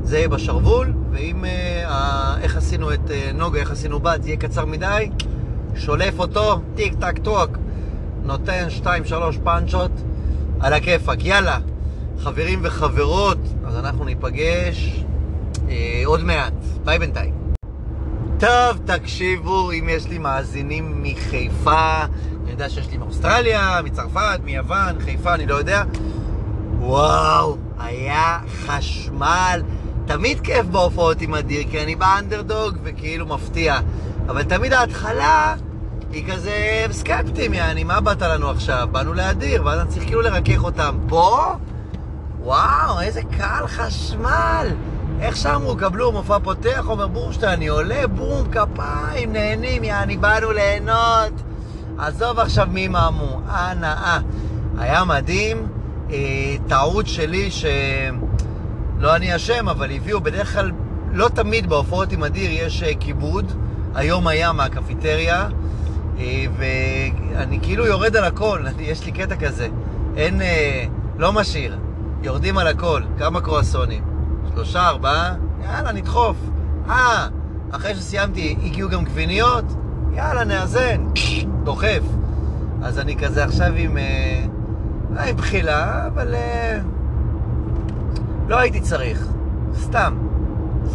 זה 0.04 0.18
יהיה 0.18 0.28
בשרוול, 0.28 0.92
ואם, 1.10 1.44
אה, 1.44 2.40
איך 2.40 2.56
עשינו 2.56 2.92
את 2.92 3.10
אה, 3.10 3.30
נוגה, 3.34 3.60
איך 3.60 3.70
עשינו 3.70 4.00
בת, 4.00 4.22
זה 4.22 4.28
יהיה 4.28 4.38
קצר 4.38 4.64
מדי, 4.64 5.10
שולף 5.74 6.18
אותו, 6.18 6.60
טיק 6.74 6.94
טק 6.94 7.18
טוק, 7.18 7.50
נותן 8.22 8.70
שתיים 8.70 9.04
שלוש 9.04 9.38
פאנצ'ות, 9.44 9.90
על 10.60 10.72
הכיפאק. 10.72 11.24
יאללה, 11.24 11.58
חברים 12.18 12.60
וחברות, 12.62 13.38
אז 13.66 13.76
אנחנו 13.76 14.04
ניפגש 14.04 15.04
אה, 15.68 16.02
עוד 16.04 16.24
מעט. 16.24 16.52
ביי 16.84 16.98
בינתיים. 16.98 17.34
טוב, 18.38 18.78
תקשיבו, 18.84 19.72
אם 19.72 19.88
יש 19.88 20.08
לי 20.08 20.18
מאזינים 20.18 21.02
מחיפה, 21.02 22.04
אני 22.50 22.54
יודע 22.54 22.68
שיש 22.68 22.90
לי 22.90 22.96
מאוסטרליה, 22.96 23.80
מצרפת, 23.84 24.40
מיוון, 24.44 25.00
חיפה, 25.00 25.34
אני 25.34 25.46
לא 25.46 25.54
יודע. 25.54 25.82
וואו, 26.78 27.56
היה 27.78 28.38
חשמל. 28.66 29.62
תמיד 30.06 30.40
כיף 30.40 30.66
בהופעות 30.66 31.20
עם 31.20 31.34
אדיר, 31.34 31.62
כי 31.70 31.82
אני 31.82 31.96
באנדרדוג 31.96 32.76
וכאילו 32.82 33.26
מפתיע. 33.26 33.78
אבל 34.28 34.42
תמיד 34.42 34.72
ההתחלה 34.72 35.54
היא 36.12 36.32
כזה 36.32 36.86
סקפטים, 36.90 37.54
יעני, 37.54 37.84
מה 37.84 38.00
באת 38.00 38.22
לנו 38.22 38.50
עכשיו? 38.50 38.88
באנו 38.92 39.14
לאדיר, 39.14 39.66
ואז 39.66 39.80
אני 39.80 39.88
צריך 39.88 40.04
כאילו 40.04 40.20
לרכך 40.20 40.64
אותם. 40.64 40.98
פה? 41.08 41.54
וואו, 42.40 43.00
איזה 43.00 43.20
קהל 43.38 43.66
חשמל! 43.66 44.66
איך 45.20 45.36
שאמרו, 45.36 45.76
קבלו 45.76 46.12
מופע 46.12 46.38
פותח, 46.38 46.84
אומר 46.88 47.06
בורשטיין, 47.06 47.52
אני 47.52 47.68
עולה, 47.68 48.06
בום, 48.06 48.48
כפיים, 48.52 49.32
נהנים, 49.32 49.84
יעני, 49.84 50.16
באנו 50.16 50.52
ליהנות. 50.52 51.49
עזוב 52.00 52.38
עכשיו 52.38 52.68
מי 52.70 52.88
מאמו, 52.88 53.40
הנאה. 53.46 54.18
היה 54.78 55.04
מדהים, 55.04 55.66
אה, 56.10 56.56
טעות 56.68 57.06
שלי 57.06 57.50
שלא 57.50 59.16
אני 59.16 59.36
אשם, 59.36 59.68
אבל 59.68 59.90
הביאו 59.90 60.20
בדרך 60.20 60.52
כלל, 60.52 60.70
לא 61.12 61.28
תמיד 61.28 61.68
בהופעות 61.68 62.12
עם 62.12 62.24
אדיר 62.24 62.50
יש 62.52 62.82
אה, 62.82 62.92
כיבוד, 63.00 63.52
היום 63.94 64.26
היה 64.26 64.52
מהקפיטריה, 64.52 65.48
אה, 66.18 66.44
ואני 66.58 67.58
כאילו 67.62 67.86
יורד 67.86 68.16
על 68.16 68.24
הכל, 68.24 68.60
יש 68.80 69.04
לי 69.04 69.12
קטע 69.12 69.36
כזה, 69.36 69.68
אין, 70.16 70.42
אה, 70.42 70.84
לא 71.18 71.32
משאיר, 71.32 71.78
יורדים 72.22 72.58
על 72.58 72.66
הכל, 72.66 73.02
כמה 73.18 73.40
קרואסונים, 73.40 74.04
שלושה, 74.54 74.88
ארבעה, 74.88 75.34
יאללה, 75.64 75.92
נדחוף. 75.92 76.36
אה, 76.88 77.28
אחרי 77.70 77.94
שסיימתי 77.94 78.56
הגיעו 78.64 78.90
גם 78.90 79.04
גביניות, 79.04 79.64
יאללה, 80.12 80.44
נאזן, 80.44 81.04
דוחף. 81.64 82.02
אז 82.82 82.98
אני 82.98 83.16
כזה 83.16 83.44
עכשיו 83.44 83.72
עם, 83.76 83.98
אה, 83.98 84.44
אה, 85.16 85.24
עם 85.24 85.36
בחילה, 85.36 86.06
אבל 86.06 86.34
אה, 86.34 86.78
לא 88.48 88.58
הייתי 88.58 88.80
צריך. 88.80 89.26
סתם. 89.74 90.16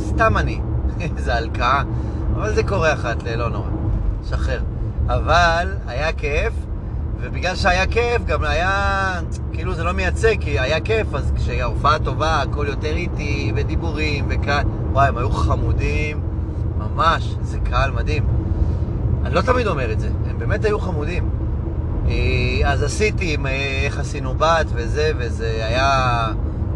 סתם 0.07 0.37
אני. 0.37 0.59
איזה 1.17 1.35
הלקאה. 1.35 1.83
אבל 2.35 2.55
זה 2.55 2.63
קורה 2.63 2.93
אחת. 2.93 3.23
לא 3.37 3.49
נורא. 3.49 3.69
שחרר. 4.29 4.61
אבל 5.07 5.73
היה 5.87 6.13
כיף, 6.13 6.53
ובגלל 7.21 7.55
שהיה 7.55 7.87
כיף 7.87 8.25
גם 8.25 8.43
היה... 8.43 9.19
כאילו 9.53 9.73
זה 9.73 9.83
לא 9.83 9.91
מייצג, 9.91 10.35
כי 10.39 10.59
היה 10.59 10.79
כיף, 10.81 11.13
אז 11.13 11.31
כשההופעה 11.35 11.99
טובה, 11.99 12.41
הכל 12.41 12.65
יותר 12.69 12.95
איטי, 12.95 13.51
ודיבורים, 13.55 14.25
וקהל... 14.29 14.65
וואי, 14.91 15.07
הם 15.07 15.17
היו 15.17 15.29
חמודים. 15.29 16.19
ממש, 16.77 17.35
זה 17.41 17.59
קהל 17.59 17.91
מדהים. 17.91 18.44
אני 19.25 19.33
לא 19.33 19.41
תמיד 19.41 19.67
אומר 19.67 19.91
את 19.91 19.99
זה, 19.99 20.09
הם 20.29 20.39
באמת 20.39 20.65
היו 20.65 20.79
חמודים. 20.79 21.29
אה, 22.07 22.71
אז 22.71 22.83
עשיתי 22.83 23.33
עם 23.33 23.45
אה, 23.45 23.81
איך 23.85 23.99
עשינו 23.99 24.33
בת 24.33 24.65
וזה, 24.73 25.11
וזה 25.17 25.61
היה, 25.65 26.27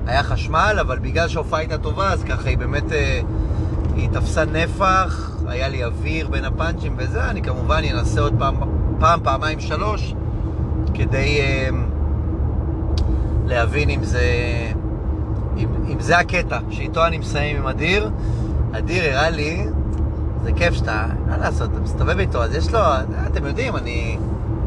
היה 0.08 0.24
חשמל, 0.24 0.78
אבל 0.82 1.00
בגלל 1.00 1.28
שההופעה 1.28 1.60
הייתה 1.60 1.78
טובה, 1.78 2.14
אז 2.14 2.24
ככה 2.24 2.50
היא 2.50 2.58
באמת, 2.58 2.91
אה, 2.91 3.22
היא 3.95 4.10
תפסה 4.10 4.45
נפח, 4.45 5.32
היה 5.47 5.68
לי 5.68 5.84
אוויר 5.84 6.28
בין 6.28 6.45
הפאנצ'ים 6.45 6.93
וזה, 6.97 7.30
אני 7.30 7.41
כמובן 7.41 7.82
אנסה 7.93 8.22
עוד 8.22 8.36
פעם, 8.39 8.56
פעם, 9.00 9.20
פעמיים, 9.24 9.60
שלוש, 9.60 10.14
כדי 10.93 11.39
להבין 13.45 13.89
אם 13.89 14.04
זה, 14.04 14.22
אם, 15.58 15.68
אם 15.88 16.00
זה 16.00 16.18
הקטע, 16.18 16.60
שאיתו 16.70 17.06
אני 17.06 17.18
מסיים 17.18 17.58
עם 17.58 17.68
אדיר. 17.68 18.10
אדיר 18.72 19.04
הראה 19.04 19.30
לי 19.30 19.66
זה 20.44 20.52
כיף 20.56 20.74
שאתה, 20.74 21.06
מה 21.28 21.38
לעשות, 21.38 21.70
אתה 21.72 21.80
מסתובב 21.80 22.20
איתו, 22.20 22.44
אז 22.44 22.56
יש 22.56 22.74
לו, 22.74 22.80
אתם 23.28 23.46
יודעים, 23.46 23.76
אני... 23.76 24.18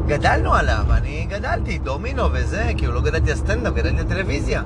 גדלנו 0.06 0.54
עליו, 0.54 0.84
אני 0.90 1.26
גדלתי, 1.30 1.78
דומינו 1.78 2.22
וזה, 2.32 2.70
כאילו 2.76 2.92
לא 2.92 3.00
גדלתי 3.00 3.30
על 3.30 3.36
סטנדאפ, 3.36 3.74
גדלתי 3.74 3.98
על 3.98 4.06
טלוויזיה. 4.06 4.62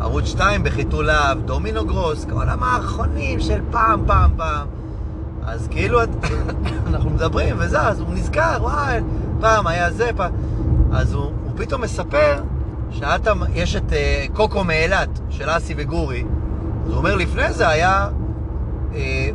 ערוץ 0.00 0.26
2 0.26 0.62
בחיתוליו, 0.62 1.38
דומינו 1.44 1.86
גרוס, 1.86 2.24
כל 2.24 2.48
המערכונים 2.48 3.40
של 3.40 3.60
פעם, 3.70 4.02
פעם, 4.06 4.30
פעם. 4.36 4.66
אז 5.44 5.68
כאילו 5.70 6.00
אנחנו 6.86 7.10
מדברים 7.10 7.56
וזה, 7.58 7.80
אז 7.80 8.00
הוא 8.00 8.08
נזכר, 8.14 8.56
וואי, 8.60 9.00
פעם 9.40 9.66
היה 9.66 9.90
זה, 9.90 10.10
פעם... 10.16 10.32
אז 10.92 11.12
הוא, 11.12 11.24
הוא 11.24 11.52
פתאום 11.56 11.82
מספר 11.82 12.42
שאת, 12.90 13.28
יש 13.54 13.76
את 13.76 13.90
uh, 13.90 14.32
קוקו 14.32 14.64
מאילת, 14.64 15.08
של 15.30 15.50
אסי 15.50 15.74
וגורי. 15.76 16.24
אז 16.84 16.90
הוא 16.90 16.96
אומר, 16.96 17.16
לפני 17.16 17.52
זה 17.52 17.68
היה 17.68 18.08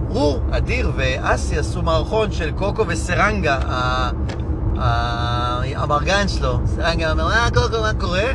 הוא, 0.07 0.39
אדיר 0.51 0.91
ואסי 0.95 1.57
עשו 1.57 1.81
מערכון 1.81 2.31
של 2.31 2.51
קוקו 2.51 2.87
וסרנגה, 2.87 3.59
המרגן 5.75 6.27
שלו. 6.27 6.59
סרנגה 6.65 7.11
אומר, 7.11 7.27
מה 7.27 7.47
קוקו, 7.53 7.81
מה 7.81 7.93
קורה? 7.99 8.33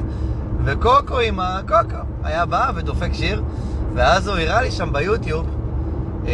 וקוקו 0.65 1.19
עם 1.19 1.41
הקוקו 1.41 1.97
היה 2.25 2.47
בא 2.47 2.71
ודופק 2.75 3.13
שיר, 3.13 3.43
ואז 3.95 4.29
הוא 4.29 4.37
הראה 4.37 4.63
לי 4.63 4.71
שם 4.71 4.93
ביוטיוב 4.93 5.47
אה, 6.27 6.33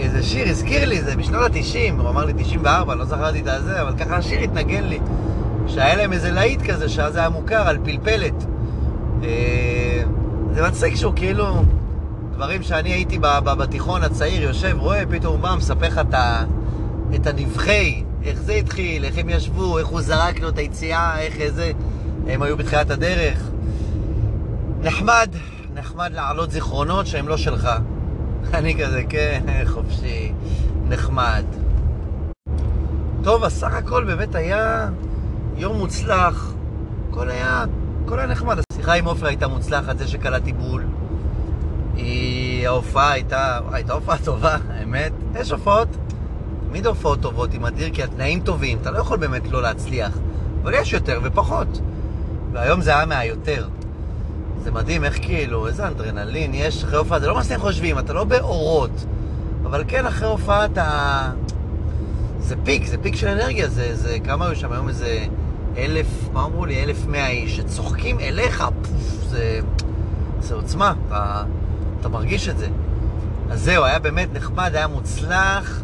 איזה 0.00 0.22
שיר, 0.22 0.48
הזכיר 0.48 0.88
לי, 0.88 1.02
זה 1.02 1.16
בשנות 1.16 1.42
ה-90, 1.42 2.00
הוא 2.00 2.08
אמר 2.08 2.24
לי 2.24 2.32
94, 2.32 2.94
לא 2.94 3.04
זכרתי 3.04 3.40
את 3.40 3.46
הזה, 3.46 3.82
אבל 3.82 3.98
ככה 3.98 4.16
השיר 4.16 4.40
התנגן 4.40 4.84
לי, 4.84 4.98
שהיה 5.66 5.96
להם 5.96 6.12
איזה 6.12 6.30
להיט 6.30 6.70
כזה, 6.70 6.88
שאז 6.88 7.16
היה 7.16 7.28
מוכר, 7.28 7.68
על 7.68 7.78
פלפלת. 7.84 8.44
אה, 9.22 10.02
זה 10.54 10.66
מצחיק 10.66 10.94
שהוא 10.94 11.12
כאילו... 11.16 11.62
דברים 12.34 12.62
שאני 12.62 12.92
הייתי 12.92 13.18
בתיכון 13.58 14.02
הצעיר, 14.02 14.42
יושב, 14.42 14.76
רואה, 14.78 15.02
פתאום 15.10 15.42
בא, 15.42 15.54
מספר 15.58 15.86
לך 15.86 16.00
את 17.14 17.26
הנבחי, 17.26 18.04
איך 18.24 18.42
זה 18.42 18.52
התחיל, 18.52 19.04
איך 19.04 19.18
הם 19.18 19.28
ישבו, 19.28 19.78
איך 19.78 19.86
הוא 19.86 20.00
זרק 20.00 20.40
לו 20.40 20.48
את 20.48 20.58
היציאה, 20.58 21.20
איך 21.20 21.40
איזה... 21.40 21.72
הם 22.26 22.42
היו 22.42 22.56
בתחילת 22.56 22.90
הדרך. 22.90 23.38
נחמד, 24.80 25.28
נחמד 25.74 26.12
להעלות 26.12 26.50
זיכרונות 26.50 27.06
שהם 27.06 27.28
לא 27.28 27.36
שלך. 27.36 27.68
אני 28.54 28.84
כזה, 28.84 29.02
כן, 29.08 29.42
חופשי, 29.66 30.32
נחמד. 30.88 31.44
טוב, 33.22 33.44
הסך 33.44 33.72
הכל 33.72 34.04
באמת 34.04 34.34
היה 34.34 34.88
יום 35.56 35.76
מוצלח. 35.76 36.52
הכל 37.10 37.30
היה, 37.30 37.64
הכל 38.04 38.18
היה 38.18 38.28
נחמד. 38.28 38.58
השיחה 38.72 38.92
עם 38.92 39.04
עופר 39.04 39.26
הייתה 39.26 39.48
מוצלחת, 39.48 39.98
זה 39.98 40.08
שקלעתי 40.08 40.52
בול. 40.52 40.84
היא, 41.96 42.68
ההופעה 42.68 43.12
הייתה, 43.12 43.58
הייתה 43.72 43.92
הופעה 43.92 44.18
טובה, 44.24 44.56
האמת. 44.70 45.12
יש 45.40 45.50
הופעות, 45.50 45.88
תמיד 46.68 46.86
הופעות 46.86 47.20
טובות 47.20 47.54
עם 47.54 47.64
אדיר, 47.64 47.90
כי 47.92 48.02
התנאים 48.02 48.40
טובים, 48.40 48.78
אתה 48.82 48.90
לא 48.90 48.98
יכול 48.98 49.16
באמת 49.16 49.50
לא 49.50 49.62
להצליח. 49.62 50.18
אבל 50.62 50.74
יש 50.74 50.92
יותר 50.92 51.20
ופחות. 51.22 51.80
והיום 52.52 52.80
זה 52.80 52.96
היה 52.96 53.06
מהיותר. 53.06 53.68
זה 54.62 54.70
מדהים 54.70 55.04
איך 55.04 55.18
כאילו, 55.22 55.66
איזה 55.66 55.86
אנדרנלין 55.86 56.54
יש 56.54 56.84
אחרי 56.84 56.98
הופעה, 56.98 57.20
זה 57.20 57.26
לא 57.26 57.34
מה 57.34 57.44
שאתם 57.44 57.60
חושבים, 57.60 57.98
אתה 57.98 58.12
לא 58.12 58.24
באורות. 58.24 59.04
אבל 59.64 59.84
כן, 59.88 60.06
אחרי 60.06 60.28
הופעה 60.28 60.64
אתה... 60.64 61.30
זה 62.40 62.54
פיק, 62.64 62.86
זה 62.86 62.96
פיק 62.98 63.16
של 63.16 63.28
אנרגיה, 63.28 63.68
זה, 63.68 63.96
זה 63.96 64.18
כמה 64.24 64.46
היו 64.46 64.56
שם 64.56 64.72
היום 64.72 64.88
איזה 64.88 65.24
אלף, 65.76 66.06
מה 66.32 66.44
אמרו 66.44 66.66
לי? 66.66 66.84
אלף 66.84 67.06
מאה 67.06 67.28
איש, 67.28 67.56
שצוחקים 67.56 68.20
אליך, 68.20 68.64
פוף, 68.82 69.24
זה, 69.28 69.60
זה 70.40 70.54
עוצמה, 70.54 70.94
אתה... 71.06 71.42
אתה 72.04 72.12
מרגיש 72.12 72.48
את 72.48 72.58
זה. 72.58 72.66
אז 73.50 73.60
זהו, 73.60 73.84
היה 73.84 73.98
באמת 73.98 74.28
נחמד, 74.32 74.70
היה 74.74 74.86
מוצלח, 74.86 75.82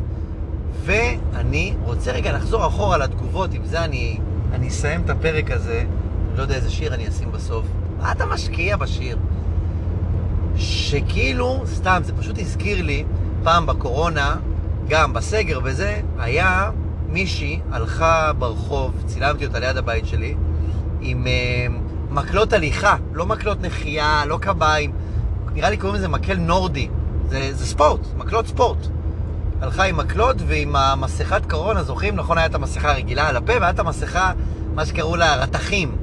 ואני 0.84 1.74
רוצה 1.82 2.12
רגע 2.12 2.32
לחזור 2.32 2.66
אחורה 2.66 2.98
לתגובות, 2.98 3.54
עם 3.54 3.64
זה 3.64 3.84
אני, 3.84 4.18
אני 4.52 4.68
אסיים 4.68 5.02
את 5.04 5.10
הפרק 5.10 5.50
הזה, 5.50 5.84
לא 6.36 6.42
יודע 6.42 6.54
איזה 6.54 6.70
שיר 6.70 6.94
אני 6.94 7.08
אשים 7.08 7.32
בסוף. 7.32 7.66
מה 8.00 8.12
אתה 8.12 8.26
משקיע 8.26 8.76
בשיר? 8.76 9.18
שכאילו, 10.56 11.62
סתם, 11.66 12.00
זה 12.04 12.12
פשוט 12.12 12.38
הזכיר 12.38 12.82
לי, 12.82 13.04
פעם 13.42 13.66
בקורונה, 13.66 14.36
גם 14.88 15.12
בסגר 15.12 15.60
וזה, 15.64 16.00
היה 16.18 16.70
מישהי 17.08 17.60
הלכה 17.70 18.32
ברחוב, 18.38 18.94
צילמתי 19.06 19.46
אותה 19.46 19.58
ליד 19.58 19.76
הבית 19.76 20.06
שלי, 20.06 20.34
עם 21.00 21.24
uh, 21.24 22.10
מקלות 22.10 22.52
הליכה, 22.52 22.96
לא 23.12 23.26
מקלות 23.26 23.60
נחייה, 23.60 24.22
לא 24.26 24.38
קביים, 24.40 24.92
נראה 25.54 25.70
לי 25.70 25.76
קוראים 25.76 25.96
לזה 25.96 26.08
מקל 26.08 26.36
נורדי. 26.36 26.88
זה, 27.28 27.54
זה 27.54 27.66
ספורט, 27.66 28.00
מקלות 28.16 28.46
ספורט. 28.46 28.86
הלכה 29.60 29.84
עם 29.84 29.96
מקלות 29.96 30.36
ועם 30.46 30.76
המסכת 30.76 31.50
קורונה, 31.50 31.82
זוכרים? 31.82 32.16
נכון, 32.16 32.38
הייתה 32.38 32.56
המסכה 32.56 32.90
הרגילה 32.90 33.28
על 33.28 33.36
הפה, 33.36 33.52
והייתה 33.60 33.82
המסכה, 33.82 34.32
מה 34.74 34.86
שקראו 34.86 35.16
לה 35.16 35.36
רתכים, 35.36 35.96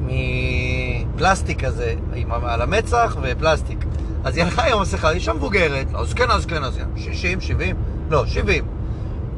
מפלסטיק 0.00 1.64
כזה, 1.64 1.94
עם, 2.14 2.32
על 2.32 2.62
המצח 2.62 3.16
ופלסטיק. 3.22 3.84
אז 4.24 4.36
היא 4.36 4.44
הלכה 4.44 4.66
עם 4.66 4.78
המסכה, 4.78 5.10
אישה 5.10 5.32
מבוגרת, 5.32 5.92
לא 5.92 6.04
זקנה, 6.04 6.38
זקנה, 6.38 6.70
זקנה, 6.70 6.86
60, 6.96 7.40
70, 7.40 7.76
לא, 8.10 8.26
70, 8.26 8.64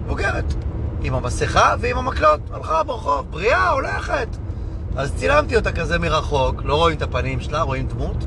מבוגרת, 0.04 0.54
עם 1.02 1.14
המסכה 1.14 1.74
ועם 1.80 1.98
המקלות, 1.98 2.40
הלכה 2.52 2.82
ברחוב, 2.82 3.30
בריאה, 3.30 3.68
הולכת. 3.68 4.28
אז 4.96 5.14
צילמתי 5.14 5.56
אותה 5.56 5.72
כזה 5.72 5.98
מרחוק, 5.98 6.62
לא 6.64 6.76
רואים 6.76 6.96
את 6.96 7.02
הפנים 7.02 7.40
שלה, 7.40 7.62
רואים 7.62 7.86
דמות. 7.86 8.26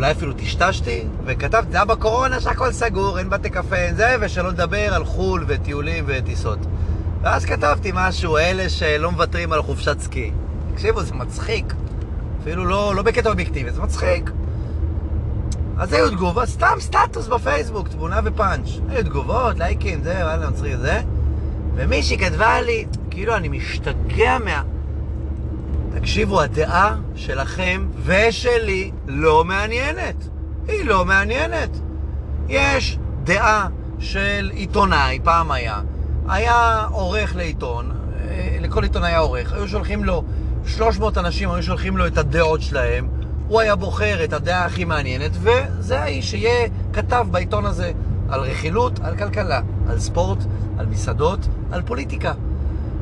אולי 0.00 0.12
אפילו 0.12 0.32
טשטשתי, 0.32 1.04
וכתבתי, 1.24 1.70
זה 1.70 1.76
היה 1.76 1.84
בקורונה 1.84 2.40
שהכל 2.40 2.72
סגור, 2.72 3.18
אין 3.18 3.30
בתי 3.30 3.50
קפה, 3.50 3.76
אין 3.76 3.94
זה, 3.94 4.16
ושלא 4.20 4.48
לדבר 4.48 4.94
על 4.94 5.04
חו"ל 5.04 5.44
וטיולים 5.48 6.04
וטיסות. 6.06 6.58
ואז 7.22 7.44
כתבתי 7.44 7.90
משהו, 7.94 8.36
אלה 8.36 8.68
שלא 8.68 9.10
מוותרים 9.10 9.52
על 9.52 9.62
חופשת 9.62 10.00
סקי. 10.00 10.30
תקשיבו, 10.72 11.02
זה 11.02 11.14
מצחיק. 11.14 11.74
אפילו 12.42 12.64
לא, 12.64 12.94
לא 12.94 13.02
בקטע 13.02 13.30
אובייקטיבי, 13.30 13.70
זה 13.70 13.82
מצחיק. 13.82 14.30
אז 15.78 15.92
היו 15.92 16.10
תגובות, 16.10 16.48
סתם 16.48 16.76
סטטוס 16.78 17.26
בפייסבוק, 17.26 17.88
תמונה 17.88 18.20
ופאנץ'. 18.24 18.68
היו 18.88 19.04
תגובות, 19.04 19.58
לייקים, 19.58 20.02
זה, 20.02 20.14
וואלה, 20.22 20.50
מצחיק, 20.50 20.76
זה. 20.76 21.00
ומישהי 21.74 22.18
כתבה 22.18 22.60
לי, 22.60 22.86
כאילו, 23.10 23.36
אני 23.36 23.48
משתגע 23.48 24.38
מה... 24.44 24.62
תקשיבו, 25.94 26.40
הדעה 26.40 26.96
שלכם 27.14 27.88
ושלי 28.04 28.90
לא 29.06 29.44
מעניינת. 29.44 30.28
היא 30.68 30.84
לא 30.84 31.04
מעניינת. 31.04 31.70
יש 32.48 32.98
דעה 33.24 33.68
של 33.98 34.50
עיתונאי, 34.54 35.18
פעם 35.24 35.50
היה. 35.50 35.80
היה 36.28 36.84
עורך 36.90 37.36
לעיתון, 37.36 37.90
אה, 38.20 38.56
לכל 38.60 38.82
עיתון 38.82 39.04
היה 39.04 39.18
עורך. 39.18 39.52
היו 39.52 39.68
שולחים 39.68 40.04
לו, 40.04 40.24
300 40.66 41.18
אנשים 41.18 41.50
היו 41.50 41.62
שולחים 41.62 41.96
לו 41.96 42.06
את 42.06 42.18
הדעות 42.18 42.62
שלהם. 42.62 43.08
הוא 43.48 43.60
היה 43.60 43.76
בוחר 43.76 44.24
את 44.24 44.32
הדעה 44.32 44.64
הכי 44.64 44.84
מעניינת, 44.84 45.30
וזה 45.32 46.00
האיש 46.00 46.30
שיהיה 46.30 46.68
כתב 46.92 47.26
בעיתון 47.30 47.66
הזה 47.66 47.92
על 48.28 48.40
רכילות, 48.40 49.00
על 49.02 49.16
כלכלה, 49.16 49.60
על 49.88 50.00
ספורט, 50.00 50.38
על 50.78 50.86
מסעדות, 50.86 51.48
על 51.72 51.82
פוליטיקה. 51.82 52.32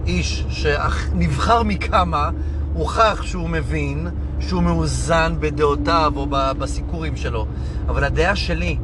איש 0.06 0.44
שנבחר 0.48 1.62
מכמה 1.62 2.30
הוכח 2.74 3.22
שהוא 3.22 3.48
מבין, 3.48 4.08
שהוא 4.40 4.62
מאוזן 4.62 5.36
בדעותיו 5.40 6.12
או 6.16 6.26
בסיקורים 6.30 7.16
שלו. 7.16 7.46
אבל 7.88 8.04
הדעה 8.04 8.36
שלי 8.36 8.78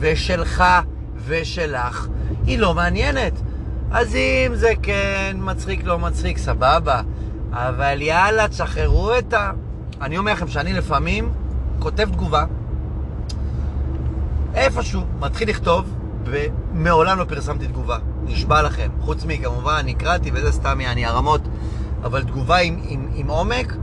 ושלך 0.00 0.64
ושלך 1.26 2.08
היא 2.46 2.58
לא 2.58 2.74
מעניינת. 2.74 3.32
אז 3.90 4.14
אם 4.14 4.54
זה 4.54 4.72
כן 4.82 5.36
מצחיק, 5.40 5.84
לא 5.84 5.98
מצחיק, 5.98 6.38
סבבה. 6.38 7.00
אבל 7.52 8.02
יאללה, 8.02 8.48
תשחררו 8.48 9.18
את 9.18 9.32
ה... 9.32 9.50
אני 10.00 10.18
אומר 10.18 10.32
לכם 10.32 10.48
שאני 10.48 10.72
לפעמים 10.72 11.32
כותב 11.78 12.08
תגובה, 12.12 12.44
איפשהו, 14.54 15.02
מתחיל 15.20 15.48
לכתוב, 15.48 15.94
ומעולם 16.24 17.18
לא 17.18 17.24
פרסמתי 17.24 17.66
תגובה. 17.66 17.98
נשבע 18.24 18.62
לכם. 18.62 18.88
חוץ 19.00 19.24
מכמובן, 19.24 19.82
נקראתי 19.84 20.30
וזה 20.34 20.52
סתם 20.52 20.80
יעני 20.80 21.06
הרמות, 21.06 21.40
אבל 22.04 22.22
תגובה 22.22 22.56
עם, 22.58 22.80
עם, 22.88 23.08
עם 23.14 23.30
עומק. 23.30 23.76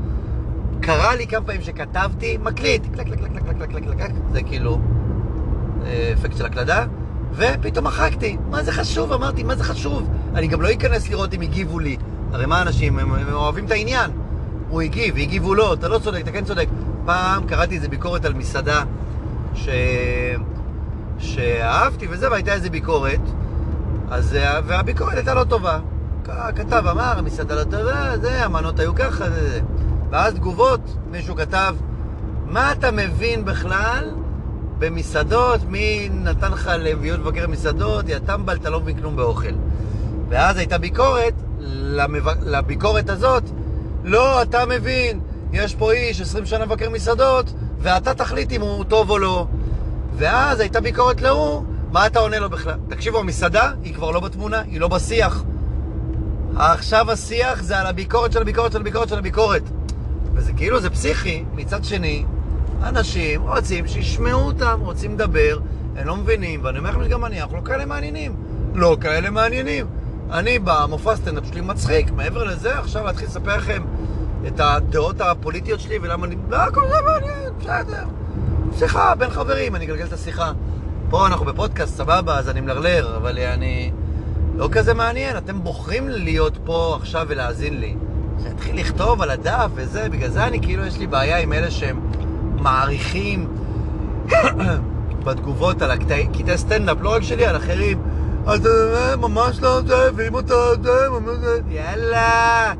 קרה 0.81 1.15
לי 1.15 1.27
כמה 1.27 1.45
פעמים 1.45 1.61
שכתבתי, 1.61 2.37
מקליט, 2.37 2.83
קלק, 2.95 3.07
קלק, 3.07 3.19
קלק, 3.19 3.57
קלק, 3.57 3.69
קלק, 3.71 3.97
קלק, 3.97 4.11
זה 4.31 4.41
כאילו 4.43 4.79
אה, 5.85 6.13
אפקט 6.13 6.37
של 6.37 6.45
הקלדה, 6.45 6.85
ופתאום 7.33 7.85
מחקתי. 7.85 8.37
מה 8.49 8.63
זה 8.63 8.71
חשוב? 8.71 9.13
אמרתי, 9.13 9.43
מה 9.43 9.55
זה 9.55 9.63
חשוב? 9.63 10.09
אני 10.35 10.47
גם 10.47 10.61
לא 10.61 10.71
אכנס 10.71 11.09
לראות 11.09 11.33
אם 11.33 11.41
הגיבו 11.41 11.79
לי. 11.79 11.97
הרי 12.31 12.45
מה 12.45 12.61
אנשים, 12.61 12.99
הם, 12.99 13.13
הם 13.13 13.33
אוהבים 13.33 13.65
את 13.65 13.71
העניין. 13.71 14.11
הוא 14.69 14.81
הגיב, 14.81 15.17
הגיבו 15.17 15.55
לו, 15.55 15.73
אתה 15.73 15.87
לא 15.87 15.99
צודק, 15.99 16.21
אתה 16.21 16.31
כן 16.31 16.45
צודק. 16.45 16.67
פעם 17.05 17.47
קראתי 17.47 17.75
איזה 17.75 17.87
ביקורת 17.87 18.25
על 18.25 18.33
מסעדה 18.33 18.83
ש... 19.53 19.69
שאהבתי 21.19 22.07
וזה, 22.09 22.31
והייתה 22.31 22.53
איזה 22.53 22.69
ביקורת, 22.69 23.21
אז... 24.09 24.35
אה, 24.35 24.59
והביקורת 24.65 25.13
הייתה 25.13 25.33
לא 25.33 25.43
טובה. 25.43 25.79
כתב 26.55 26.83
אמר, 26.91 27.13
המסעדה 27.17 27.55
לא 27.55 27.63
טובה, 27.63 28.17
זה, 28.21 28.45
המנות 28.45 28.79
היו 28.79 28.95
ככה, 28.95 29.29
זה, 29.29 29.49
זה. 29.49 29.61
ואז 30.09 30.33
תגובות, 30.33 30.79
מישהו 31.11 31.35
כתב, 31.35 31.75
מה 32.45 32.71
אתה 32.71 32.91
מבין 32.91 33.45
בכלל 33.45 34.11
במסעדות? 34.79 35.61
מי 35.69 36.09
נתן 36.11 36.51
לך 36.51 36.71
להיות 36.77 37.19
מבקר 37.19 37.47
מסעדות? 37.47 38.09
יא 38.09 38.19
טמבל, 38.19 38.55
אתה 38.55 38.69
לא 38.69 38.79
מבין 38.79 38.97
כלום 38.97 39.15
באוכל. 39.15 39.53
ואז 40.29 40.57
הייתה 40.57 40.77
ביקורת, 40.77 41.33
למב... 41.59 42.27
לביקורת 42.41 43.09
הזאת, 43.09 43.43
לא, 44.03 44.41
אתה 44.41 44.65
מבין, 44.65 45.19
יש 45.53 45.75
פה 45.75 45.91
איש 45.91 46.21
20 46.21 46.45
שנה 46.45 46.65
מבקר 46.65 46.89
מסעדות, 46.89 47.53
ואתה 47.79 48.13
תחליט 48.13 48.51
אם 48.51 48.61
הוא 48.61 48.83
טוב 48.83 49.09
או 49.09 49.17
לא. 49.17 49.47
ואז 50.17 50.59
הייתה 50.59 50.81
ביקורת 50.81 51.21
להוא, 51.21 51.63
מה 51.91 52.07
אתה 52.07 52.19
עונה 52.19 52.39
לו 52.39 52.49
בכלל? 52.49 52.77
תקשיבו, 52.89 53.19
המסעדה 53.19 53.71
היא 53.83 53.93
כבר 53.95 54.11
לא 54.11 54.19
בתמונה, 54.19 54.61
היא 54.61 54.79
לא 54.79 54.87
בשיח. 54.87 55.43
עכשיו 56.59 57.11
השיח 57.11 57.63
זה 57.63 57.79
על 57.79 57.87
הביקורת 57.87 58.31
של 58.31 58.41
הביקורת 58.41 58.71
של 58.71 58.81
הביקורת 58.81 59.09
של 59.09 59.17
הביקורת. 59.17 59.63
וזה 60.33 60.53
כאילו, 60.53 60.79
זה 60.79 60.89
פסיכי. 60.89 61.43
מצד 61.55 61.83
שני, 61.83 62.25
אנשים 62.83 63.41
רוצים 63.41 63.87
שישמעו 63.87 64.41
אותם, 64.41 64.79
רוצים 64.83 65.13
לדבר, 65.13 65.59
הם 65.95 66.07
לא 66.07 66.15
מבינים, 66.15 66.59
ואני 66.63 66.77
אומר 66.77 66.89
לכם 66.89 67.03
שגם 67.03 67.25
אני, 67.25 67.41
אנחנו 67.41 67.57
לא 67.57 67.61
כאלה 67.61 67.85
מעניינים. 67.85 68.35
לא 68.73 68.97
כאלה 69.01 69.29
מעניינים. 69.29 69.85
אני 70.31 70.59
במופע 70.59 71.15
סטנדאפ 71.15 71.45
שלי 71.45 71.61
מצחיק, 71.61 72.11
מעבר 72.11 72.43
לזה, 72.43 72.79
עכשיו 72.79 73.05
להתחיל 73.05 73.27
לספר 73.27 73.57
לכם 73.57 73.83
את 74.47 74.59
הדעות 74.59 75.21
הפוליטיות 75.21 75.79
שלי 75.79 75.99
ולמה 76.01 76.25
אני... 76.25 76.35
לא, 76.49 76.57
הכל 76.57 76.87
זה 76.87 77.01
מעניין, 77.05 77.53
בסדר. 77.59 78.03
שיחה 78.77 79.15
בין 79.15 79.29
חברים, 79.29 79.75
אני 79.75 79.85
אגלגל 79.85 80.05
את 80.05 80.13
השיחה. 80.13 80.51
פה 81.09 81.27
אנחנו 81.27 81.45
בפודקאסט, 81.45 81.97
סבבה, 81.97 82.37
אז 82.37 82.49
אני 82.49 82.61
מלרלר, 82.61 83.17
אבל 83.17 83.39
אני... 83.39 83.91
לא 84.57 84.69
כזה 84.71 84.93
מעניין, 84.93 85.37
אתם 85.37 85.63
בוחרים 85.63 86.09
להיות 86.09 86.57
פה 86.65 86.97
עכשיו 87.01 87.25
ולהאזין 87.29 87.79
לי. 87.79 87.95
להתחיל 88.43 88.79
לכתוב 88.79 89.21
על 89.21 89.29
הדף 89.29 89.69
וזה, 89.75 90.09
בגלל 90.09 90.29
זה 90.29 90.43
אני 90.43 90.61
כאילו, 90.61 90.85
יש 90.85 90.97
לי 90.97 91.07
בעיה 91.07 91.37
עם 91.37 91.53
אלה 91.53 91.71
שהם 91.71 91.99
מעריכים 92.55 93.47
בתגובות 95.25 95.81
על 95.81 95.91
הקטעי 95.91 96.27
סטנדאפ, 96.55 96.97
לא 97.01 97.13
רק 97.13 97.23
שלי, 97.23 97.45
על 97.45 97.57
אחרים. 97.57 98.01
אז 98.45 98.69
ממש 99.17 99.61
לא 99.61 99.81
זה, 99.81 100.09
ואם 100.15 100.39
אתה 100.39 100.53
זה, 100.83 101.09
ממש 101.09 101.37
זה... 101.37 101.59
יאללה, 101.69 102.73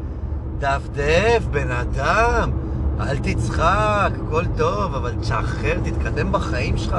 דפדף, 0.59 1.43
בן 1.51 1.71
אדם. 1.71 2.51
אל 2.99 3.17
תצחק, 3.17 4.11
הכל 4.27 4.43
טוב, 4.57 4.95
אבל 4.95 5.13
תשחרר, 5.21 5.77
תתקדם 5.83 6.31
בחיים 6.31 6.77
שלך. 6.77 6.95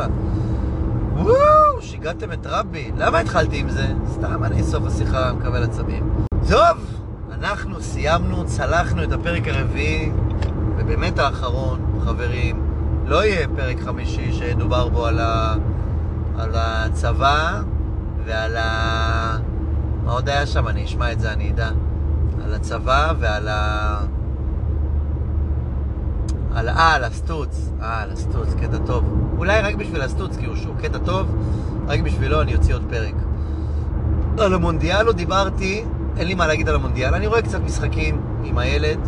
וואו, 1.17 1.68
שיגעתם 1.83 2.33
את 2.33 2.47
רבי. 2.47 2.91
למה 2.97 3.19
התחלתי 3.19 3.59
עם 3.59 3.69
זה? 3.71 3.87
סתם 4.13 4.45
אני 4.45 4.63
סוף 4.63 4.85
השיחה 4.87 5.33
מקבל 5.33 5.63
עצבים. 5.63 6.11
טוב, 6.49 6.77
אנחנו 7.33 7.81
סיימנו, 7.81 8.47
צלחנו 8.47 9.03
את 9.03 9.13
הפרק 9.13 9.49
הרביעי, 9.49 10.11
ובאמת 10.77 11.19
האחרון, 11.19 12.01
חברים, 12.05 12.63
לא 13.07 13.25
יהיה 13.25 13.49
פרק 13.57 13.81
חמישי 13.81 14.33
שדובר 14.33 14.89
בו 14.89 15.07
על, 15.07 15.19
ה... 15.21 15.55
על 16.39 16.51
הצבא 16.55 17.61
ועל 18.25 18.57
ה... 18.57 19.39
מה 20.05 20.13
עוד 20.13 20.29
היה 20.29 20.47
שם? 20.47 20.69
אני 20.69 20.85
אשמע 20.85 21.13
את 21.13 21.21
זה, 21.21 21.33
אני 21.33 21.51
אדע. 21.51 21.71
על 22.45 22.55
הצבא 22.55 23.13
ועל 23.19 23.49
ה... 23.49 24.01
על, 26.55 26.69
אה, 26.69 26.95
על 26.95 27.05
הסטוץ. 27.05 27.71
אה, 27.83 28.03
על 28.03 28.11
הסטוץ, 28.11 28.55
קטע 28.61 28.79
טוב. 28.87 29.05
אולי 29.39 29.61
רק 29.61 29.75
בשביל 29.75 30.03
הסטוץ, 30.03 30.37
כי 30.37 30.47
הוא 30.47 30.57
שהוא 30.57 30.75
קטע 30.83 30.99
טוב, 30.99 31.27
רק 31.87 32.01
בשבילו 32.01 32.43
אני 32.43 32.55
אוציא 32.55 32.75
עוד 32.75 32.83
פרק. 32.91 33.15
על 34.39 34.55
המונדיאל 34.55 35.03
לא 35.03 35.13
דיברתי, 35.13 35.85
אין 36.17 36.29
לי 36.29 36.35
מה 36.35 36.47
להגיד 36.47 36.69
על 36.69 36.75
המונדיאל. 36.75 37.15
אני 37.15 37.27
רואה 37.27 37.43
קצת 37.43 37.61
משחקים 37.61 38.21
עם 38.45 38.59
הילד, 38.59 38.99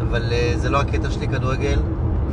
אבל 0.00 0.22
uh, 0.22 0.58
זה 0.58 0.70
לא 0.70 0.80
הקטע 0.80 1.10
שלי 1.10 1.28
כדורגל. 1.28 1.78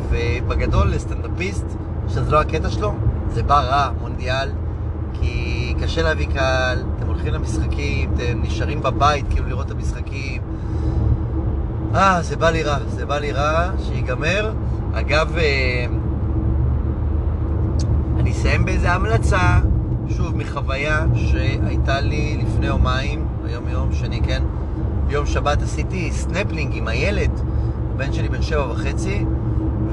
ובגדול, 0.09 0.87
לסטנדאפיסט, 0.87 1.65
שזה 2.07 2.31
לא 2.31 2.41
הקטע 2.41 2.69
שלו, 2.69 2.93
זה 3.29 3.43
בא 3.43 3.59
רע, 3.59 3.91
מונדיאל, 4.01 4.49
כי 5.13 5.73
קשה 5.81 6.01
להביא 6.01 6.27
קהל, 6.33 6.83
אתם 6.97 7.07
הולכים 7.07 7.33
למשחקים, 7.33 8.11
אתם 8.13 8.41
נשארים 8.41 8.81
בבית 8.81 9.25
כאילו 9.29 9.47
לראות 9.47 9.65
את 9.65 9.71
המשחקים. 9.71 10.41
אה, 11.95 12.21
זה 12.21 12.35
בא 12.35 12.49
לי 12.49 12.63
רע, 12.63 12.77
זה 12.87 13.05
בא 13.05 13.19
לי 13.19 13.31
רע, 13.31 13.69
שיגמר. 13.83 14.53
אגב, 14.93 15.37
אה, 15.37 15.85
אני 18.19 18.31
אסיים 18.31 18.65
באיזה 18.65 18.91
המלצה, 18.91 19.59
שוב, 20.09 20.37
מחוויה 20.37 21.05
שהייתה 21.15 21.99
לי 21.99 22.41
לפני 22.43 22.67
יומיים, 22.67 23.27
היום 23.45 23.67
יום 23.67 23.93
שני, 23.93 24.21
כן? 24.21 24.43
ביום 25.07 25.25
שבת 25.25 25.61
עשיתי 25.61 26.11
סנפלינג 26.11 26.77
עם 26.77 26.87
הילד, 26.87 27.31
הבן 27.93 28.13
שלי 28.13 28.29
בן 28.29 28.41
שבע 28.41 28.71
וחצי, 28.71 29.25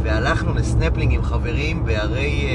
והלכנו 0.02 0.54
לסנפלינג 0.54 1.14
עם 1.14 1.22
חברים 1.22 1.84
בהרי 1.84 2.48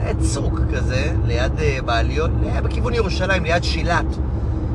אה, 0.00 0.12
צוק 0.20 0.60
כזה, 0.74 1.12
ליד 1.24 1.60
אה, 1.60 1.78
בעליות, 1.84 2.30
בכיוון 2.64 2.94
ירושלים, 2.94 3.44
ליד 3.44 3.64
שילת, 3.64 4.06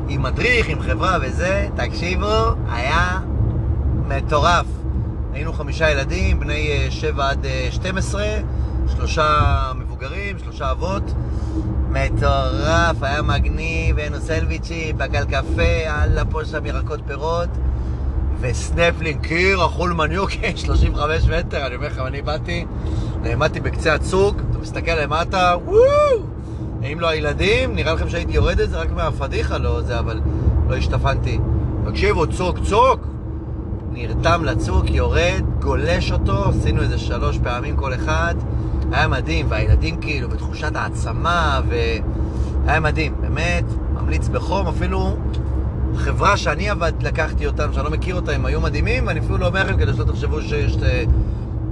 עם 0.08 0.22
מדריך, 0.22 0.68
עם 0.68 0.80
חברה 0.80 1.18
וזה, 1.22 1.68
תקשיבו, 1.76 2.26
היה 2.72 3.20
מטורף. 4.16 4.66
היינו 5.32 5.52
חמישה 5.52 5.90
ילדים, 5.90 6.40
בני 6.40 6.86
7 6.90 7.24
אה, 7.24 7.30
עד 7.30 7.46
12, 7.70 8.22
אה, 8.22 8.40
שלושה 8.96 9.72
מבוגרים, 9.76 10.38
שלושה 10.38 10.70
אבות. 10.70 11.02
מטורף, 11.88 13.02
היה 13.02 13.22
מגניב, 13.22 13.98
היינו 13.98 14.20
סלוויצ'י, 14.20 14.92
בגל 14.92 15.24
קפה, 15.24 15.88
הלאה 15.88 16.24
פה 16.24 16.44
שם 16.44 16.66
ירקות 16.66 17.00
פירות. 17.06 17.48
וסנפלין, 18.40 19.18
קיר, 19.18 19.66
אכול 19.66 19.92
מניוק, 19.92 20.30
35 20.56 21.24
מטר, 21.38 21.66
אני 21.66 21.74
אומר 21.74 21.86
לכם, 21.86 22.06
אני 22.06 22.22
באתי, 22.22 22.64
נעמדתי 23.22 23.60
בקצה 23.60 23.94
הצוק, 23.94 24.36
אתה 24.50 24.58
מסתכל 24.58 24.94
למטה, 24.94 25.54
וואו! 25.64 26.26
אם 26.92 27.00
לא 27.00 27.08
הילדים, 27.08 27.74
נראה 27.74 27.94
לכם 27.94 28.08
שהייתי 28.08 28.32
יורד 28.32 28.60
את 28.60 28.70
זה 28.70 28.78
רק 28.78 28.90
מהפדיחה, 28.90 29.58
לא 29.58 29.82
זה, 29.82 29.98
אבל 29.98 30.20
לא 30.68 30.76
השתפנתי. 30.76 31.38
תקשיבו, 31.90 32.26
צוק, 32.26 32.58
צוק! 32.64 33.11
נרתם 33.92 34.44
לצוק, 34.44 34.90
יורד, 34.90 35.42
גולש 35.60 36.12
אותו, 36.12 36.48
עשינו 36.48 36.82
איזה 36.82 36.98
שלוש 36.98 37.38
פעמים 37.38 37.76
כל 37.76 37.94
אחד. 37.94 38.34
היה 38.92 39.08
מדהים, 39.08 39.46
והילדים 39.48 40.00
כאילו 40.00 40.28
בתחושת 40.28 40.76
העצמה, 40.76 41.60
והיה 41.68 42.80
מדהים, 42.80 43.14
באמת, 43.20 43.64
ממליץ 43.94 44.28
בחום, 44.28 44.66
אפילו 44.66 45.16
חברה 45.96 46.36
שאני 46.36 46.70
עבד, 46.70 46.92
לקחתי 47.02 47.46
אותם, 47.46 47.72
שאני 47.72 47.84
לא 47.84 47.90
מכיר 47.90 48.14
אותם, 48.14 48.32
הם 48.32 48.46
היו 48.46 48.60
מדהימים, 48.60 49.06
ואני 49.06 49.20
אפילו 49.20 49.38
לא 49.38 49.46
אומר 49.46 49.64
לכם 49.64 49.76
כדי 49.76 49.94
שלא 49.94 50.04
תחשבו 50.04 50.42
שיש 50.42 50.76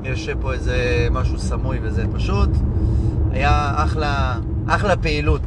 יש 0.04 0.28
פה 0.40 0.52
איזה 0.52 1.08
משהו 1.10 1.38
סמוי 1.38 1.78
וזה, 1.82 2.04
פשוט 2.14 2.50
היה 3.32 3.72
אחלה, 3.76 4.34
אחלה 4.66 4.96
פעילות. 4.96 5.42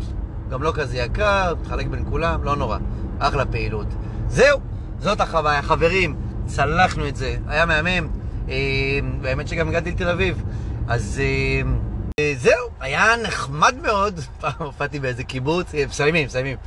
גם 0.50 0.64
לא 0.64 0.72
כזה 0.76 0.98
יקר, 0.98 1.54
מתחלק 1.62 1.88
בין 1.88 2.06
כולם, 2.10 2.44
לא 2.44 2.56
נורא, 2.56 2.78
אחלה 3.20 3.46
פעילות. 3.46 3.88
זהו, 4.28 4.60
זאת 5.00 5.22
החוויה, 5.22 5.62
חברים. 5.62 6.16
צלחנו 6.46 7.08
את 7.08 7.16
זה, 7.16 7.36
היה 7.48 7.66
מהמם. 7.66 8.08
והאמת 9.22 9.48
שגם 9.48 9.70
הגעתי 9.70 9.92
לתל 9.92 10.10
אביב. 10.10 10.44
אז 10.88 11.22
אה, 12.20 12.34
זהו, 12.38 12.70
היה 12.80 13.16
נחמד 13.24 13.76
מאוד. 13.82 14.20
פעם 14.42 14.54
הופעתי 14.58 15.00
באיזה 15.00 15.24
קיבוץ, 15.24 15.76
אה, 15.76 15.86
מסיימים, 15.90 16.26
מסיימים. 16.26 16.58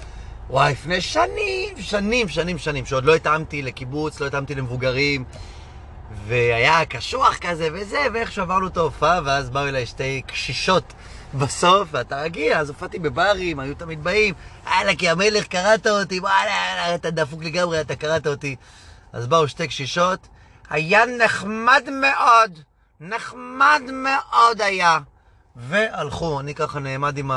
וואי, 0.51 0.73
לפני 0.73 1.01
שנים, 1.01 1.75
שנים, 1.79 2.29
שנים, 2.29 2.59
שנים, 2.59 2.87
שעוד 2.87 3.05
לא 3.05 3.15
התאמתי 3.15 3.63
לקיבוץ, 3.63 4.21
לא 4.21 4.27
התאמתי 4.27 4.55
למבוגרים, 4.55 5.25
והיה 6.27 6.85
קשוח 6.85 7.39
כזה 7.41 7.69
וזה, 7.73 7.99
ואיך 8.13 8.33
שעברנו 8.33 8.67
את 8.67 8.77
ההופעה, 8.77 9.21
ואז 9.25 9.51
באו 9.51 9.69
אליי 9.69 9.87
שתי 9.87 10.23
קשישות 10.27 10.93
בסוף, 11.35 11.89
ואתה 11.93 12.23
רגיל, 12.23 12.53
אז 12.53 12.69
הופעתי 12.69 12.99
בברים, 12.99 13.61
היו 13.61 13.75
תמיד 13.75 14.05
באים, 14.05 14.35
יאללה, 14.67 14.95
כי 14.95 15.09
המלך 15.09 15.47
קראת 15.47 15.87
אותי, 15.87 16.21
וואלה, 16.21 16.95
אתה 16.95 17.11
דפוק 17.11 17.45
לגמרי, 17.45 17.81
אתה 17.81 17.97
קראת 17.97 18.27
אותי. 18.27 18.57
אז 19.17 19.27
באו 19.27 19.49
שתי 19.49 19.69
קשישות, 19.69 20.29
היה 20.71 21.01
נחמד 21.25 21.83
מאוד, 21.91 22.59
נחמד 23.01 23.83
מאוד 23.93 24.61
היה. 24.61 24.99
והלכו, 25.57 26.41
אני 26.41 26.55
ככה 26.55 26.79
נעמד 26.79 27.19
עם 27.19 27.31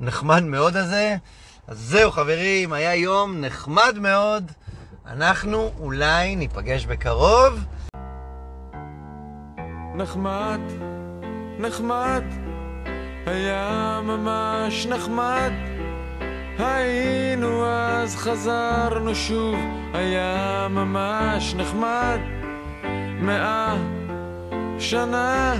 הנחמד 0.00 0.42
מאוד 0.42 0.76
הזה. 0.76 1.16
אז 1.66 1.78
זהו 1.78 2.10
חברים, 2.10 2.72
היה 2.72 2.94
יום 2.94 3.40
נחמד 3.40 3.98
מאוד. 4.00 4.52
אנחנו 5.06 5.72
אולי 5.78 6.36
ניפגש 6.36 6.86
בקרוב. 6.86 7.64
נחמד, 9.94 10.60
נחמד, 11.58 12.24
היה 13.26 14.00
ממש 14.02 14.86
נחמד. 14.86 15.52
היינו 16.58 17.66
אז 17.66 18.16
חזרנו 18.16 19.14
שוב, 19.14 19.56
היה 19.94 20.66
ממש 20.70 21.54
נחמד. 21.54 22.18
מאה 23.20 23.76
שנה, 24.78 25.54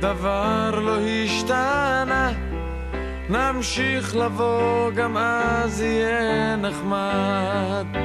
דבר 0.00 0.80
לא 0.80 0.96
השתנה. 1.00 2.32
נמשיך 3.28 4.16
לבוא, 4.16 4.90
גם 4.90 5.16
אז 5.16 5.80
יהיה 5.80 6.56
נחמד. 6.56 8.00